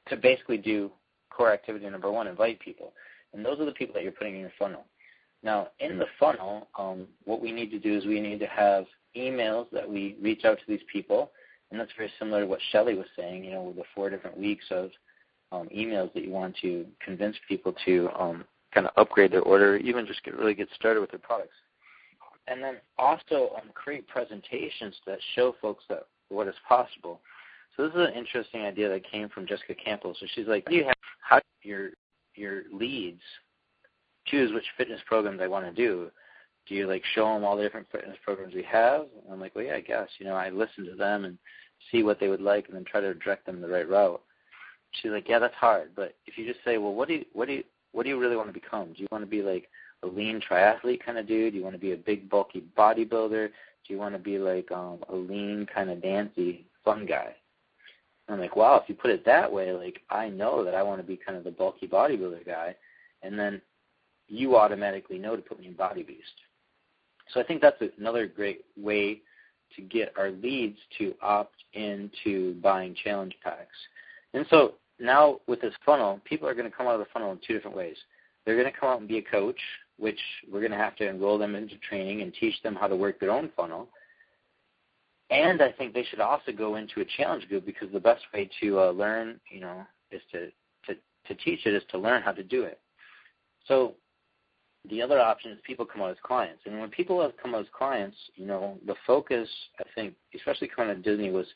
to 0.10 0.18
basically 0.18 0.58
do 0.58 0.92
core 1.32 1.52
activity 1.52 1.90
number 1.90 2.12
one, 2.12 2.28
invite 2.28 2.60
people, 2.60 2.94
and 3.34 3.44
those 3.44 3.60
are 3.60 3.66
the 3.66 3.72
people 3.72 3.94
that 3.96 4.04
you're 4.04 4.12
putting 4.12 4.36
in 4.36 4.42
your 4.42 4.54
funnel. 4.60 4.86
Now, 5.44 5.70
in 5.80 5.98
the 5.98 6.08
funnel, 6.20 6.68
um, 6.78 7.08
what 7.26 7.42
we 7.42 7.52
need 7.52 7.72
to 7.72 7.80
do 7.80 7.98
is 7.98 8.06
we 8.06 8.20
need 8.20 8.40
to 8.40 8.48
have 8.48 8.86
emails 9.16 9.68
that 9.72 9.88
we 9.88 10.16
reach 10.22 10.46
out 10.46 10.58
to 10.60 10.64
these 10.68 10.82
people 10.92 11.32
and 11.72 11.80
that's 11.80 11.92
very 11.98 12.12
similar 12.18 12.42
to 12.42 12.48
what 12.48 12.60
Shelley 12.72 12.96
was 12.96 13.08
saying, 13.16 13.44
you 13.44 13.52
know, 13.52 13.64
with 13.64 13.76
the 13.76 13.84
four 13.94 14.10
different 14.10 14.38
weeks 14.38 14.66
of 14.72 14.90
um, 15.52 15.68
emails 15.76 16.14
that 16.14 16.24
you 16.24 16.32
want 16.32 16.56
to 16.62 16.86
convince 17.04 17.36
people 17.48 17.74
to 17.86 18.10
um, 18.18 18.46
kind 18.74 18.88
of 18.88 18.94
upgrade 18.98 19.32
their 19.32 19.42
order, 19.42 19.78
even 19.78 20.06
just 20.06 20.24
get 20.24 20.38
really 20.38 20.54
get 20.54 20.70
started 20.76 21.02
with 21.02 21.12
their 21.12 21.20
products. 21.20 21.56
And 22.48 22.64
then 22.64 22.78
also 22.98 23.52
um, 23.56 23.70
create 23.74 24.08
presentations 24.08 24.96
that 25.06 25.20
show 25.36 25.56
folks 25.62 25.84
that 25.90 26.08
what 26.30 26.48
is 26.48 26.56
possible. 26.68 27.20
So 27.76 27.84
this 27.84 27.96
is 27.96 28.08
an 28.08 28.14
interesting 28.14 28.62
idea 28.62 28.90
that 28.90 29.10
came 29.10 29.30
from 29.30 29.46
Jessica 29.46 29.76
Campbell. 29.76 30.16
So 30.20 30.26
she's 30.34 30.48
like, 30.48 30.66
you 30.70 30.86
have 30.86 30.96
how 31.22 31.38
do 31.38 31.70
your 31.70 31.90
your 32.36 32.64
leads 32.72 33.22
choose 34.26 34.54
which 34.54 34.66
fitness 34.78 35.02
program 35.06 35.38
they 35.38 35.48
want 35.48 35.66
to 35.66 35.72
do? 35.72 36.10
Do 36.68 36.76
you 36.76 36.88
like 36.88 37.04
show 37.14 37.34
them 37.34 37.44
all 37.44 37.56
the 37.56 37.64
different 37.64 37.88
fitness 37.92 38.18
programs 38.24 38.54
we 38.54 38.64
have? 38.64 39.02
And 39.02 39.34
I'm 39.34 39.40
like, 39.40 39.56
well, 39.56 39.64
yeah, 39.64 39.76
I 39.76 39.82
guess. 39.82 40.10
You 40.20 40.26
know, 40.26 40.36
I 40.36 40.50
listen 40.50 40.86
to 40.86 40.96
them 40.96 41.26
and 41.26 41.38
see 41.92 42.04
what 42.04 42.20
they 42.20 42.28
would 42.28 42.42
like, 42.42 42.68
and 42.68 42.76
then 42.76 42.84
try 42.84 43.02
to 43.02 43.14
direct 43.14 43.46
them 43.46 43.62
the 43.62 43.68
right 43.68 43.88
route. 43.88 44.22
She's 44.92 45.12
like, 45.12 45.30
yeah, 45.30 45.40
that's 45.40 45.56
hard. 45.56 45.92
But 45.96 46.16
if 46.26 46.38
you 46.38 46.46
just 46.46 46.64
say, 46.66 46.78
well, 46.78 46.94
what 46.94 47.08
do 47.08 47.16
you 47.16 47.26
what 47.34 47.48
do 47.48 47.54
you 47.54 47.64
what 47.92 48.04
do 48.04 48.10
you 48.10 48.20
really 48.20 48.36
want 48.36 48.50
to 48.50 48.54
become? 48.54 48.94
Do 48.94 49.02
you 49.02 49.08
want 49.12 49.24
to 49.24 49.30
be 49.30 49.42
like 49.42 49.70
a 50.04 50.08
lean 50.08 50.42
triathlete 50.42 51.04
kind 51.04 51.18
of 51.18 51.28
dude? 51.28 51.54
Do 51.54 51.58
you 51.58 51.64
want 51.64 51.76
to 51.76 51.82
be 51.82 51.94
a 51.94 51.98
big 51.98 52.30
bulky 52.30 52.64
bodybuilder? 52.78 53.48
Do 53.50 53.94
you 53.94 53.98
want 53.98 54.16
to 54.16 54.20
be 54.20 54.38
like 54.38 54.72
um, 54.72 55.00
a 55.10 55.16
lean 55.16 55.68
kind 55.74 55.90
of 55.90 56.02
dancy 56.02 56.66
fun 56.84 57.06
guy? 57.06 57.34
And 58.28 58.36
I'm 58.36 58.42
like, 58.42 58.56
wow, 58.56 58.76
if 58.76 58.90
you 58.90 58.96
put 58.96 59.12
it 59.12 59.26
that 59.26 59.52
way, 59.52 59.72
like 59.72 60.02
I 60.10 60.30
know 60.30 60.64
that 60.64 60.76
I 60.76 60.84
want 60.84 61.00
to 61.00 61.08
be 61.08 61.18
kind 61.18 61.38
of 61.38 61.44
the 61.44 61.52
bulky 61.52 61.88
bodybuilder 61.88 62.46
guy, 62.46 62.76
and 63.24 63.40
then 63.40 63.62
you 64.28 64.58
automatically 64.58 65.18
know 65.18 65.36
to 65.36 65.42
put 65.42 65.60
me 65.60 65.68
in 65.68 65.74
Body 65.74 66.04
Beast. 66.04 66.26
So 67.34 67.40
I 67.40 67.44
think 67.44 67.62
that's 67.62 67.82
another 67.98 68.28
great 68.28 68.66
way 68.76 69.22
to 69.76 69.82
get 69.82 70.14
our 70.18 70.32
leads 70.32 70.78
to 70.98 71.14
opt 71.22 71.56
into 71.74 72.56
buying 72.62 72.96
challenge 73.04 73.36
packs. 73.44 73.76
And 74.34 74.46
so 74.50 74.76
now 75.00 75.40
with 75.48 75.62
this 75.62 75.74
funnel, 75.86 76.22
people 76.26 76.48
are 76.48 76.54
going 76.54 76.70
to 76.70 76.76
come 76.76 76.88
out 76.88 76.94
of 76.94 77.00
the 77.00 77.08
funnel 77.14 77.32
in 77.32 77.40
two 77.46 77.54
different 77.54 77.76
ways. 77.76 77.98
They're 78.46 78.56
going 78.56 78.72
to 78.72 78.80
come 78.80 78.90
out 78.90 79.00
and 79.00 79.08
be 79.08 79.18
a 79.18 79.22
coach, 79.22 79.60
which 79.98 80.20
we're 80.52 80.62
going 80.62 80.72
to 80.72 80.78
have 80.78 80.96
to 80.98 81.10
enroll 81.10 81.38
them 81.38 81.56
into 81.56 81.78
training 81.78 82.22
and 82.22 82.34
teach 82.34 82.62
them 82.64 82.76
how 82.76 82.88
to 82.88 82.96
work 82.96 83.20
their 83.20 83.32
own 83.32 83.52
funnel. 83.56 83.90
And 85.30 85.62
I 85.62 85.72
think 85.74 85.94
they 85.94 86.06
should 86.06 86.22
also 86.22 86.54
go 86.54 86.76
into 86.76 87.02
a 87.02 87.06
challenge 87.18 87.48
group 87.50 87.66
because 87.66 87.90
the 87.92 88.00
best 88.00 88.24
way 88.34 88.50
to 88.62 88.80
uh, 88.80 88.92
learn, 88.92 89.40
you 89.52 89.60
know, 89.60 89.86
is 90.12 90.22
to, 90.32 90.48
to, 90.86 90.96
to 91.28 91.36
teach 91.44 91.66
it 91.66 91.74
is 91.74 91.84
to 91.92 91.98
learn 91.98 92.22
how 92.22 92.32
to 92.32 92.44
do 92.44 92.64
it. 92.64 92.80
So 93.68 93.96
the 94.90 95.02
other 95.02 95.20
option 95.20 95.52
is 95.52 95.60
people 95.66 95.86
come 95.86 96.02
out 96.02 96.12
as 96.12 96.18
clients. 96.24 96.62
And 96.66 96.80
when 96.80 96.90
people 96.90 97.22
have 97.22 97.36
come 97.42 97.56
out 97.56 97.62
as 97.62 97.68
clients, 97.78 98.18
you 98.36 98.46
know, 98.46 98.78
the 98.86 98.96
focus, 99.06 99.50
I 99.80 99.84
think, 99.96 100.14
especially 100.36 100.70
coming 100.70 100.92
out 100.92 100.98
of 100.98 101.04
Disney, 101.04 101.30
was 101.30 101.48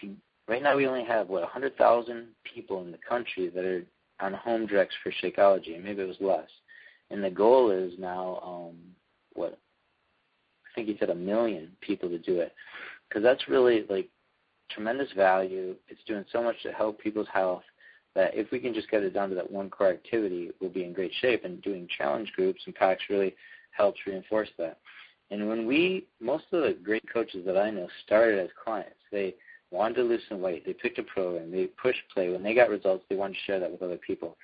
to 0.00 0.14
right 0.48 0.62
now 0.62 0.76
we 0.76 0.86
only 0.86 1.04
have 1.04 1.28
what 1.28 1.42
100,000 1.42 2.26
people 2.44 2.82
in 2.82 2.90
the 2.90 2.98
country 2.98 3.48
that 3.48 3.64
are 3.64 3.84
on 4.20 4.34
home 4.34 4.66
directs 4.66 4.94
for 5.02 5.12
Shakeology, 5.12 5.74
and 5.74 5.84
maybe 5.84 6.02
it 6.02 6.08
was 6.08 6.20
less. 6.20 6.48
And 7.10 7.24
the 7.24 7.30
goal 7.30 7.70
is 7.70 7.92
now 7.98 8.40
um, 8.44 8.76
what 9.34 9.58
I 10.66 10.74
think 10.74 10.88
he 10.88 10.96
said 10.98 11.10
a 11.10 11.14
million 11.14 11.72
people 11.80 12.08
to 12.08 12.18
do 12.18 12.40
it, 12.40 12.54
because 13.08 13.22
that's 13.22 13.48
really 13.48 13.84
like 13.88 14.08
tremendous 14.70 15.10
value. 15.12 15.74
It's 15.88 16.04
doing 16.06 16.24
so 16.32 16.42
much 16.42 16.62
to 16.62 16.72
help 16.72 17.00
people's 17.00 17.28
health 17.32 17.62
that 18.14 18.34
if 18.34 18.50
we 18.50 18.58
can 18.58 18.74
just 18.74 18.90
get 18.90 19.02
it 19.02 19.14
down 19.14 19.28
to 19.28 19.34
that 19.34 19.50
one 19.50 19.70
core 19.70 19.90
activity, 19.90 20.50
we'll 20.60 20.70
be 20.70 20.84
in 20.84 20.92
great 20.92 21.12
shape. 21.20 21.44
And 21.44 21.62
doing 21.62 21.88
challenge 21.96 22.32
groups 22.32 22.60
and 22.66 22.74
packs 22.74 23.04
really 23.08 23.34
helps 23.70 24.00
reinforce 24.06 24.48
that. 24.58 24.78
And 25.30 25.48
when 25.48 25.66
we, 25.66 26.06
most 26.20 26.44
of 26.52 26.62
the 26.62 26.76
great 26.82 27.04
coaches 27.12 27.44
that 27.46 27.56
I 27.56 27.70
know 27.70 27.88
started 28.04 28.40
as 28.40 28.50
clients. 28.62 28.96
They 29.12 29.34
wanted 29.70 29.96
to 29.96 30.02
lose 30.02 30.22
some 30.28 30.40
weight. 30.40 30.66
They 30.66 30.72
picked 30.72 30.98
a 30.98 31.02
program. 31.04 31.50
They 31.50 31.66
pushed 31.66 32.00
play. 32.12 32.30
When 32.30 32.42
they 32.42 32.54
got 32.54 32.68
results, 32.68 33.04
they 33.08 33.16
wanted 33.16 33.34
to 33.34 33.40
share 33.46 33.60
that 33.60 33.70
with 33.70 33.82
other 33.82 33.96
people. 33.96 34.36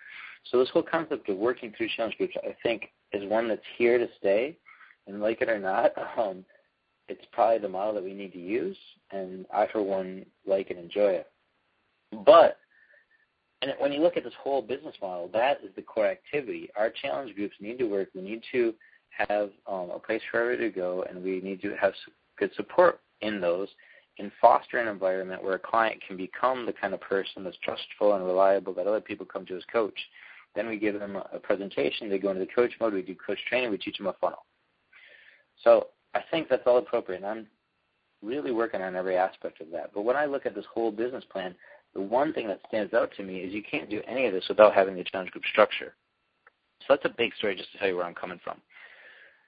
So 0.51 0.59
this 0.59 0.71
whole 0.71 0.83
concept 0.83 1.29
of 1.29 1.37
working 1.37 1.73
through 1.77 1.89
challenge 1.97 2.17
groups, 2.17 2.37
I 2.45 2.55
think, 2.63 2.93
is 3.13 3.29
one 3.29 3.49
that's 3.49 3.61
here 3.77 3.99
to 3.99 4.09
stay. 4.19 4.57
And 5.07 5.21
like 5.21 5.41
it 5.41 5.49
or 5.49 5.59
not, 5.59 5.91
um, 6.19 6.45
it's 7.09 7.25
probably 7.33 7.59
the 7.59 7.69
model 7.69 7.95
that 7.95 8.05
we 8.05 8.15
need 8.15 8.33
to 8.33 8.39
use. 8.39 8.77
And 9.11 9.47
I, 9.53 9.67
for 9.73 9.83
one, 9.83 10.25
like 10.47 10.71
and 10.71 10.79
enjoy 10.79 11.11
it. 11.11 11.31
But 12.25 12.59
and 13.63 13.73
when 13.79 13.93
you 13.93 14.01
look 14.01 14.17
at 14.17 14.25
this 14.25 14.35
whole 14.41 14.63
business 14.63 14.95
model, 15.01 15.29
that 15.33 15.61
is 15.65 15.71
the 15.77 15.83
core 15.83 16.07
activity. 16.07 16.69
Our 16.77 16.91
challenge 16.91 17.35
groups 17.35 17.57
need 17.61 17.79
to 17.79 17.87
work. 17.87 18.09
We 18.15 18.23
need 18.23 18.43
to 18.53 18.75
have 19.11 19.51
um, 19.67 19.91
a 19.91 19.99
place 19.99 20.21
for 20.31 20.41
everybody 20.41 20.71
to 20.71 20.77
go, 20.77 21.05
and 21.09 21.23
we 21.23 21.41
need 21.41 21.63
to 21.63 21.75
have 21.77 21.95
good 22.39 22.51
support 22.55 23.01
in 23.23 23.41
those 23.41 23.69
and 24.19 24.31
foster 24.41 24.79
an 24.79 24.89
environment 24.89 25.43
where 25.43 25.55
a 25.55 25.59
client 25.59 26.03
can 26.07 26.17
become 26.17 26.65
the 26.65 26.73
kind 26.73 26.95
of 26.95 27.01
person 27.01 27.45
that's 27.45 27.57
trustful 27.63 28.15
and 28.15 28.25
reliable 28.25 28.73
that 28.75 28.87
other 28.87 29.01
people 29.01 29.27
come 29.27 29.45
to 29.47 29.57
as 29.57 29.65
coach. 29.71 29.99
Then 30.55 30.69
we 30.69 30.79
give 30.79 30.99
them 30.99 31.17
a 31.17 31.39
presentation. 31.39 32.09
They 32.09 32.19
go 32.19 32.31
into 32.31 32.41
the 32.41 32.53
coach 32.53 32.73
mode. 32.81 32.95
We 32.95 33.03
do 33.03 33.15
coach 33.15 33.39
training. 33.49 33.71
We 33.71 33.79
teach 33.79 33.99
them 33.99 34.07
a 34.07 34.15
funnel. 34.15 34.45
So 35.63 35.89
I 36.15 36.21
think 36.31 36.49
that's 36.49 36.63
all 36.67 36.79
appropriate. 36.79 37.19
And 37.19 37.27
I'm 37.27 37.47
really 38.23 38.53
working 38.53 38.81
on 38.81 38.97
every 38.97 39.17
aspect 39.17 39.61
of 39.61 39.71
that. 39.73 39.91
But 39.95 40.03
when 40.03 40.17
I 40.17 40.25
look 40.25 40.47
at 40.47 40.55
this 40.55 40.65
whole 40.73 40.91
business 40.91 41.25
plan, 41.31 41.55
the 41.97 42.03
one 42.03 42.33
thing 42.35 42.47
that 42.49 42.61
stands 42.69 42.93
out 42.93 43.11
to 43.17 43.23
me 43.23 43.39
is 43.39 43.55
you 43.55 43.63
can't 43.63 43.89
do 43.89 44.03
any 44.07 44.27
of 44.27 44.35
this 44.35 44.45
without 44.49 44.75
having 44.75 44.95
the 44.97 45.05
challenge 45.05 45.31
group 45.31 45.45
structure. 45.51 45.95
So 46.81 46.87
that's 46.91 47.07
a 47.07 47.17
big 47.17 47.35
story 47.35 47.57
just 47.57 47.73
to 47.73 47.79
tell 47.79 47.89
you 47.89 47.97
where 47.97 48.05
I'm 48.05 48.15
coming 48.15 48.39
from. 48.45 48.61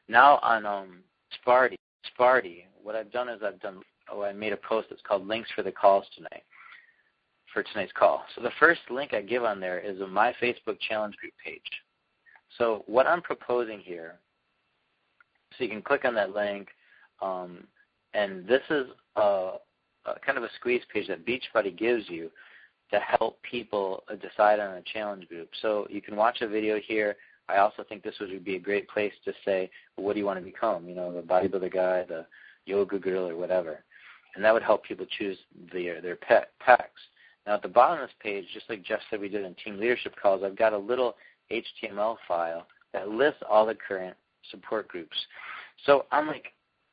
Now 0.09 0.39
on 0.39 0.65
um, 0.65 1.01
Sparty, 1.47 1.77
Sparty, 2.19 2.65
what 2.83 2.97
I've 2.97 3.13
done 3.13 3.29
is 3.29 3.43
I've 3.45 3.61
done, 3.61 3.83
oh, 4.11 4.23
I 4.23 4.33
made 4.33 4.55
a 4.55 4.57
post 4.57 4.89
that's 4.89 5.03
called 5.03 5.27
links 5.27 5.51
for 5.55 5.63
the 5.63 5.71
calls 5.71 6.07
tonight, 6.17 6.43
for 7.53 7.63
tonight's 7.63 7.93
call. 7.93 8.25
So 8.35 8.41
the 8.41 8.51
first 8.59 8.81
link 8.89 9.13
I 9.13 9.21
give 9.21 9.45
on 9.45 9.61
there 9.61 9.79
is 9.79 9.99
My 10.09 10.35
Facebook 10.43 10.81
Challenge 10.89 11.15
Group 11.17 11.35
page. 11.45 11.61
So 12.57 12.83
what 12.87 13.07
I'm 13.07 13.21
proposing 13.21 13.81
here, 13.81 14.15
so 15.57 15.65
you 15.65 15.71
can 15.71 15.83
click 15.83 16.07
on 16.07 16.15
that 16.15 16.35
link, 16.35 16.69
um, 17.21 17.65
and 18.15 18.49
this 18.49 18.63
is 18.71 18.87
a, 19.17 19.53
uh, 20.07 20.15
kind 20.25 20.39
of 20.39 20.45
a 20.45 20.51
squeeze 20.57 20.83
page 20.93 21.09
that 21.09 21.27
Beachbody 21.27 21.77
gives 21.77 22.09
you 22.09 22.31
to 22.91 22.99
help 23.01 23.41
people 23.43 24.03
decide 24.21 24.61
on 24.61 24.77
a 24.77 24.83
challenge 24.83 25.29
group. 25.29 25.51
So 25.61 25.87
you 25.91 26.01
can 26.01 26.17
watch 26.17 26.41
a 26.41 26.49
video 26.49 26.81
here. 26.85 27.17
I 27.49 27.59
also 27.59 27.83
think 27.83 28.03
this 28.03 28.15
would 28.21 28.45
be 28.45 28.57
a 28.57 28.61
great 28.61 28.89
place 28.89 29.13
to 29.25 29.33
say, 29.45 29.71
well, 29.97 30.07
what 30.07 30.15
do 30.15 30.21
you 30.21 30.27
want 30.27 30.39
to 30.39 30.45
become? 30.45 30.89
You 30.89 30.95
know, 30.95 31.13
the 31.13 31.23
bodybuilder 31.23 31.73
guy, 31.73 32.05
the 32.05 32.27
yoga 32.67 32.99
girl, 32.99 33.29
or 33.29 33.37
whatever. 33.37 33.85
And 34.35 34.45
that 34.45 34.53
would 34.53 34.63
help 34.63 34.85
people 34.85 35.07
choose 35.19 35.39
their 35.73 36.01
their 36.01 36.17
pet 36.17 36.53
packs. 36.61 37.01
Now 37.47 37.55
at 37.55 37.63
the 37.63 37.69
bottom 37.69 38.03
of 38.03 38.09
this 38.09 38.15
page, 38.23 38.45
just 38.53 38.69
like 38.69 38.85
Jeff 38.85 39.01
said 39.11 39.21
we 39.21 39.29
did 39.29 39.45
in 39.45 39.55
team 39.55 39.79
leadership 39.79 40.15
calls, 40.21 40.43
I've 40.45 40.57
got 40.57 40.75
a 40.75 40.79
little 40.79 41.17
HTML 41.51 42.17
file 42.27 42.67
that 42.93 43.09
lists 43.09 43.43
all 43.49 43.67
the 43.67 43.75
current 43.75 44.17
support 44.51 44.89
groups. 44.89 45.17
So 45.87 46.07
I'm 46.13 46.27
like, 46.27 46.53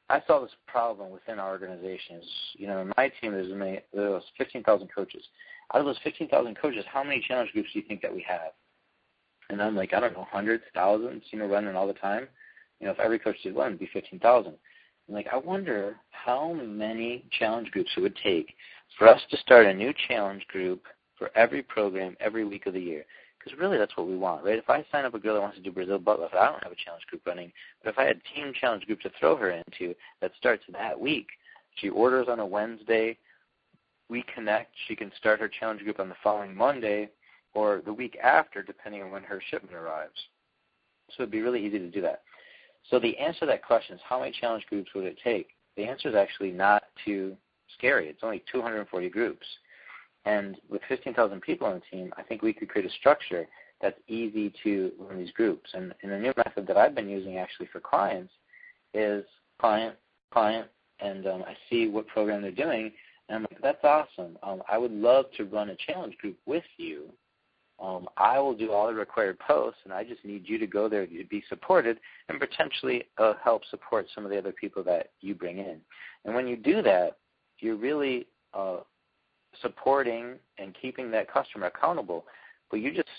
I 0.10 0.22
saw 0.28 0.42
this 0.42 0.52
problem 0.68 1.10
within 1.10 1.40
our 1.40 1.50
organizations. 1.50 2.26
You 2.54 2.68
know, 2.68 2.82
in 2.82 2.94
my 2.96 3.12
team, 3.22 3.32
there's 3.32 3.52
many, 3.52 3.80
there's 3.94 4.24
15,000 4.38 4.88
coaches. 4.94 5.24
Out 5.74 5.80
of 5.80 5.86
those 5.86 5.98
15,000 6.04 6.56
coaches, 6.56 6.86
how 6.88 7.04
many 7.04 7.24
challenge 7.28 7.52
groups 7.54 7.70
do 7.74 7.80
you 7.80 7.86
think 7.88 8.02
that 8.02 8.14
we 8.14 8.24
have? 8.28 8.52
And 9.50 9.62
I'm 9.62 9.76
like, 9.76 9.94
I 9.94 10.00
don't 10.00 10.14
know, 10.14 10.28
hundreds, 10.30 10.64
thousands, 10.74 11.24
you 11.32 11.40
know, 11.40 11.48
running 11.48 11.76
all 11.76 11.88
the 11.88 11.94
time. 11.94 12.28
You 12.80 12.88
know, 12.88 12.94
if 12.94 13.00
every 13.00 13.20
coach 13.20 13.38
did 13.44 13.56
one, 13.56 13.68
it'd 13.68 13.80
be 13.80 13.90
15,000. 13.94 14.54
I'm 15.08 15.14
like, 15.14 15.28
I 15.32 15.38
wonder 15.38 15.98
how 16.12 16.54
many 16.54 17.26
challenge 17.38 17.72
groups 17.72 17.92
it 17.96 18.02
would 18.02 18.18
take 18.24 18.54
for 18.98 19.08
us 19.08 19.22
to 19.30 19.38
start 19.38 19.66
a 19.66 19.74
new 19.74 19.94
challenge 20.08 20.46
group 20.48 20.84
for 21.18 21.32
every 21.36 21.62
program 21.62 22.16
every 22.20 22.44
week 22.44 22.66
of 22.66 22.74
the 22.74 22.80
year. 22.80 23.06
Because 23.46 23.60
really, 23.60 23.78
that's 23.78 23.96
what 23.96 24.08
we 24.08 24.18
want, 24.18 24.44
right? 24.44 24.58
If 24.58 24.72
I 24.72 24.84
sign 24.92 25.06
up 25.06 25.14
a 25.14 25.20
girl 25.20 25.36
that 25.36 25.42
wants 25.42 25.58
to 25.58 25.64
do 25.64 25.72
Brazil 25.72 26.00
butt 26.00 26.20
lift, 26.20 26.34
I 26.34 26.46
don't 26.46 26.64
have 26.64 26.72
a 26.72 26.84
challenge 26.84 27.06
group 27.06 27.22
running. 27.28 27.52
But 27.84 27.92
if 27.92 28.00
I 28.00 28.06
had 28.06 28.18
a 28.18 28.36
team 28.36 28.52
challenge 28.60 28.86
group 28.86 29.02
to 29.02 29.12
throw 29.20 29.38
her 29.38 29.52
into 29.52 29.94
that 30.20 30.32
starts 30.38 30.64
that 30.72 31.00
week, 31.00 31.28
she 31.76 31.90
orders 31.90 32.28
on 32.28 32.40
a 32.40 32.46
Wednesday, 32.46 33.18
we 34.10 34.24
connect, 34.34 34.74
she 34.88 34.96
can 34.96 35.12
start 35.18 35.40
her 35.40 35.48
challenge 35.48 35.82
group 35.82 36.00
on 36.00 36.10
the 36.10 36.16
following 36.24 36.56
Monday 36.56 37.10
or 37.54 37.82
the 37.86 37.94
week 37.94 38.18
after, 38.22 38.64
depending 38.64 39.04
on 39.04 39.12
when 39.12 39.24
her 39.24 39.42
shipment 39.50 39.76
arrives. 39.76 40.20
So 41.10 41.24
it'd 41.24 41.32
be 41.32 41.42
really 41.42 41.64
easy 41.64 41.78
to 41.78 41.92
do 41.92 42.02
that. 42.02 42.24
So 42.90 43.00
the 43.00 43.18
answer 43.18 43.42
to 43.42 43.46
that 43.48 43.64
question 43.64 43.96
is 43.96 44.02
how 44.08 44.20
many 44.20 44.32
challenge 44.32 44.66
groups 44.68 44.90
would 44.96 45.06
it 45.06 45.18
take? 45.24 45.50
The 45.78 45.86
answer 45.86 46.10
is 46.10 46.16
actually 46.16 46.52
not 46.52 46.84
too 47.04 47.36
scary. 47.78 48.08
It's 48.08 48.24
only 48.24 48.44
240 48.52 49.10
groups. 49.10 49.46
And 50.26 50.58
with 50.70 50.82
15,000 50.88 51.42
people 51.42 51.68
on 51.68 51.76
the 51.76 51.98
team, 51.98 52.12
I 52.18 52.24
think 52.24 52.42
we 52.42 52.54
could 52.54 52.70
create 52.70 52.90
a 52.90 52.94
structure 52.94 53.48
that's 53.82 54.00
easy 54.08 54.54
to 54.64 54.92
run 55.00 55.20
these 55.20 55.32
groups. 55.32 55.70
And, 55.74 55.94
and 56.02 56.12
a 56.12 56.20
new 56.20 56.34
method 56.38 56.66
that 56.68 56.78
I've 56.78 56.96
been 56.96 57.10
using 57.10 57.38
actually 57.38 57.68
for 57.72 57.80
clients 57.80 58.34
is 58.94 59.24
client, 59.60 59.96
client, 60.32 60.68
and 61.00 61.28
um, 61.28 61.44
I 61.44 61.56
see 61.70 61.88
what 61.88 62.08
program 62.08 62.42
they're 62.42 62.52
doing, 62.52 62.92
and 63.28 63.38
I'm 63.38 63.42
like, 63.44 63.62
that's 63.62 63.84
awesome. 63.84 64.38
Um, 64.44 64.64
I 64.70 64.78
would 64.78 64.92
love 64.92 65.26
to 65.38 65.46
run 65.46 65.70
a 65.70 65.76
challenge 65.76 66.18
group 66.18 66.38
with 66.46 66.64
you. 66.78 67.10
Um, 67.82 68.08
I 68.16 68.40
will 68.40 68.56
do 68.56 68.72
all 68.72 68.88
the 68.88 68.94
required 68.94 69.38
posts, 69.40 69.82
and 69.84 69.94
I 69.94 70.06
just 70.06 70.24
need 70.24 70.48
you 70.48 70.58
to 70.58 70.68
go 70.68 70.88
there 70.88 71.06
to 71.06 71.24
be 71.26 71.44
supported 71.50 72.00
and 72.30 72.40
potentially 72.40 73.04
uh, 73.18 73.34
help 73.44 73.64
support 73.70 74.08
some 74.16 74.24
of 74.24 74.32
the 74.32 74.38
other 74.38 74.54
people 74.54 74.84
that 74.84 75.12
you 75.20 75.36
bring 75.36 75.58
in. 75.58 75.82
And 76.24 76.34
when 76.34 76.48
you 76.48 76.56
do 76.56 76.82
that, 76.84 77.18
you're 77.60 77.76
really 77.76 78.28
uh, 78.54 78.78
supporting 79.62 80.36
and 80.58 80.76
keeping 80.80 81.12
that 81.12 81.32
customer 81.32 81.68
accountable, 81.68 82.26
but 82.70 82.78
you 82.78 82.94
just 82.94 83.10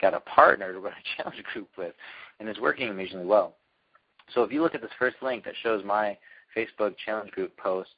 got 0.00 0.14
a 0.14 0.20
partner 0.20 0.72
to 0.72 0.78
run 0.80 0.92
a 0.92 1.22
challenge 1.22 1.42
group 1.52 1.68
with, 1.76 1.94
and 2.40 2.48
it's 2.48 2.60
working 2.60 2.88
amazingly 2.88 3.26
well. 3.26 3.54
So 4.34 4.42
if 4.42 4.52
you 4.52 4.62
look 4.62 4.74
at 4.74 4.82
this 4.82 4.90
first 4.98 5.16
link 5.22 5.44
that 5.44 5.54
shows 5.62 5.84
my 5.84 6.16
Facebook 6.56 6.94
challenge 7.04 7.30
group 7.30 7.56
post, 7.56 7.90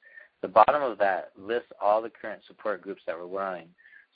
the 0.43 0.49
bottom 0.49 0.83
of 0.83 0.99
that 0.99 1.33
lists 1.37 1.73
all 1.81 2.03
the 2.03 2.11
current 2.11 2.43
support 2.47 2.83
groups 2.83 3.03
that 3.07 3.17
we're 3.17 3.27
running. 3.27 3.69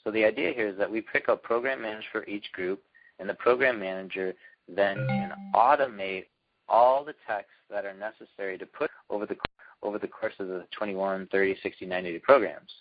So 0.03 0.11
the 0.11 0.23
idea 0.23 0.53
here 0.53 0.67
is 0.67 0.77
that 0.77 0.91
we 0.91 1.01
pick 1.01 1.27
a 1.27 1.35
program 1.35 1.81
manager 1.81 2.07
for 2.11 2.25
each 2.25 2.51
group, 2.51 2.81
and 3.19 3.27
the 3.27 3.33
program 3.33 3.79
manager 3.79 4.33
then 4.67 4.95
can 5.07 5.31
automate 5.55 6.25
all 6.69 7.03
the 7.03 7.15
texts 7.27 7.51
that 7.69 7.85
are 7.85 7.93
necessary 7.93 8.57
to 8.57 8.65
put 8.65 8.89
over 9.09 9.25
the 9.25 9.35
over 9.81 9.99
the 9.99 10.07
course 10.07 10.33
of 10.39 10.47
the 10.47 10.65
21, 10.71 11.27
30, 11.29 11.57
60, 11.61 11.85
90 11.85 12.11
day 12.13 12.19
programs. 12.19 12.71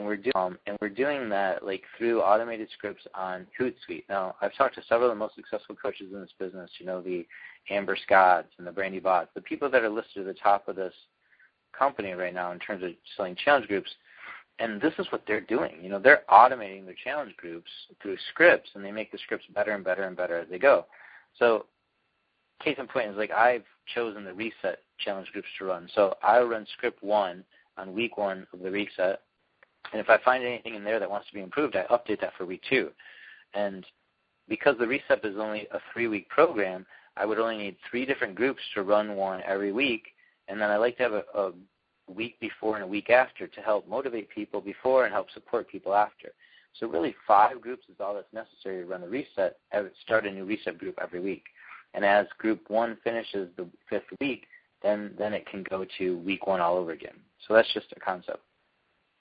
And 0.00 0.06
we're, 0.06 0.16
do, 0.16 0.30
um, 0.34 0.56
and 0.66 0.78
we're 0.80 0.88
doing 0.88 1.28
that 1.28 1.62
like 1.62 1.82
through 1.98 2.22
automated 2.22 2.68
scripts 2.72 3.06
on 3.14 3.46
Hootsuite. 3.60 4.04
Now, 4.08 4.34
I've 4.40 4.54
talked 4.54 4.76
to 4.76 4.82
several 4.88 5.10
of 5.10 5.14
the 5.14 5.18
most 5.18 5.34
successful 5.34 5.76
coaches 5.76 6.06
in 6.10 6.22
this 6.22 6.32
business. 6.38 6.70
You 6.78 6.86
know, 6.86 7.02
the 7.02 7.26
Amber 7.68 7.98
Scotts 8.02 8.48
and 8.56 8.66
the 8.66 8.72
Brandy 8.72 8.98
Bots, 8.98 9.28
the 9.34 9.42
people 9.42 9.68
that 9.68 9.82
are 9.82 9.90
listed 9.90 10.26
at 10.26 10.34
the 10.34 10.40
top 10.40 10.68
of 10.68 10.76
this 10.76 10.94
company 11.78 12.12
right 12.12 12.32
now 12.32 12.50
in 12.52 12.58
terms 12.58 12.82
of 12.82 12.92
selling 13.14 13.36
challenge 13.44 13.68
groups. 13.68 13.90
And 14.58 14.80
this 14.80 14.94
is 14.98 15.06
what 15.12 15.22
they're 15.26 15.42
doing. 15.42 15.74
You 15.82 15.90
know, 15.90 15.98
they're 15.98 16.22
automating 16.30 16.86
their 16.86 16.96
challenge 17.04 17.36
groups 17.36 17.70
through 18.00 18.16
scripts, 18.30 18.70
and 18.74 18.82
they 18.82 18.92
make 18.92 19.12
the 19.12 19.18
scripts 19.18 19.44
better 19.54 19.72
and 19.72 19.84
better 19.84 20.04
and 20.04 20.16
better 20.16 20.38
as 20.38 20.48
they 20.48 20.58
go. 20.58 20.86
So, 21.38 21.66
case 22.64 22.76
in 22.78 22.86
point 22.86 23.10
is 23.10 23.18
like 23.18 23.32
I've 23.32 23.64
chosen 23.94 24.24
the 24.24 24.32
reset 24.32 24.78
challenge 24.98 25.28
groups 25.32 25.48
to 25.58 25.66
run. 25.66 25.90
So 25.94 26.14
I'll 26.22 26.46
run 26.46 26.66
script 26.72 27.02
one 27.02 27.44
on 27.76 27.92
week 27.92 28.16
one 28.16 28.46
of 28.54 28.60
the 28.60 28.70
reset, 28.70 29.20
and 29.92 30.00
if 30.00 30.08
I 30.08 30.18
find 30.18 30.44
anything 30.44 30.74
in 30.74 30.84
there 30.84 31.00
that 31.00 31.10
wants 31.10 31.28
to 31.28 31.34
be 31.34 31.40
improved, 31.40 31.76
I 31.76 31.84
update 31.84 32.20
that 32.20 32.34
for 32.36 32.46
week 32.46 32.62
two. 32.68 32.90
And 33.54 33.84
because 34.48 34.76
the 34.78 34.86
reset 34.86 35.24
is 35.24 35.36
only 35.38 35.66
a 35.72 35.80
three-week 35.92 36.28
program, 36.28 36.86
I 37.16 37.26
would 37.26 37.38
only 37.38 37.56
need 37.56 37.76
three 37.88 38.06
different 38.06 38.34
groups 38.34 38.60
to 38.74 38.82
run 38.82 39.16
one 39.16 39.42
every 39.44 39.72
week, 39.72 40.04
and 40.48 40.60
then 40.60 40.70
I 40.70 40.76
like 40.76 40.96
to 40.98 41.02
have 41.02 41.12
a, 41.12 41.24
a 41.34 41.52
week 42.08 42.38
before 42.40 42.74
and 42.76 42.84
a 42.84 42.86
week 42.86 43.10
after 43.10 43.46
to 43.46 43.60
help 43.60 43.88
motivate 43.88 44.30
people 44.30 44.60
before 44.60 45.04
and 45.04 45.12
help 45.12 45.30
support 45.32 45.68
people 45.68 45.94
after. 45.94 46.32
So 46.78 46.86
really, 46.86 47.14
five 47.26 47.60
groups 47.60 47.84
is 47.88 47.96
all 48.00 48.14
that's 48.14 48.32
necessary 48.32 48.82
to 48.82 48.88
run 48.88 49.00
the 49.00 49.08
reset. 49.08 49.58
Start 50.02 50.26
a 50.26 50.30
new 50.30 50.44
reset 50.44 50.78
group 50.78 50.98
every 51.02 51.20
week, 51.20 51.44
and 51.94 52.04
as 52.04 52.26
group 52.38 52.68
one 52.68 52.96
finishes 53.02 53.48
the 53.56 53.66
fifth 53.88 54.04
week, 54.20 54.46
then 54.82 55.12
then 55.18 55.32
it 55.32 55.46
can 55.46 55.64
go 55.68 55.84
to 55.98 56.18
week 56.18 56.46
one 56.46 56.60
all 56.60 56.76
over 56.76 56.92
again. 56.92 57.18
So 57.46 57.54
that's 57.54 57.72
just 57.74 57.92
a 57.96 58.00
concept. 58.00 58.40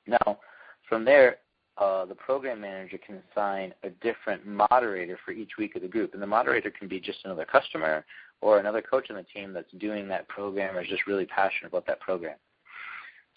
Now, 0.10 0.40
from 0.88 1.06
there, 1.06 1.38
uh, 1.78 2.06
the 2.06 2.16
program 2.16 2.60
manager 2.60 2.98
can 2.98 3.22
assign 3.32 3.74
a 3.84 3.90
different 3.90 4.46
moderator 4.46 5.18
for 5.24 5.32
each 5.32 5.52
week 5.58 5.76
of 5.76 5.82
the 5.82 5.88
group. 5.88 6.14
And 6.14 6.22
the 6.22 6.28
moderator 6.28 6.70
can 6.72 6.88
be 6.88 7.00
just 7.00 7.20
another 7.24 7.46
customer 7.46 8.04
or 8.42 8.60
another 8.60 8.82
coach 8.82 9.10
on 9.10 9.16
the 9.16 9.24
team 9.24 9.54
that's 9.54 9.72
doing 9.80 10.08
that 10.10 10.28
program 10.28 10.76
or 10.76 10.82
is 10.82 10.90
just 10.90 11.08
really 11.08 11.26
passionate 11.26 11.70
about 11.70 11.88
that 11.88 12.00
program. 12.00 12.36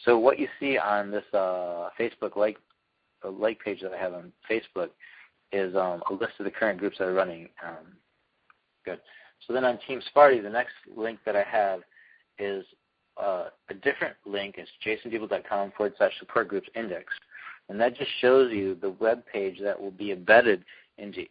So 0.04 0.18
what 0.18 0.38
you 0.38 0.48
see 0.58 0.78
on 0.78 1.10
this 1.10 1.24
uh, 1.32 1.90
Facebook 1.98 2.36
like 2.36 2.58
like 3.24 3.60
page 3.60 3.80
that 3.82 3.92
I 3.92 3.98
have 3.98 4.14
on 4.14 4.32
Facebook 4.50 4.88
is 5.52 5.76
um, 5.76 6.02
a 6.10 6.12
list 6.12 6.32
of 6.40 6.44
the 6.44 6.50
current 6.50 6.80
groups 6.80 6.98
that 6.98 7.06
are 7.06 7.14
running. 7.14 7.48
Um, 7.64 7.92
good. 8.84 8.98
So 9.46 9.52
then 9.52 9.64
on 9.64 9.78
Team 9.86 10.00
Sparty, 10.12 10.42
the 10.42 10.50
next 10.50 10.72
link 10.96 11.20
that 11.24 11.36
I 11.36 11.44
have 11.44 11.82
is 12.38 12.64
uh, 13.20 13.46
a 13.68 13.74
different 13.74 14.16
link. 14.24 14.56
It's 14.58 14.70
jasondiebold.com 14.84 15.72
forward 15.76 15.94
slash 15.98 16.12
support 16.18 16.48
groups 16.48 16.68
index. 16.74 17.12
And 17.68 17.80
that 17.80 17.96
just 17.96 18.10
shows 18.20 18.52
you 18.52 18.74
the 18.74 18.90
web 18.90 19.22
page 19.32 19.58
that 19.62 19.80
will 19.80 19.90
be 19.90 20.12
embedded 20.12 20.64
into 20.98 21.24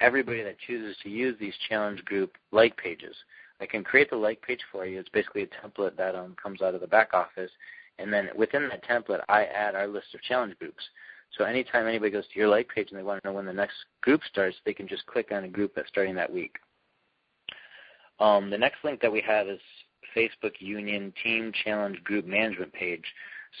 everybody 0.00 0.42
that 0.42 0.56
chooses 0.66 0.96
to 1.02 1.08
use 1.08 1.36
these 1.38 1.54
challenge 1.68 2.04
group 2.04 2.36
like 2.52 2.76
pages. 2.76 3.14
I 3.60 3.66
can 3.66 3.84
create 3.84 4.10
the 4.10 4.16
like 4.16 4.42
page 4.42 4.60
for 4.72 4.86
you. 4.86 4.98
It's 4.98 5.08
basically 5.08 5.42
a 5.42 5.46
template 5.46 5.96
that 5.96 6.14
um, 6.14 6.34
comes 6.42 6.62
out 6.62 6.74
of 6.74 6.80
the 6.80 6.86
back 6.86 7.14
office. 7.14 7.50
And 7.98 8.12
then 8.12 8.28
within 8.36 8.68
that 8.68 8.84
template, 8.84 9.20
I 9.28 9.44
add 9.44 9.74
our 9.74 9.86
list 9.86 10.14
of 10.14 10.22
challenge 10.22 10.58
groups. 10.58 10.82
So 11.38 11.44
anytime 11.44 11.86
anybody 11.86 12.10
goes 12.10 12.26
to 12.32 12.38
your 12.38 12.48
like 12.48 12.68
page 12.68 12.88
and 12.90 12.98
they 12.98 13.02
want 13.02 13.22
to 13.22 13.28
know 13.28 13.34
when 13.34 13.46
the 13.46 13.52
next 13.52 13.76
group 14.02 14.20
starts, 14.30 14.56
they 14.64 14.74
can 14.74 14.88
just 14.88 15.06
click 15.06 15.28
on 15.32 15.44
a 15.44 15.48
group 15.48 15.72
that's 15.74 15.88
starting 15.88 16.14
that 16.16 16.32
week. 16.32 16.56
Um, 18.20 18.50
the 18.50 18.58
next 18.58 18.84
link 18.84 19.00
that 19.00 19.12
we 19.12 19.20
have 19.22 19.48
is 19.48 19.60
Facebook 20.16 20.54
Union 20.58 21.12
Team 21.22 21.52
Challenge 21.64 22.02
Group 22.04 22.26
Management 22.26 22.72
page. 22.72 23.04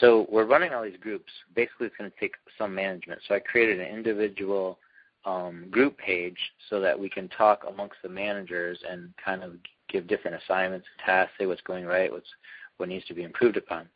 So 0.00 0.26
we're 0.28 0.46
running 0.46 0.72
all 0.72 0.82
these 0.82 0.98
groups. 1.00 1.30
Basically, 1.54 1.86
it's 1.86 1.96
going 1.96 2.10
to 2.10 2.20
take 2.20 2.34
some 2.58 2.74
management. 2.74 3.20
So 3.28 3.34
I 3.34 3.40
created 3.40 3.80
an 3.80 3.94
individual 3.94 4.78
um, 5.24 5.66
group 5.70 5.96
page 5.98 6.38
so 6.68 6.80
that 6.80 6.98
we 6.98 7.08
can 7.08 7.28
talk 7.28 7.64
amongst 7.68 7.96
the 8.02 8.08
managers 8.08 8.78
and 8.88 9.12
kind 9.24 9.42
of 9.42 9.52
give 9.88 10.06
different 10.06 10.40
assignments, 10.42 10.86
tasks, 11.04 11.34
say 11.38 11.46
what's 11.46 11.62
going 11.62 11.84
right, 11.84 12.10
what's 12.10 12.28
what 12.76 12.88
needs 12.88 13.04
to 13.06 13.14
be 13.14 13.22
improved 13.22 13.56
upon. 13.56 13.88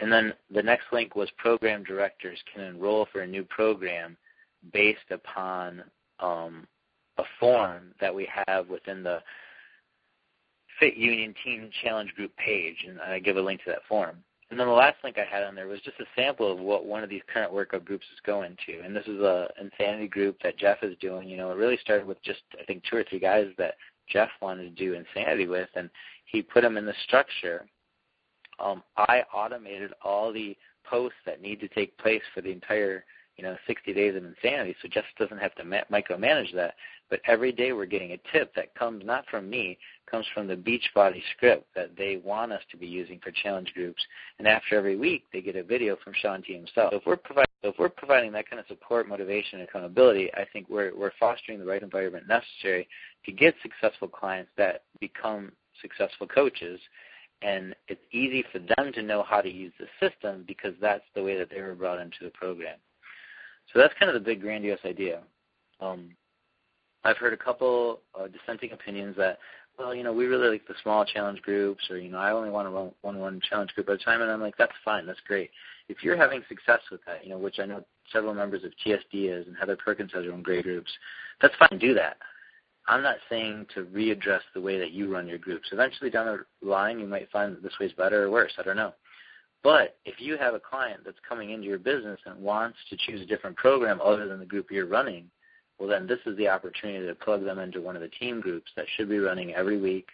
And 0.00 0.10
then 0.10 0.32
the 0.52 0.62
next 0.62 0.86
link 0.92 1.14
was 1.14 1.30
program 1.38 1.84
directors 1.84 2.38
can 2.52 2.64
enroll 2.64 3.06
for 3.12 3.20
a 3.20 3.26
new 3.26 3.44
program 3.44 4.16
based 4.72 5.10
upon 5.10 5.84
um, 6.18 6.66
a 7.18 7.24
form 7.38 7.94
that 8.00 8.12
we 8.12 8.28
have 8.46 8.68
within 8.68 9.02
the 9.02 9.20
Fit 10.78 10.96
Union 10.96 11.34
Team 11.44 11.70
Challenge 11.82 12.12
Group 12.14 12.34
page, 12.36 12.84
and 12.88 13.00
I 13.00 13.18
give 13.18 13.36
a 13.36 13.40
link 13.40 13.62
to 13.64 13.70
that 13.70 13.84
form. 13.88 14.16
And 14.50 14.60
then 14.60 14.66
the 14.66 14.72
last 14.74 14.96
link 15.02 15.16
I 15.16 15.24
had 15.24 15.44
on 15.44 15.54
there 15.54 15.66
was 15.66 15.80
just 15.80 15.98
a 15.98 16.04
sample 16.14 16.52
of 16.52 16.58
what 16.58 16.84
one 16.84 17.02
of 17.02 17.08
these 17.08 17.22
current 17.32 17.54
workout 17.54 17.86
groups 17.86 18.04
is 18.12 18.20
going 18.26 18.54
to. 18.66 18.80
And 18.80 18.94
this 18.94 19.06
is 19.06 19.20
a 19.20 19.48
insanity 19.58 20.08
group 20.08 20.36
that 20.42 20.58
Jeff 20.58 20.82
is 20.82 20.94
doing. 21.00 21.26
You 21.26 21.38
know, 21.38 21.50
it 21.50 21.56
really 21.56 21.78
started 21.78 22.06
with 22.06 22.22
just 22.22 22.42
I 22.60 22.64
think 22.64 22.82
two 22.84 22.96
or 22.96 23.04
three 23.04 23.18
guys 23.18 23.46
that 23.56 23.76
Jeff 24.10 24.28
wanted 24.42 24.64
to 24.64 24.84
do 24.84 24.92
insanity 24.92 25.46
with, 25.46 25.70
and 25.74 25.88
he 26.26 26.42
put 26.42 26.60
them 26.60 26.76
in 26.76 26.84
the 26.84 26.92
structure. 27.06 27.64
Um, 28.60 28.82
I 28.98 29.22
automated 29.32 29.94
all 30.04 30.32
the 30.32 30.54
posts 30.84 31.18
that 31.24 31.40
need 31.40 31.58
to 31.60 31.68
take 31.68 31.96
place 31.96 32.22
for 32.34 32.42
the 32.42 32.50
entire 32.50 33.04
you 33.36 33.44
know 33.44 33.56
60 33.66 33.92
days 33.92 34.14
of 34.16 34.24
insanity, 34.24 34.76
so 34.82 34.88
Jeff 34.88 35.04
doesn't 35.18 35.38
have 35.38 35.54
to 35.56 35.64
ma- 35.64 35.84
micromanage 35.90 36.54
that. 36.54 36.74
But 37.10 37.20
every 37.26 37.52
day 37.52 37.72
we're 37.72 37.84
getting 37.86 38.12
a 38.12 38.20
tip 38.32 38.54
that 38.54 38.74
comes 38.74 39.04
not 39.04 39.26
from 39.30 39.50
me, 39.50 39.76
comes 40.10 40.24
from 40.32 40.46
the 40.46 40.56
Beachbody 40.56 41.22
script 41.36 41.66
that 41.74 41.96
they 41.96 42.16
want 42.16 42.52
us 42.52 42.62
to 42.70 42.76
be 42.76 42.86
using 42.86 43.20
for 43.20 43.30
challenge 43.30 43.72
groups. 43.74 44.02
And 44.38 44.48
after 44.48 44.76
every 44.76 44.96
week, 44.96 45.24
they 45.32 45.42
get 45.42 45.56
a 45.56 45.62
video 45.62 45.96
from 46.02 46.14
Shaun 46.14 46.42
T 46.42 46.54
himself. 46.54 46.92
So 46.92 46.96
if 46.96 47.06
we're 47.06 47.16
providing 47.16 47.46
so 47.62 47.68
if 47.68 47.78
we're 47.78 47.90
providing 47.90 48.32
that 48.32 48.50
kind 48.50 48.58
of 48.58 48.66
support, 48.66 49.08
motivation, 49.08 49.60
and 49.60 49.68
accountability, 49.68 50.32
I 50.34 50.46
think 50.52 50.68
we're 50.68 50.96
we're 50.96 51.12
fostering 51.20 51.58
the 51.58 51.66
right 51.66 51.82
environment 51.82 52.26
necessary 52.26 52.88
to 53.24 53.32
get 53.32 53.54
successful 53.62 54.08
clients 54.08 54.50
that 54.56 54.82
become 54.98 55.52
successful 55.80 56.26
coaches. 56.26 56.80
And 57.42 57.74
it's 57.88 58.00
easy 58.12 58.44
for 58.52 58.58
them 58.58 58.92
to 58.92 59.02
know 59.02 59.22
how 59.22 59.40
to 59.40 59.50
use 59.50 59.72
the 59.78 59.86
system 60.00 60.44
because 60.46 60.74
that's 60.80 61.04
the 61.14 61.22
way 61.22 61.36
that 61.38 61.50
they 61.50 61.60
were 61.60 61.74
brought 61.74 62.00
into 62.00 62.18
the 62.22 62.30
program. 62.30 62.78
So 63.72 63.78
that's 63.78 63.94
kind 63.98 64.10
of 64.10 64.14
the 64.14 64.20
big 64.20 64.40
grandiose 64.40 64.80
idea. 64.84 65.22
Um, 65.80 66.10
I've 67.04 67.16
heard 67.16 67.32
a 67.32 67.36
couple 67.36 68.00
uh, 68.18 68.28
dissenting 68.28 68.72
opinions 68.72 69.16
that, 69.16 69.38
well, 69.78 69.94
you 69.94 70.04
know, 70.04 70.12
we 70.12 70.26
really 70.26 70.50
like 70.50 70.66
the 70.68 70.74
small 70.82 71.04
challenge 71.04 71.40
groups, 71.42 71.90
or 71.90 71.98
you 71.98 72.10
know, 72.10 72.18
I 72.18 72.30
only 72.32 72.50
want 72.50 72.68
to 72.68 72.70
run 72.70 72.92
one-one 73.00 73.40
challenge 73.48 73.72
group 73.74 73.88
at 73.88 73.94
a 73.94 73.98
time, 73.98 74.20
and 74.20 74.30
I'm 74.30 74.40
like, 74.40 74.56
that's 74.56 74.72
fine, 74.84 75.06
that's 75.06 75.20
great. 75.26 75.50
If 75.88 76.04
you're 76.04 76.16
having 76.16 76.42
success 76.48 76.80
with 76.90 77.00
that, 77.06 77.24
you 77.24 77.30
know, 77.30 77.38
which 77.38 77.58
I 77.58 77.64
know 77.64 77.84
several 78.12 78.34
members 78.34 78.62
of 78.64 78.72
TSD 78.84 79.30
is, 79.40 79.46
and 79.46 79.56
Heather 79.58 79.76
Perkins 79.76 80.12
has 80.14 80.24
her 80.24 80.32
own 80.32 80.42
great 80.42 80.64
groups, 80.64 80.92
that's 81.40 81.54
fine, 81.58 81.78
do 81.78 81.94
that. 81.94 82.18
I'm 82.86 83.02
not 83.02 83.16
saying 83.30 83.66
to 83.74 83.84
readdress 83.84 84.40
the 84.54 84.60
way 84.60 84.78
that 84.78 84.92
you 84.92 85.12
run 85.12 85.28
your 85.28 85.38
groups. 85.38 85.68
Eventually 85.72 86.10
down 86.10 86.26
the 86.26 86.68
line, 86.68 86.98
you 86.98 87.06
might 87.06 87.30
find 87.30 87.54
that 87.54 87.62
this 87.62 87.78
way 87.80 87.86
is 87.86 87.92
better 87.92 88.24
or 88.24 88.30
worse. 88.30 88.52
I 88.58 88.62
don't 88.62 88.76
know. 88.76 88.92
But 89.62 89.96
if 90.04 90.20
you 90.20 90.36
have 90.38 90.54
a 90.54 90.60
client 90.60 91.02
that's 91.04 91.18
coming 91.28 91.50
into 91.50 91.66
your 91.66 91.78
business 91.78 92.18
and 92.26 92.40
wants 92.40 92.78
to 92.90 92.96
choose 92.96 93.20
a 93.20 93.26
different 93.26 93.56
program 93.56 94.00
other 94.02 94.26
than 94.26 94.40
the 94.40 94.46
group 94.46 94.70
you're 94.70 94.86
running, 94.86 95.30
well, 95.78 95.88
then 95.88 96.06
this 96.06 96.18
is 96.26 96.36
the 96.36 96.48
opportunity 96.48 97.06
to 97.06 97.14
plug 97.14 97.44
them 97.44 97.58
into 97.58 97.80
one 97.80 97.96
of 97.96 98.02
the 98.02 98.08
team 98.08 98.40
groups 98.40 98.70
that 98.76 98.86
should 98.96 99.08
be 99.08 99.18
running 99.18 99.54
every 99.54 99.80
week, 99.80 100.08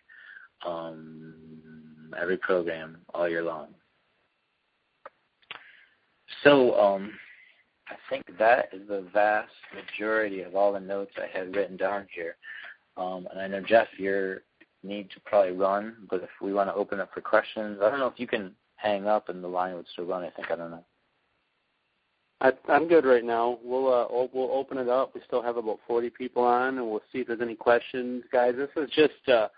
um, 0.67 1.35
every 2.21 2.37
program 2.37 2.99
all 3.15 3.29
year 3.29 3.43
long. 3.43 3.69
So 6.45 6.79
um, 6.79 7.13
I 7.89 7.95
think 8.11 8.25
that 8.39 8.69
is 8.73 8.87
the 8.87 9.07
vast 9.13 9.53
majority 9.75 10.43
of 10.43 10.55
all 10.55 10.73
the 10.73 10.81
notes 10.81 11.13
I 11.17 11.27
had 11.37 11.55
written 11.57 11.77
down 11.77 12.07
here. 12.15 12.37
Um, 12.97 13.29
and 13.31 13.41
I 13.41 13.47
know 13.47 13.61
Jeff, 13.61 13.89
you 13.97 14.41
need 14.83 15.11
to 15.11 15.21
probably 15.25 15.53
run, 15.53 15.97
but 16.11 16.23
if 16.23 16.31
we 16.43 16.53
want 16.53 16.69
to 16.69 16.75
open 16.75 17.01
up 17.01 17.13
for 17.15 17.21
questions, 17.21 17.79
I 17.83 17.91
don't 17.91 17.99
know 17.99 18.07
if 18.07 18.19
you 18.19 18.27
can 18.27 18.53
hang 18.79 19.07
up 19.07 19.29
and 19.29 19.45
the 19.45 19.49
line 19.49 19.75
would 19.75 19.87
still 19.93 20.07
run. 20.07 20.23
I 20.23 20.31
think 20.31 20.51
I 20.51 20.57
don't 20.57 20.71
know. 20.71 20.85
I, 22.41 22.53
I'm 22.69 22.87
good 22.87 23.05
right 23.05 23.25
now. 23.25 23.59
We'll 23.63 23.93
uh, 23.93 24.07
we'll 24.33 24.53
open 24.53 24.79
it 24.79 24.89
up. 24.89 25.15
We 25.15 25.21
still 25.27 25.43
have 25.43 25.57
about 25.57 25.81
40 25.87 26.11
people 26.11 26.45
on, 26.45 26.79
and 26.79 26.89
we'll 26.89 27.03
see 27.13 27.19
if 27.19 27.27
there's 27.27 27.41
any 27.41 27.57
questions, 27.57 28.23
guys. 28.33 28.55
This 28.57 28.69
is 28.77 28.89
just 28.91 29.29
uh, 29.29 29.49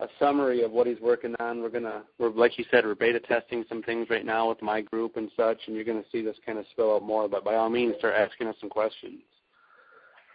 a 0.00 0.08
summary 0.18 0.62
of 0.64 0.72
what 0.72 0.88
he's 0.88 1.00
working 1.00 1.36
on. 1.38 1.62
We're 1.62 1.68
gonna, 1.68 2.02
we're 2.18 2.30
like 2.30 2.58
you 2.58 2.64
said, 2.72 2.84
we're 2.84 2.96
beta 2.96 3.20
testing 3.20 3.64
some 3.68 3.82
things 3.84 4.08
right 4.10 4.26
now 4.26 4.48
with 4.48 4.60
my 4.62 4.80
group 4.80 5.16
and 5.16 5.30
such, 5.36 5.58
and 5.66 5.76
you're 5.76 5.84
gonna 5.84 6.02
see 6.10 6.22
this 6.22 6.36
kind 6.44 6.58
of 6.58 6.64
spill 6.72 6.96
out 6.96 7.04
more. 7.04 7.28
But 7.28 7.44
by 7.44 7.54
all 7.54 7.70
means, 7.70 7.94
start 7.98 8.14
asking 8.14 8.48
us 8.48 8.56
some 8.60 8.70
questions. 8.70 9.20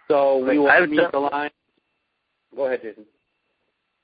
So 0.07 0.37
we 0.37 0.57
will 0.57 0.69
I've 0.69 0.87
unmute 0.87 1.11
the 1.11 1.19
line. 1.19 1.51
Go 2.55 2.65
ahead, 2.65 2.81
Jason. 2.81 3.05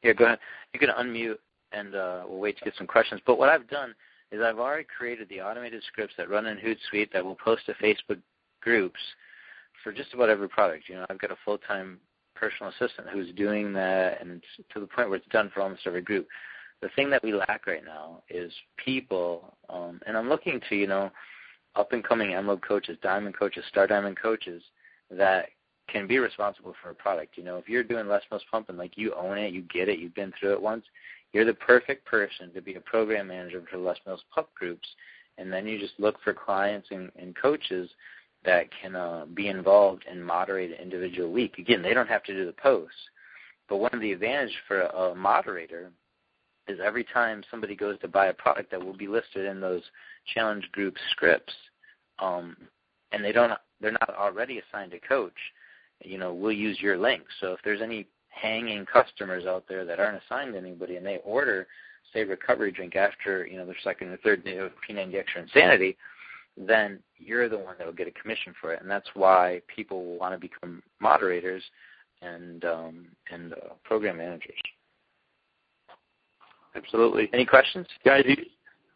Yeah, 0.03 0.13
go 0.13 0.25
ahead. 0.25 0.39
You 0.73 0.79
can 0.81 0.89
unmute, 0.89 1.37
and 1.71 1.95
uh, 1.95 2.23
we'll 2.27 2.39
wait 2.39 2.57
to 2.57 2.65
get 2.65 2.73
some 2.77 2.87
questions. 2.87 3.21
But 3.25 3.39
what 3.39 3.47
I've 3.47 3.67
done 3.69 3.95
is 4.35 4.41
I've 4.41 4.59
already 4.59 4.85
created 4.85 5.29
the 5.29 5.41
automated 5.41 5.81
scripts 5.87 6.15
that 6.17 6.29
run 6.29 6.45
in 6.45 6.57
Hootsuite 6.57 7.11
that 7.13 7.23
will 7.23 7.35
post 7.35 7.65
to 7.65 7.73
Facebook 7.75 8.19
groups 8.61 8.99
for 9.83 9.91
just 9.91 10.13
about 10.13 10.29
every 10.29 10.49
product. 10.49 10.89
You 10.89 10.95
know, 10.95 11.05
I've 11.09 11.19
got 11.19 11.31
a 11.31 11.37
full-time 11.45 11.99
personal 12.35 12.71
assistant 12.71 13.07
who's 13.09 13.31
doing 13.35 13.73
that, 13.73 14.21
and 14.21 14.41
to 14.73 14.79
the 14.79 14.87
point 14.87 15.09
where 15.09 15.17
it's 15.17 15.27
done 15.29 15.49
for 15.53 15.61
almost 15.61 15.87
every 15.87 16.01
group. 16.01 16.27
The 16.81 16.89
thing 16.95 17.09
that 17.11 17.23
we 17.23 17.33
lack 17.33 17.65
right 17.65 17.85
now 17.85 18.21
is 18.29 18.51
people, 18.83 19.55
um, 19.69 20.01
and 20.05 20.17
I'm 20.17 20.27
looking 20.27 20.59
to 20.69 20.75
you 20.75 20.87
know 20.87 21.09
up 21.75 21.93
and 21.93 22.03
coming 22.03 22.33
Emerald 22.33 22.61
coaches, 22.61 22.97
Diamond 23.01 23.37
coaches, 23.37 23.63
Star 23.69 23.87
Diamond 23.87 24.17
coaches 24.21 24.61
that 25.09 25.47
can 25.87 26.07
be 26.07 26.19
responsible 26.19 26.73
for 26.81 26.89
a 26.89 26.95
product. 26.95 27.37
You 27.37 27.43
know, 27.43 27.57
if 27.57 27.69
you're 27.69 27.83
doing 27.83 28.07
Les 28.07 28.21
Mills 28.29 28.43
pumping, 28.51 28.77
like 28.77 28.97
you 28.97 29.13
own 29.13 29.37
it, 29.37 29.53
you 29.53 29.61
get 29.61 29.87
it, 29.87 29.99
you've 29.99 30.15
been 30.15 30.33
through 30.39 30.53
it 30.53 30.61
once, 30.61 30.83
you're 31.35 31.43
the 31.43 31.53
perfect 31.53 32.05
person 32.05 32.53
to 32.53 32.61
be 32.61 32.75
a 32.75 32.79
program 32.79 33.27
manager 33.27 33.61
for 33.69 33.77
Les 33.77 33.97
Mills 34.05 34.23
Pump 34.33 34.47
groups. 34.55 34.87
And 35.37 35.51
then 35.51 35.67
you 35.67 35.77
just 35.77 35.99
look 35.99 36.15
for 36.23 36.33
clients 36.33 36.87
and, 36.91 37.11
and 37.17 37.35
coaches 37.35 37.89
that 38.45 38.69
can 38.81 38.95
uh, 38.95 39.25
be 39.33 39.49
involved 39.49 40.05
and 40.09 40.25
moderate 40.25 40.71
an 40.71 40.81
individual 40.81 41.29
week. 41.29 41.57
Again, 41.57 41.81
they 41.81 41.93
don't 41.93 42.07
have 42.07 42.23
to 42.23 42.33
do 42.33 42.45
the 42.45 42.53
posts, 42.53 42.95
but 43.67 43.77
one 43.77 43.93
of 43.93 43.99
the 43.99 44.13
advantages 44.13 44.55
for 44.65 44.83
a, 44.83 44.97
a 45.11 45.15
moderator 45.15 45.91
is 46.69 46.79
every 46.81 47.03
time 47.03 47.43
somebody 47.51 47.75
goes 47.75 47.99
to 47.99 48.07
buy 48.07 48.27
a 48.27 48.33
product 48.33 48.71
that 48.71 48.81
will 48.83 48.95
be 48.95 49.09
listed 49.09 49.45
in 49.45 49.59
those 49.59 49.83
challenge 50.33 50.71
group 50.71 50.95
scripts, 51.11 51.53
um, 52.19 52.55
and 53.11 53.25
they 53.25 53.33
don't, 53.33 53.51
they're 53.81 53.91
not 53.91 54.15
already 54.15 54.61
assigned 54.61 54.93
a 54.93 54.99
coach 55.05 55.33
you 56.03 56.17
know, 56.17 56.33
we'll 56.33 56.51
use 56.51 56.79
your 56.81 56.97
link. 56.97 57.23
So 57.39 57.53
if 57.53 57.59
there's 57.63 57.81
any 57.81 58.07
hanging 58.35 58.85
customers 58.85 59.45
out 59.45 59.65
there 59.67 59.85
that 59.85 59.99
aren't 59.99 60.21
assigned 60.23 60.53
to 60.53 60.59
anybody 60.59 60.97
and 60.97 61.05
they 61.05 61.19
order, 61.23 61.67
say, 62.13 62.23
recovery 62.23 62.71
drink 62.71 62.95
after, 62.95 63.47
you 63.47 63.57
know, 63.57 63.65
their 63.65 63.75
second 63.83 64.09
or 64.09 64.17
third 64.17 64.43
day 64.43 64.57
of 64.57 64.71
P90X 64.87 65.23
or 65.35 65.41
Insanity, 65.41 65.97
then 66.57 66.99
you're 67.17 67.49
the 67.49 67.57
one 67.57 67.75
that 67.77 67.87
will 67.87 67.93
get 67.93 68.07
a 68.07 68.11
commission 68.11 68.53
for 68.59 68.73
it. 68.73 68.81
And 68.81 68.89
that's 68.89 69.07
why 69.13 69.61
people 69.73 70.05
will 70.05 70.17
want 70.17 70.33
to 70.33 70.39
become 70.39 70.83
moderators 70.99 71.63
and 72.21 72.63
um, 72.65 73.07
and 73.31 73.53
uh, 73.53 73.73
program 73.83 74.17
managers. 74.17 74.55
Absolutely. 76.75 77.29
Any 77.33 77.45
questions? 77.45 77.87
Guys, 78.03 78.23
you, 78.27 78.35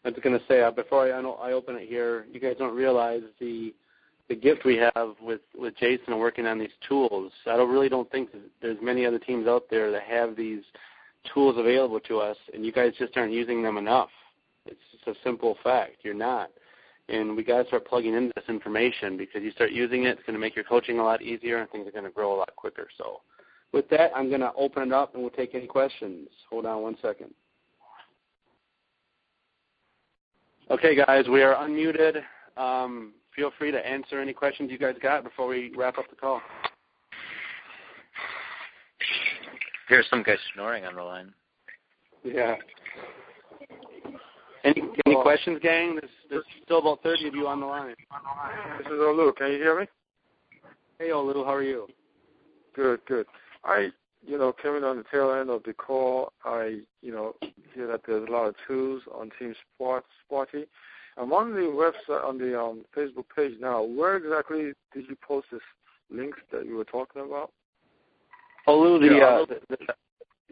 I 0.03 0.09
was 0.09 0.19
going 0.21 0.37
to 0.37 0.45
say, 0.47 0.61
uh, 0.61 0.71
before 0.71 1.05
I, 1.05 1.19
I 1.19 1.51
open 1.53 1.75
it 1.75 1.87
here, 1.87 2.25
you 2.31 2.39
guys 2.39 2.55
don't 2.59 2.75
realize 2.75 3.21
the– 3.39 3.73
the 4.29 4.35
gift 4.35 4.63
we 4.63 4.77
have 4.77 5.15
with 5.21 5.41
with 5.57 5.75
Jason 5.77 6.17
working 6.17 6.45
on 6.45 6.59
these 6.59 6.69
tools. 6.87 7.31
I 7.47 7.57
don't 7.57 7.71
really 7.71 7.89
don't 7.89 8.09
think 8.11 8.29
there's 8.61 8.77
many 8.81 9.05
other 9.05 9.19
teams 9.19 9.47
out 9.47 9.63
there 9.69 9.91
that 9.91 10.03
have 10.03 10.35
these 10.35 10.61
tools 11.33 11.57
available 11.57 11.99
to 12.01 12.19
us, 12.19 12.37
and 12.53 12.65
you 12.65 12.71
guys 12.71 12.93
just 12.97 13.17
aren't 13.17 13.33
using 13.33 13.61
them 13.61 13.77
enough. 13.77 14.09
It's 14.65 14.79
just 14.91 15.07
a 15.07 15.19
simple 15.23 15.57
fact. 15.63 15.97
You're 16.03 16.13
not. 16.13 16.51
And 17.09 17.35
we 17.35 17.43
got 17.43 17.63
to 17.63 17.67
start 17.67 17.87
plugging 17.87 18.13
in 18.13 18.31
this 18.35 18.45
information 18.47 19.17
because 19.17 19.41
you 19.41 19.51
start 19.51 19.71
using 19.71 20.03
it, 20.03 20.09
it's 20.09 20.21
going 20.27 20.35
to 20.35 20.39
make 20.39 20.55
your 20.55 20.63
coaching 20.65 20.99
a 20.99 21.03
lot 21.03 21.23
easier 21.23 21.57
and 21.57 21.69
things 21.71 21.87
are 21.87 21.91
going 21.91 22.03
to 22.03 22.11
grow 22.11 22.35
a 22.35 22.37
lot 22.37 22.55
quicker. 22.55 22.87
So, 22.99 23.21
with 23.71 23.89
that, 23.89 24.11
I'm 24.15 24.29
going 24.29 24.41
to 24.41 24.51
open 24.55 24.83
it 24.83 24.93
up 24.93 25.15
and 25.15 25.23
we'll 25.23 25.31
take 25.31 25.55
any 25.55 25.65
questions. 25.65 26.29
Hold 26.51 26.67
on 26.67 26.83
one 26.83 26.97
second. 27.01 27.33
Okay, 30.69 30.95
guys, 30.95 31.25
we 31.27 31.41
are 31.41 31.55
unmuted. 31.55 32.21
Um, 32.57 33.13
feel 33.39 33.51
free 33.57 33.71
to 33.71 33.87
answer 33.87 34.19
any 34.19 34.33
questions 34.33 34.69
you 34.69 34.77
guys 34.77 34.95
got 35.01 35.23
before 35.23 35.47
we 35.47 35.71
wrap 35.77 35.97
up 35.97 36.09
the 36.09 36.15
call. 36.15 36.41
Here's 39.87 40.05
some 40.09 40.23
guy 40.23 40.35
snoring 40.53 40.83
on 40.83 40.95
the 40.95 41.03
line. 41.03 41.33
Yeah. 42.25 42.55
Any 44.65 44.83
any 45.05 45.15
questions, 45.21 45.59
gang? 45.63 45.95
There's, 45.95 46.11
there's 46.29 46.43
still 46.65 46.79
about 46.79 47.01
30 47.01 47.29
of 47.29 47.33
you 47.35 47.47
on 47.47 47.61
the 47.61 47.65
line. 47.65 47.95
This 48.77 48.87
is 48.87 48.91
Olu. 48.91 49.33
Can 49.37 49.53
you 49.53 49.57
hear 49.57 49.79
me? 49.79 49.87
Hey, 50.99 51.07
Olu. 51.07 51.45
How 51.45 51.53
are 51.53 51.63
you? 51.63 51.87
Good, 52.75 52.99
good. 53.07 53.25
I, 53.63 53.87
you 54.21 54.37
know, 54.37 54.53
coming 54.61 54.83
on 54.83 54.97
the 54.97 55.05
tail 55.09 55.31
end 55.31 55.49
of 55.49 55.63
the 55.63 55.71
call, 55.71 56.33
I, 56.43 56.79
you 57.01 57.13
know, 57.13 57.35
hear 57.73 57.87
that 57.87 58.01
there's 58.05 58.27
a 58.27 58.31
lot 58.31 58.47
of 58.47 58.55
tools 58.67 59.01
on 59.15 59.31
Team 59.39 59.55
Sports, 59.73 60.07
Sporty. 60.25 60.65
I'm 61.19 61.33
on 61.33 61.51
the 61.51 61.59
website, 61.59 62.23
on 62.23 62.37
the 62.37 62.57
um, 62.59 62.85
Facebook 62.95 63.25
page 63.35 63.53
now. 63.59 63.83
Where 63.83 64.15
exactly 64.15 64.71
did 64.93 65.05
you 65.09 65.17
post 65.21 65.47
this 65.51 65.61
links 66.09 66.39
that 66.51 66.65
you 66.65 66.75
were 66.77 66.85
talking 66.85 67.21
about? 67.21 67.51
Olu, 68.67 68.99
the, 68.99 69.15
yeah, 69.15 69.25
uh, 69.25 69.45
the, 69.45 69.59
the, 69.69 69.93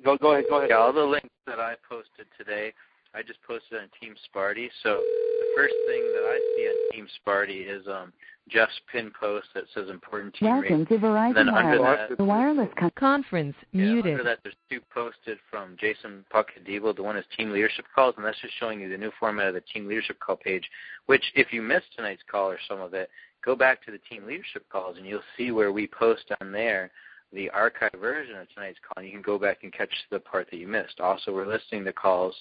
go, 0.03 0.17
go 0.17 0.33
ahead, 0.33 0.45
go 0.49 0.57
ahead. 0.57 0.69
Yeah, 0.69 0.77
all 0.77 0.91
the 0.91 1.01
links 1.01 1.29
that 1.45 1.59
I 1.59 1.75
posted 1.87 2.25
today, 2.37 2.73
I 3.15 3.21
just 3.21 3.41
posted 3.43 3.79
on 3.79 3.87
Team 4.01 4.15
Sparty. 4.27 4.69
So 4.83 4.95
the 4.95 5.47
first 5.55 5.75
thing 5.87 6.01
that 6.01 6.25
I 6.25 6.39
see 6.55 6.67
on 6.67 6.91
Team 6.91 7.07
Sparty 7.21 7.65
is 7.65 7.87
um, 7.87 8.11
Jeff's 8.49 8.79
pin 8.91 9.11
post 9.19 9.47
that 9.53 9.65
says 9.73 9.89
important 9.89 10.33
team 10.35 10.49
Welcome 10.49 10.79
rate. 10.79 10.89
to 10.89 10.97
Verizon 10.97 11.35
then 11.35 11.49
under 11.49 11.81
Wireless. 11.81 12.09
that, 12.09 12.17
the 12.17 12.23
wireless 12.23 12.69
con- 12.77 12.91
conference 12.95 13.55
yeah, 13.71 13.81
muted. 13.83 14.13
Under 14.13 14.23
that, 14.23 14.39
there's 14.43 14.55
two 14.69 14.79
posted 14.93 15.37
from 15.49 15.75
Jason 15.79 16.23
Puckhead 16.33 16.67
Diebold. 16.67 16.95
The 16.95 17.03
one 17.03 17.17
is 17.17 17.25
team 17.35 17.51
leadership 17.51 17.85
calls, 17.93 18.15
and 18.17 18.25
that's 18.25 18.39
just 18.41 18.53
showing 18.59 18.79
you 18.79 18.89
the 18.89 18.97
new 18.97 19.11
format 19.19 19.47
of 19.47 19.53
the 19.53 19.61
team 19.61 19.87
leadership 19.87 20.19
call 20.19 20.37
page. 20.37 20.63
Which, 21.07 21.23
if 21.35 21.51
you 21.51 21.61
missed 21.61 21.87
tonight's 21.95 22.23
call 22.29 22.49
or 22.49 22.59
some 22.67 22.79
of 22.79 22.93
it, 22.93 23.09
go 23.43 23.55
back 23.55 23.85
to 23.85 23.91
the 23.91 23.99
team 24.09 24.25
leadership 24.25 24.65
calls, 24.71 24.97
and 24.97 25.05
you'll 25.05 25.21
see 25.37 25.51
where 25.51 25.71
we 25.71 25.87
post 25.87 26.31
on 26.39 26.51
there 26.51 26.91
the 27.33 27.51
archived 27.53 27.99
version 27.99 28.37
of 28.37 28.47
tonight's 28.53 28.79
call. 28.79 29.03
And 29.03 29.05
you 29.05 29.11
can 29.11 29.21
go 29.21 29.37
back 29.37 29.59
and 29.63 29.73
catch 29.73 29.89
the 30.09 30.19
part 30.19 30.47
that 30.51 30.57
you 30.57 30.67
missed. 30.67 30.99
Also, 31.01 31.33
we're 31.33 31.47
listing 31.47 31.83
the 31.83 31.91
calls 31.91 32.35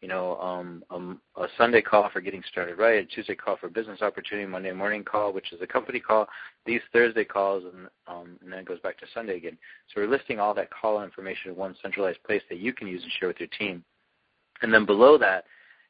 you 0.00 0.08
know, 0.08 0.38
um, 0.38 0.84
um, 0.90 1.20
a 1.36 1.46
Sunday 1.56 1.82
call 1.82 2.08
for 2.10 2.20
getting 2.20 2.42
started 2.48 2.78
right, 2.78 3.02
a 3.02 3.04
Tuesday 3.04 3.34
call 3.34 3.56
for 3.56 3.68
business 3.68 4.00
opportunity, 4.00 4.46
Monday 4.46 4.72
morning 4.72 5.02
call, 5.02 5.32
which 5.32 5.52
is 5.52 5.60
a 5.60 5.66
company 5.66 5.98
call, 5.98 6.28
these 6.66 6.80
Thursday 6.92 7.24
calls, 7.24 7.64
and, 7.64 7.88
um, 8.06 8.38
and 8.42 8.52
then 8.52 8.60
it 8.60 8.64
goes 8.64 8.78
back 8.80 8.96
to 8.98 9.06
Sunday 9.12 9.36
again. 9.36 9.58
So 9.88 10.00
we're 10.00 10.08
listing 10.08 10.38
all 10.38 10.54
that 10.54 10.70
call 10.70 11.02
information 11.02 11.50
in 11.50 11.56
one 11.56 11.74
centralized 11.82 12.22
place 12.22 12.42
that 12.48 12.58
you 12.58 12.72
can 12.72 12.86
use 12.86 13.02
and 13.02 13.10
share 13.18 13.28
with 13.28 13.40
your 13.40 13.48
team. 13.58 13.82
And 14.62 14.72
then 14.72 14.86
below 14.86 15.18
that 15.18 15.44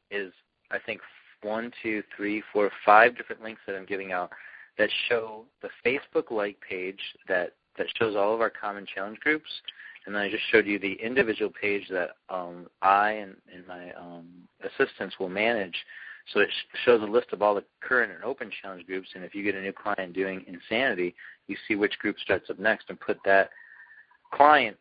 is, 0.09 0.33
I 0.71 0.77
think, 0.83 1.01
one, 1.41 1.71
two, 1.83 2.03
three, 2.17 2.43
four, 2.51 2.71
five 2.85 3.15
different 3.15 3.43
links 3.43 3.61
that 3.67 3.75
I'm 3.75 3.85
giving 3.85 4.11
out 4.11 4.31
that 4.77 4.89
show 5.07 5.45
the 5.61 5.69
Facebook 5.85 6.31
like 6.31 6.57
page 6.67 6.99
that, 7.27 7.53
that 7.77 7.87
shows 7.97 8.15
all 8.15 8.33
of 8.33 8.41
our 8.41 8.49
common 8.49 8.87
challenge 8.93 9.19
groups– 9.19 9.49
and 10.09 10.15
then 10.15 10.23
I 10.23 10.31
just 10.31 10.43
showed 10.51 10.65
you 10.65 10.79
the 10.79 10.93
individual 10.93 11.51
page 11.51 11.87
that 11.91 12.15
um, 12.31 12.65
I 12.81 13.11
and, 13.11 13.35
and 13.53 13.67
my 13.67 13.91
um, 13.91 14.25
assistants 14.63 15.19
will 15.19 15.29
manage. 15.29 15.75
So 16.33 16.39
it 16.39 16.49
sh- 16.49 16.77
shows 16.83 17.03
a 17.03 17.05
list 17.05 17.27
of 17.31 17.43
all 17.43 17.53
the 17.53 17.63
current 17.79 18.11
and 18.11 18.23
open 18.23 18.49
challenge 18.59 18.87
groups, 18.87 19.09
and 19.13 19.23
if 19.23 19.35
you 19.35 19.43
get 19.43 19.53
a 19.53 19.61
new 19.61 19.71
client 19.71 20.13
doing 20.13 20.43
Insanity, 20.47 21.13
you 21.45 21.55
see 21.67 21.75
which 21.75 21.99
group 21.99 22.17
starts 22.23 22.49
up 22.49 22.57
next 22.57 22.85
and 22.89 22.99
put 22.99 23.19
that 23.23 23.51
client 24.33 24.75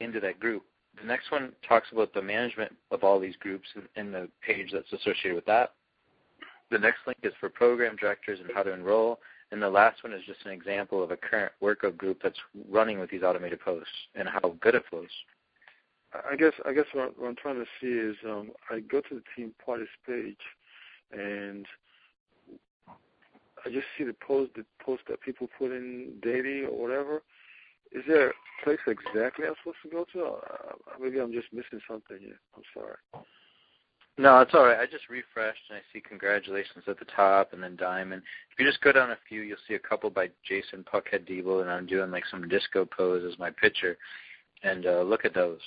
into 0.00 0.20
that 0.20 0.40
group. 0.40 0.62
The 0.98 1.06
next 1.06 1.30
one 1.30 1.52
talks 1.68 1.88
about 1.92 2.14
the 2.14 2.22
management 2.22 2.74
of 2.90 3.04
all 3.04 3.20
these 3.20 3.36
groups 3.36 3.68
in 3.96 4.10
the 4.10 4.26
page 4.40 4.70
that's 4.72 4.90
associated 4.90 5.34
with 5.34 5.44
that. 5.44 5.74
The 6.70 6.78
next 6.78 7.00
link 7.06 7.18
is 7.22 7.34
for 7.38 7.50
program 7.50 7.96
directors 7.96 8.40
and 8.40 8.48
how 8.54 8.62
to 8.62 8.72
enroll. 8.72 9.18
And 9.52 9.62
the 9.62 9.68
last 9.68 10.02
one 10.02 10.14
is 10.14 10.22
just 10.26 10.46
an 10.46 10.50
example 10.50 11.02
of 11.04 11.10
a 11.10 11.16
current 11.16 11.52
workout 11.60 11.98
group 11.98 12.20
that's 12.22 12.38
running 12.70 12.98
with 12.98 13.10
these 13.10 13.22
automated 13.22 13.60
posts 13.60 13.92
and 14.14 14.26
how 14.26 14.56
good 14.62 14.74
it 14.74 14.82
flows. 14.88 15.10
I 16.30 16.36
guess 16.36 16.54
I 16.66 16.72
guess 16.72 16.86
what, 16.94 17.18
what 17.18 17.28
I'm 17.28 17.36
trying 17.36 17.62
to 17.62 17.66
see 17.80 17.88
is 17.88 18.16
um, 18.26 18.50
I 18.70 18.80
go 18.80 19.02
to 19.02 19.14
the 19.14 19.22
Team 19.36 19.52
Sparty's 19.60 19.88
page, 20.06 20.40
and 21.10 21.66
I 23.64 23.70
just 23.70 23.86
see 23.96 24.04
the 24.04 24.14
post 24.26 24.52
the 24.56 24.64
post 24.84 25.02
that 25.08 25.20
people 25.20 25.48
put 25.58 25.70
in 25.70 26.14
daily 26.22 26.62
or 26.64 26.72
whatever. 26.72 27.22
Is 27.92 28.04
there 28.08 28.30
a 28.30 28.32
place 28.64 28.78
exactly 28.86 29.46
I'm 29.46 29.54
supposed 29.62 29.82
to 29.84 29.90
go 29.90 30.06
to? 30.14 30.24
Uh, 30.24 30.72
maybe 30.98 31.18
I'm 31.18 31.32
just 31.32 31.52
missing 31.52 31.80
something 31.86 32.18
here. 32.20 32.40
I'm 32.56 32.62
sorry. 32.74 32.96
No, 34.18 34.40
it's 34.40 34.52
all 34.54 34.64
right. 34.64 34.78
I 34.78 34.84
just 34.84 35.08
refreshed 35.08 35.62
and 35.70 35.78
I 35.78 35.82
see 35.92 36.00
congratulations 36.00 36.84
at 36.86 36.98
the 36.98 37.06
top 37.16 37.52
and 37.52 37.62
then 37.62 37.76
diamond. 37.76 38.22
If 38.52 38.58
you 38.58 38.66
just 38.66 38.82
go 38.82 38.92
down 38.92 39.10
a 39.10 39.18
few, 39.28 39.40
you'll 39.40 39.56
see 39.66 39.74
a 39.74 39.78
couple 39.78 40.10
by 40.10 40.28
Jason 40.46 40.84
Puckhead 40.84 41.26
Diebold, 41.26 41.62
and 41.62 41.70
I'm 41.70 41.86
doing 41.86 42.10
like 42.10 42.24
some 42.30 42.48
disco 42.48 42.84
pose 42.84 43.24
as 43.30 43.38
my 43.38 43.50
picture. 43.50 43.96
And 44.62 44.86
uh, 44.86 45.02
look 45.02 45.24
at 45.24 45.34
those. 45.34 45.60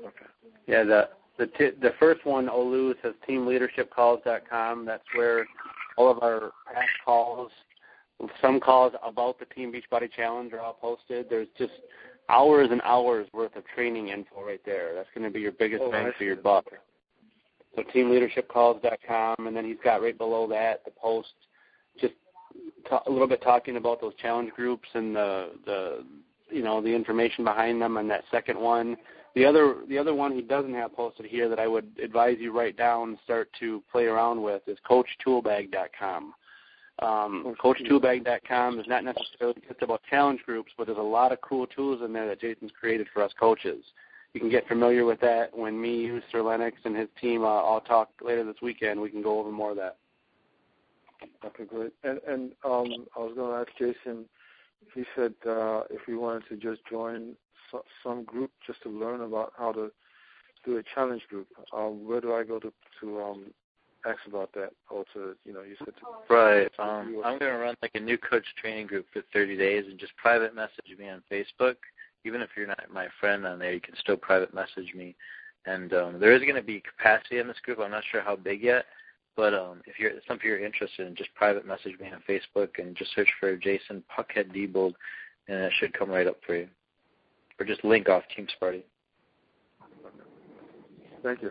Okay. 0.00 0.26
Yeah, 0.66 0.84
the 0.84 1.08
the 1.38 1.46
t- 1.46 1.76
the 1.80 1.92
first 2.00 2.24
one, 2.24 2.48
Olu 2.48 2.94
says 3.02 3.14
teamleadershipcalls.com. 3.28 4.84
That's 4.84 5.04
where 5.14 5.46
all 5.96 6.10
of 6.10 6.22
our 6.22 6.52
past 6.72 6.88
calls, 7.04 7.50
some 8.40 8.60
calls 8.60 8.92
about 9.04 9.38
the 9.38 9.44
Team 9.46 9.72
Beachbody 9.72 10.10
Challenge 10.10 10.52
are 10.52 10.60
all 10.60 10.74
posted. 10.80 11.26
There's 11.30 11.48
just 11.56 11.72
hours 12.28 12.68
and 12.70 12.80
hours 12.82 13.26
worth 13.32 13.56
of 13.56 13.64
training 13.74 14.08
info 14.08 14.44
right 14.44 14.60
there. 14.64 14.94
That's 14.94 15.08
going 15.14 15.24
to 15.24 15.32
be 15.32 15.40
your 15.40 15.52
biggest 15.52 15.82
oh, 15.84 15.90
bang 15.90 16.12
for 16.16 16.24
your 16.24 16.36
buck. 16.36 16.66
So 17.76 17.82
teamleadershipcalls.com, 17.94 19.46
and 19.46 19.56
then 19.56 19.64
he's 19.64 19.76
got 19.82 20.02
right 20.02 20.16
below 20.16 20.46
that 20.48 20.84
the 20.84 20.90
post, 20.90 21.28
just 22.00 22.14
a 23.06 23.10
little 23.10 23.28
bit 23.28 23.42
talking 23.42 23.76
about 23.76 24.00
those 24.00 24.14
challenge 24.20 24.52
groups 24.52 24.88
and 24.94 25.14
the 25.14 25.50
the 25.64 26.04
you 26.50 26.62
know 26.62 26.80
the 26.80 26.88
information 26.88 27.44
behind 27.44 27.80
them 27.80 27.96
And 27.96 28.10
that 28.10 28.24
second 28.30 28.58
one. 28.58 28.96
The 29.34 29.44
other 29.44 29.76
the 29.88 29.98
other 29.98 30.14
one 30.14 30.32
he 30.32 30.42
doesn't 30.42 30.74
have 30.74 30.94
posted 30.96 31.26
here 31.26 31.48
that 31.48 31.58
I 31.58 31.68
would 31.68 31.86
advise 32.02 32.38
you 32.40 32.50
write 32.52 32.76
down 32.76 33.10
and 33.10 33.18
start 33.24 33.50
to 33.60 33.82
play 33.92 34.06
around 34.06 34.42
with 34.42 34.62
is 34.66 34.78
CoachToolbag.com. 34.88 36.34
Um, 37.00 37.54
CoachToolbag.com 37.62 38.80
is 38.80 38.86
not 38.88 39.04
necessarily 39.04 39.62
just 39.68 39.82
about 39.82 40.02
challenge 40.10 40.40
groups, 40.44 40.72
but 40.76 40.86
there's 40.86 40.98
a 40.98 41.02
lot 41.02 41.32
of 41.32 41.40
cool 41.40 41.66
tools 41.66 42.02
in 42.04 42.12
there 42.12 42.26
that 42.26 42.40
Jason's 42.40 42.72
created 42.78 43.06
for 43.12 43.22
us 43.22 43.32
coaches. 43.38 43.84
You 44.34 44.40
can 44.40 44.50
get 44.50 44.66
familiar 44.68 45.04
with 45.04 45.20
that 45.20 45.56
when 45.56 45.80
me, 45.80 45.96
you, 45.96 46.20
Sir 46.30 46.42
Lennox, 46.42 46.76
and 46.84 46.96
his 46.96 47.08
team 47.20 47.42
uh, 47.42 47.46
all 47.46 47.80
talk 47.80 48.10
later 48.20 48.44
this 48.44 48.60
weekend. 48.60 49.00
We 49.00 49.10
can 49.10 49.22
go 49.22 49.38
over 49.38 49.50
more 49.50 49.70
of 49.70 49.76
that. 49.76 49.96
Okay, 51.44 51.64
great. 51.64 51.92
And 52.04 52.20
and 52.28 52.52
um, 52.64 53.06
I 53.16 53.20
was 53.20 53.32
going 53.34 53.50
to 53.50 53.60
ask 53.60 53.78
Jason. 53.78 54.24
He 54.94 55.04
said 55.16 55.34
uh, 55.46 55.82
if 55.90 56.06
we 56.06 56.16
wanted 56.16 56.44
to 56.48 56.56
just 56.56 56.80
join 56.90 57.34
so, 57.70 57.82
some 58.02 58.24
group 58.24 58.50
just 58.66 58.82
to 58.82 58.88
learn 58.88 59.22
about 59.22 59.52
how 59.56 59.72
to 59.72 59.90
do 60.64 60.76
a 60.76 60.82
challenge 60.94 61.22
group, 61.28 61.48
um, 61.72 62.06
where 62.06 62.20
do 62.20 62.34
I 62.34 62.44
go 62.44 62.58
to 62.58 62.72
to 63.00 63.20
um, 63.20 63.46
ask 64.06 64.18
about 64.26 64.52
that 64.52 64.70
to 65.14 65.34
you 65.44 65.52
know 65.52 65.62
you 65.62 65.74
said 65.78 65.94
to 65.96 66.34
right. 66.34 66.70
um 66.78 67.20
i'm 67.24 67.38
going 67.38 67.52
to 67.52 67.58
run 67.58 67.74
like 67.82 67.90
a 67.94 68.00
new 68.00 68.18
coach 68.18 68.44
training 68.60 68.86
group 68.86 69.06
for 69.12 69.22
30 69.32 69.56
days 69.56 69.84
and 69.88 69.98
just 69.98 70.16
private 70.16 70.54
message 70.54 70.96
me 70.98 71.08
on 71.08 71.22
facebook. 71.30 71.76
Even 72.24 72.42
if 72.42 72.50
you're 72.56 72.66
not 72.66 72.80
my 72.92 73.06
friend 73.20 73.46
on 73.46 73.58
there 73.58 73.72
you 73.72 73.80
can 73.80 73.96
still 73.96 74.16
private 74.16 74.54
message 74.54 74.92
me. 74.94 75.14
And 75.66 75.92
um 75.92 76.20
there 76.20 76.32
is 76.32 76.42
going 76.42 76.54
to 76.56 76.62
be 76.62 76.80
capacity 76.80 77.38
in 77.38 77.48
this 77.48 77.60
group. 77.62 77.78
I'm 77.80 77.90
not 77.90 78.04
sure 78.10 78.22
how 78.22 78.36
big 78.36 78.62
yet 78.62 78.86
but 79.36 79.54
um 79.54 79.82
if 79.86 79.98
you're 79.98 80.12
something 80.26 80.46
you're 80.46 80.64
interested 80.64 81.06
in 81.06 81.14
just 81.14 81.34
private 81.34 81.66
message 81.66 81.98
me 82.00 82.10
on 82.12 82.22
facebook 82.28 82.78
and 82.78 82.96
just 82.96 83.14
search 83.14 83.28
for 83.40 83.56
jason 83.56 84.02
puckhead 84.16 84.54
Diebold 84.54 84.94
and 85.48 85.58
it 85.58 85.72
should 85.78 85.92
come 85.92 86.10
right 86.10 86.26
up 86.26 86.36
for 86.46 86.54
you. 86.54 86.68
Or 87.58 87.66
just 87.66 87.84
link 87.84 88.08
off 88.08 88.22
team 88.34 88.46
sparty. 88.60 88.82
Thank 91.22 91.42
you. 91.42 91.50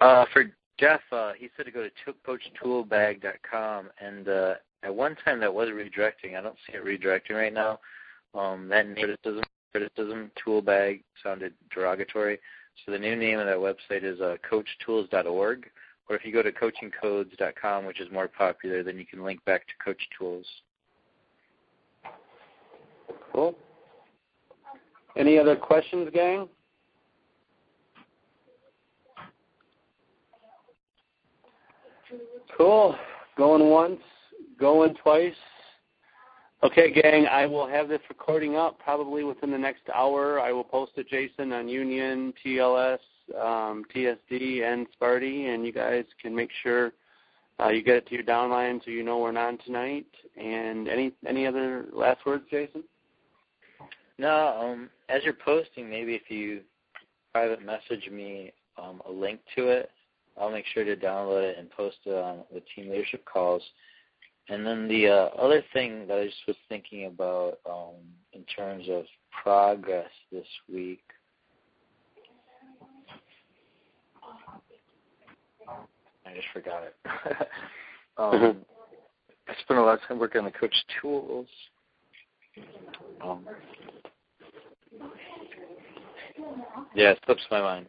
Uh, 0.00 0.24
for 0.32 0.44
Jeff, 0.78 1.00
uh, 1.12 1.32
he 1.38 1.48
said 1.56 1.66
to 1.66 1.72
go 1.72 1.84
to 1.84 2.14
coachtoolbag.com, 2.26 3.90
and 4.00 4.28
uh, 4.28 4.54
at 4.82 4.94
one 4.94 5.16
time 5.24 5.40
that 5.40 5.52
was 5.52 5.68
redirecting. 5.68 6.36
I 6.36 6.42
don't 6.42 6.56
see 6.66 6.76
it 6.76 6.84
redirecting 6.84 7.36
right 7.36 7.52
now. 7.52 7.78
Um, 8.34 8.68
that 8.68 8.86
criticism, 8.96 9.42
criticism 9.72 10.30
toolbag 10.44 11.02
sounded 11.22 11.54
derogatory. 11.72 12.38
So 12.84 12.92
the 12.92 12.98
new 12.98 13.14
name 13.14 13.38
of 13.38 13.46
that 13.46 13.56
website 13.56 14.02
is 14.02 14.20
uh, 14.20 14.36
coachtools.org. 14.50 15.70
Or 16.08 16.16
if 16.16 16.24
you 16.24 16.32
go 16.32 16.42
to 16.42 16.52
coachingcodes.com, 16.52 17.86
which 17.86 18.00
is 18.00 18.10
more 18.12 18.28
popular, 18.28 18.82
then 18.82 18.98
you 18.98 19.06
can 19.06 19.22
link 19.24 19.42
back 19.44 19.66
to 19.66 19.72
Coach 19.82 20.02
Tools. 20.18 20.44
Cool. 23.32 23.54
Any 25.16 25.38
other 25.38 25.56
questions, 25.56 26.10
gang? 26.12 26.48
Cool. 32.56 32.94
Going 33.36 33.68
once, 33.68 34.00
going 34.60 34.94
twice. 35.02 35.34
Okay, 36.62 36.92
gang, 36.92 37.26
I 37.26 37.46
will 37.46 37.66
have 37.66 37.88
this 37.88 38.00
recording 38.08 38.56
up 38.56 38.78
probably 38.78 39.24
within 39.24 39.50
the 39.50 39.58
next 39.58 39.82
hour. 39.94 40.40
I 40.40 40.52
will 40.52 40.64
post 40.64 40.92
it, 40.96 41.08
Jason, 41.08 41.52
on 41.52 41.68
Union, 41.68 42.32
TLS, 42.44 42.98
um, 43.38 43.84
TSD, 43.94 44.62
and 44.62 44.86
Sparty, 44.98 45.52
and 45.52 45.66
you 45.66 45.72
guys 45.72 46.04
can 46.22 46.34
make 46.34 46.50
sure 46.62 46.92
uh, 47.60 47.68
you 47.68 47.82
get 47.82 47.96
it 47.96 48.06
to 48.06 48.14
your 48.14 48.24
downline 48.24 48.82
so 48.84 48.90
you 48.90 49.02
know 49.02 49.18
we're 49.18 49.36
on 49.36 49.58
tonight. 49.58 50.06
And 50.40 50.88
any 50.88 51.12
any 51.26 51.46
other 51.46 51.86
last 51.92 52.24
words, 52.24 52.44
Jason? 52.50 52.84
No. 54.18 54.60
Um, 54.62 54.90
as 55.08 55.22
you're 55.24 55.34
posting, 55.34 55.90
maybe 55.90 56.14
if 56.14 56.30
you 56.30 56.62
private 57.32 57.64
message 57.64 58.08
me 58.10 58.52
um, 58.80 59.02
a 59.06 59.12
link 59.12 59.40
to 59.56 59.68
it, 59.68 59.90
I'll 60.40 60.50
make 60.50 60.66
sure 60.72 60.84
to 60.84 60.96
download 60.96 61.42
it 61.50 61.58
and 61.58 61.70
post 61.70 61.98
it 62.04 62.14
on 62.14 62.40
the 62.52 62.62
team 62.74 62.90
leadership 62.90 63.24
calls. 63.24 63.62
And 64.48 64.66
then 64.66 64.88
the 64.88 65.08
uh, 65.08 65.28
other 65.40 65.62
thing 65.72 66.06
that 66.06 66.18
I 66.18 66.26
just 66.26 66.46
was 66.46 66.56
thinking 66.68 67.06
about 67.06 67.58
um, 67.68 67.94
in 68.32 68.44
terms 68.44 68.86
of 68.90 69.04
progress 69.42 70.10
this 70.30 70.46
week. 70.72 71.02
I 76.26 76.34
just 76.34 76.46
forgot 76.52 76.82
it. 76.84 76.96
um, 78.18 78.56
I 79.48 79.54
spent 79.62 79.78
a 79.78 79.82
lot 79.82 79.94
of 79.94 80.08
time 80.08 80.18
working 80.18 80.40
on 80.40 80.44
the 80.44 80.50
coach 80.50 80.74
tools. 81.00 81.46
Um, 83.22 83.46
yeah, 86.94 87.10
it 87.10 87.18
slips 87.24 87.42
my 87.50 87.60
mind. 87.60 87.86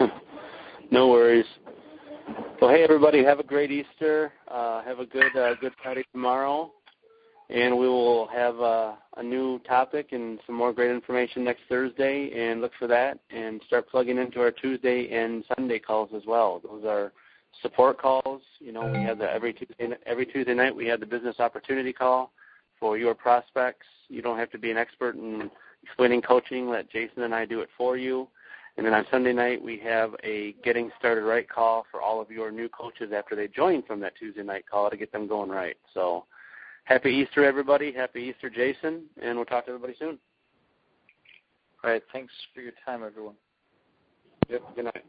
No 0.92 1.08
worries. 1.08 1.46
Well, 2.60 2.70
hey 2.70 2.84
everybody, 2.84 3.24
have 3.24 3.38
a 3.38 3.42
great 3.42 3.70
Easter. 3.70 4.30
Uh, 4.46 4.82
have 4.82 4.98
a 4.98 5.06
good 5.06 5.34
uh, 5.34 5.54
Good 5.54 5.72
Friday 5.82 6.04
tomorrow, 6.12 6.70
and 7.48 7.78
we 7.78 7.88
will 7.88 8.26
have 8.26 8.60
uh, 8.60 8.92
a 9.16 9.22
new 9.22 9.58
topic 9.60 10.08
and 10.12 10.38
some 10.44 10.54
more 10.54 10.70
great 10.70 10.90
information 10.90 11.44
next 11.44 11.62
Thursday. 11.66 12.30
And 12.36 12.60
look 12.60 12.72
for 12.78 12.86
that, 12.88 13.18
and 13.30 13.62
start 13.66 13.88
plugging 13.88 14.18
into 14.18 14.38
our 14.40 14.50
Tuesday 14.50 15.10
and 15.10 15.42
Sunday 15.56 15.78
calls 15.78 16.10
as 16.14 16.24
well. 16.26 16.60
Those 16.62 16.84
are 16.84 17.12
support 17.62 17.96
calls. 17.96 18.42
You 18.58 18.72
know, 18.72 18.86
we 18.86 19.02
have 19.02 19.16
the 19.16 19.32
every 19.32 19.54
Tuesday 19.54 19.96
every 20.04 20.26
Tuesday 20.26 20.52
night 20.52 20.76
we 20.76 20.86
have 20.88 21.00
the 21.00 21.06
business 21.06 21.36
opportunity 21.38 21.94
call 21.94 22.32
for 22.78 22.98
your 22.98 23.14
prospects. 23.14 23.86
You 24.08 24.20
don't 24.20 24.38
have 24.38 24.50
to 24.50 24.58
be 24.58 24.70
an 24.70 24.76
expert 24.76 25.14
in 25.14 25.50
explaining 25.84 26.20
coaching. 26.20 26.68
Let 26.68 26.90
Jason 26.90 27.22
and 27.22 27.34
I 27.34 27.46
do 27.46 27.60
it 27.60 27.70
for 27.78 27.96
you. 27.96 28.28
And 28.76 28.86
then 28.86 28.94
on 28.94 29.04
Sunday 29.10 29.32
night, 29.32 29.62
we 29.62 29.78
have 29.78 30.14
a 30.24 30.54
getting 30.64 30.90
started 30.98 31.22
right 31.22 31.48
call 31.48 31.84
for 31.90 32.00
all 32.00 32.20
of 32.20 32.30
your 32.30 32.50
new 32.50 32.68
coaches 32.68 33.12
after 33.14 33.36
they 33.36 33.48
join 33.48 33.82
from 33.82 34.00
that 34.00 34.16
Tuesday 34.16 34.42
night 34.42 34.64
call 34.70 34.88
to 34.88 34.96
get 34.96 35.12
them 35.12 35.28
going 35.28 35.50
right. 35.50 35.76
So 35.92 36.24
happy 36.84 37.10
Easter, 37.10 37.44
everybody. 37.44 37.92
Happy 37.92 38.22
Easter, 38.34 38.48
Jason. 38.48 39.02
And 39.22 39.36
we'll 39.36 39.44
talk 39.44 39.66
to 39.66 39.72
everybody 39.72 39.94
soon. 39.98 40.18
All 41.84 41.90
right. 41.90 42.02
Thanks 42.12 42.32
for 42.54 42.60
your 42.60 42.72
time, 42.84 43.02
everyone. 43.04 43.34
Yep. 44.48 44.62
Good 44.74 44.84
night. 44.86 45.04